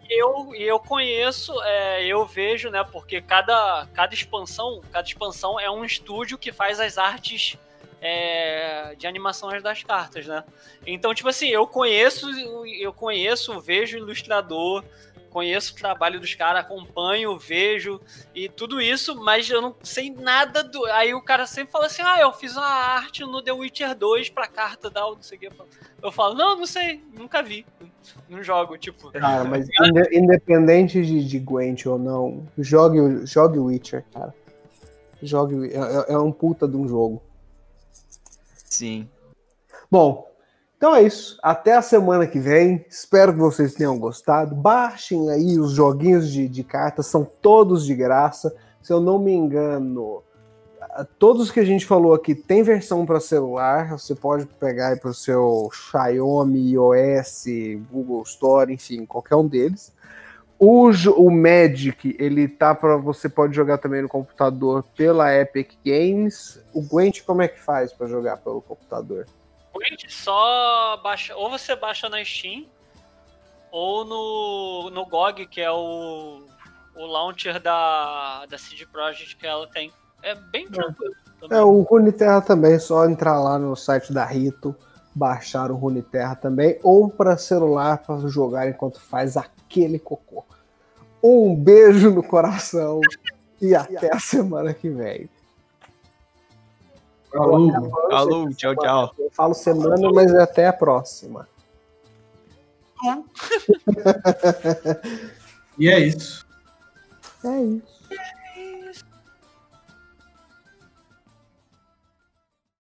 E 0.09 0.19
eu, 0.21 0.51
eu 0.55 0.79
conheço, 0.79 1.53
é, 1.61 2.03
eu 2.05 2.25
vejo, 2.25 2.71
né? 2.71 2.83
Porque 2.83 3.21
cada, 3.21 3.87
cada 3.93 4.13
expansão, 4.13 4.81
cada 4.91 5.07
expansão 5.07 5.59
é 5.59 5.69
um 5.69 5.85
estúdio 5.85 6.35
que 6.37 6.51
faz 6.51 6.79
as 6.79 6.97
artes 6.97 7.57
é, 8.01 8.95
de 8.97 9.05
animações 9.05 9.61
das 9.61 9.83
cartas, 9.83 10.25
né? 10.25 10.43
Então, 10.85 11.13
tipo 11.13 11.29
assim, 11.29 11.49
eu 11.49 11.67
conheço, 11.67 12.27
eu 12.79 12.91
conheço, 12.91 13.59
vejo 13.59 13.97
o 13.97 13.99
ilustrador, 13.99 14.83
conheço 15.29 15.73
o 15.73 15.77
trabalho 15.77 16.19
dos 16.19 16.33
caras, 16.35 16.61
acompanho, 16.61 17.37
vejo 17.37 18.01
e 18.35 18.49
tudo 18.49 18.81
isso, 18.81 19.15
mas 19.15 19.49
eu 19.49 19.61
não 19.61 19.75
sei 19.83 20.09
nada 20.09 20.63
do. 20.63 20.85
Aí 20.87 21.13
o 21.13 21.21
cara 21.21 21.45
sempre 21.47 21.71
fala 21.71 21.85
assim: 21.85 22.01
ah, 22.03 22.19
eu 22.19 22.33
fiz 22.33 22.55
uma 22.57 22.65
arte 22.65 23.21
no 23.21 23.41
The 23.41 23.51
Witcher 23.53 23.95
2 23.95 24.29
pra 24.29 24.47
carta 24.47 24.89
da 24.89 25.01
não 25.01 25.21
sei 25.21 25.37
o 25.37 25.41
que. 25.41 25.49
Eu 26.01 26.11
falo, 26.11 26.33
não, 26.33 26.57
não 26.57 26.65
sei, 26.65 27.03
nunca 27.13 27.41
vi. 27.41 27.65
Não 28.29 28.41
jogo, 28.43 28.77
tipo. 28.77 29.11
Cara, 29.11 29.43
mas 29.43 29.67
inde- 29.81 30.17
independente 30.17 31.05
de, 31.05 31.23
de 31.23 31.39
Gwent 31.39 31.85
ou 31.85 31.97
não, 31.99 32.47
jogue, 32.57 32.99
o- 32.99 33.25
jogue 33.27 33.59
Witcher, 33.59 34.03
cara. 34.13 34.33
Jogue, 35.21 35.55
o- 35.55 35.65
é, 35.65 36.13
é 36.13 36.17
um 36.17 36.31
puta 36.31 36.67
de 36.67 36.77
um 36.77 36.87
jogo. 36.87 37.21
Sim. 38.65 39.09
Bom, 39.91 40.28
então 40.79 40.95
é 40.95 41.03
isso. 41.03 41.37
Até 41.43 41.75
a 41.75 41.81
semana 41.81 42.25
que 42.25 42.39
vem. 42.39 42.85
Espero 42.89 43.33
que 43.33 43.39
vocês 43.39 43.73
tenham 43.73 43.99
gostado. 43.99 44.55
Baixem 44.55 45.29
aí 45.29 45.59
os 45.59 45.71
joguinhos 45.71 46.31
de, 46.31 46.47
de 46.47 46.63
cartas, 46.63 47.07
são 47.07 47.25
todos 47.25 47.85
de 47.85 47.93
graça. 47.93 48.55
Se 48.81 48.93
eu 48.93 49.01
não 49.01 49.19
me 49.19 49.33
engano, 49.33 50.23
todos 51.19 51.51
que 51.51 51.59
a 51.59 51.65
gente 51.65 51.85
falou 51.85 52.13
aqui 52.13 52.33
tem 52.33 52.63
versão 52.63 53.05
para 53.05 53.19
celular. 53.19 53.91
Você 53.99 54.15
pode 54.15 54.45
pegar 54.45 54.97
para 54.97 55.09
o 55.09 55.13
seu 55.13 55.69
Xiaomi, 55.69 56.71
iOS, 56.71 57.43
Google 57.91 58.23
Store, 58.23 58.73
enfim, 58.73 59.05
qualquer 59.05 59.35
um 59.35 59.45
deles. 59.45 59.93
O, 60.57 60.89
o 61.17 61.29
Magic, 61.29 62.15
ele 62.17 62.47
tá 62.47 62.73
para 62.73 62.95
você 62.95 63.27
pode 63.27 63.53
jogar 63.53 63.79
também 63.79 64.01
no 64.01 64.07
computador 64.07 64.85
pela 64.95 65.35
Epic 65.35 65.73
Games. 65.85 66.57
O 66.73 66.81
Gwent, 66.81 67.23
como 67.25 67.41
é 67.41 67.49
que 67.49 67.59
faz 67.59 67.91
para 67.91 68.07
jogar 68.07 68.37
pelo 68.37 68.61
computador? 68.61 69.25
Só 70.07 70.97
baixa, 70.97 71.35
ou 71.35 71.49
você 71.49 71.75
baixa 71.75 72.09
na 72.09 72.23
Steam, 72.23 72.65
ou 73.71 74.05
no, 74.05 74.89
no 74.89 75.05
GOG, 75.05 75.45
que 75.47 75.61
é 75.61 75.71
o, 75.71 76.45
o 76.95 77.05
launcher 77.05 77.61
da, 77.61 78.45
da 78.45 78.57
CD 78.57 78.85
Projekt 78.85 79.35
que 79.35 79.47
ela 79.47 79.67
tem. 79.67 79.91
É 80.21 80.35
bem 80.35 80.67
tranquilo. 80.69 81.15
também. 81.39 81.57
É, 81.57 81.61
o 81.61 81.81
Runeterra 81.81 82.41
também, 82.41 82.73
é 82.73 82.79
só 82.79 83.05
entrar 83.05 83.39
lá 83.39 83.57
no 83.57 83.75
site 83.75 84.11
da 84.11 84.25
Rito, 84.25 84.75
baixar 85.15 85.71
o 85.71 85.75
Runeterra 85.75 86.35
também, 86.35 86.79
ou 86.83 87.09
para 87.09 87.37
celular 87.37 87.99
para 87.99 88.27
jogar 88.27 88.67
enquanto 88.67 88.99
faz 88.99 89.37
aquele 89.37 89.99
cocô. 89.99 90.45
Um 91.23 91.55
beijo 91.55 92.11
no 92.11 92.23
coração 92.23 93.01
e 93.61 93.75
até 93.75 94.13
a 94.13 94.19
semana 94.19 94.73
que 94.73 94.89
vem. 94.89 95.29
Alô, 97.33 97.91
alô, 98.11 98.49
tchau, 98.53 98.75
tchau. 98.75 99.13
Eu 99.17 99.29
falo 99.31 99.53
semana, 99.53 99.95
alô. 99.95 100.13
mas 100.13 100.33
é 100.33 100.41
até 100.41 100.67
a 100.67 100.73
próxima. 100.73 101.47
Hum. 103.03 103.23
e 105.77 105.89
é 105.89 105.99
isso. 105.99 106.45
É 107.45 107.61
isso. 107.61 107.98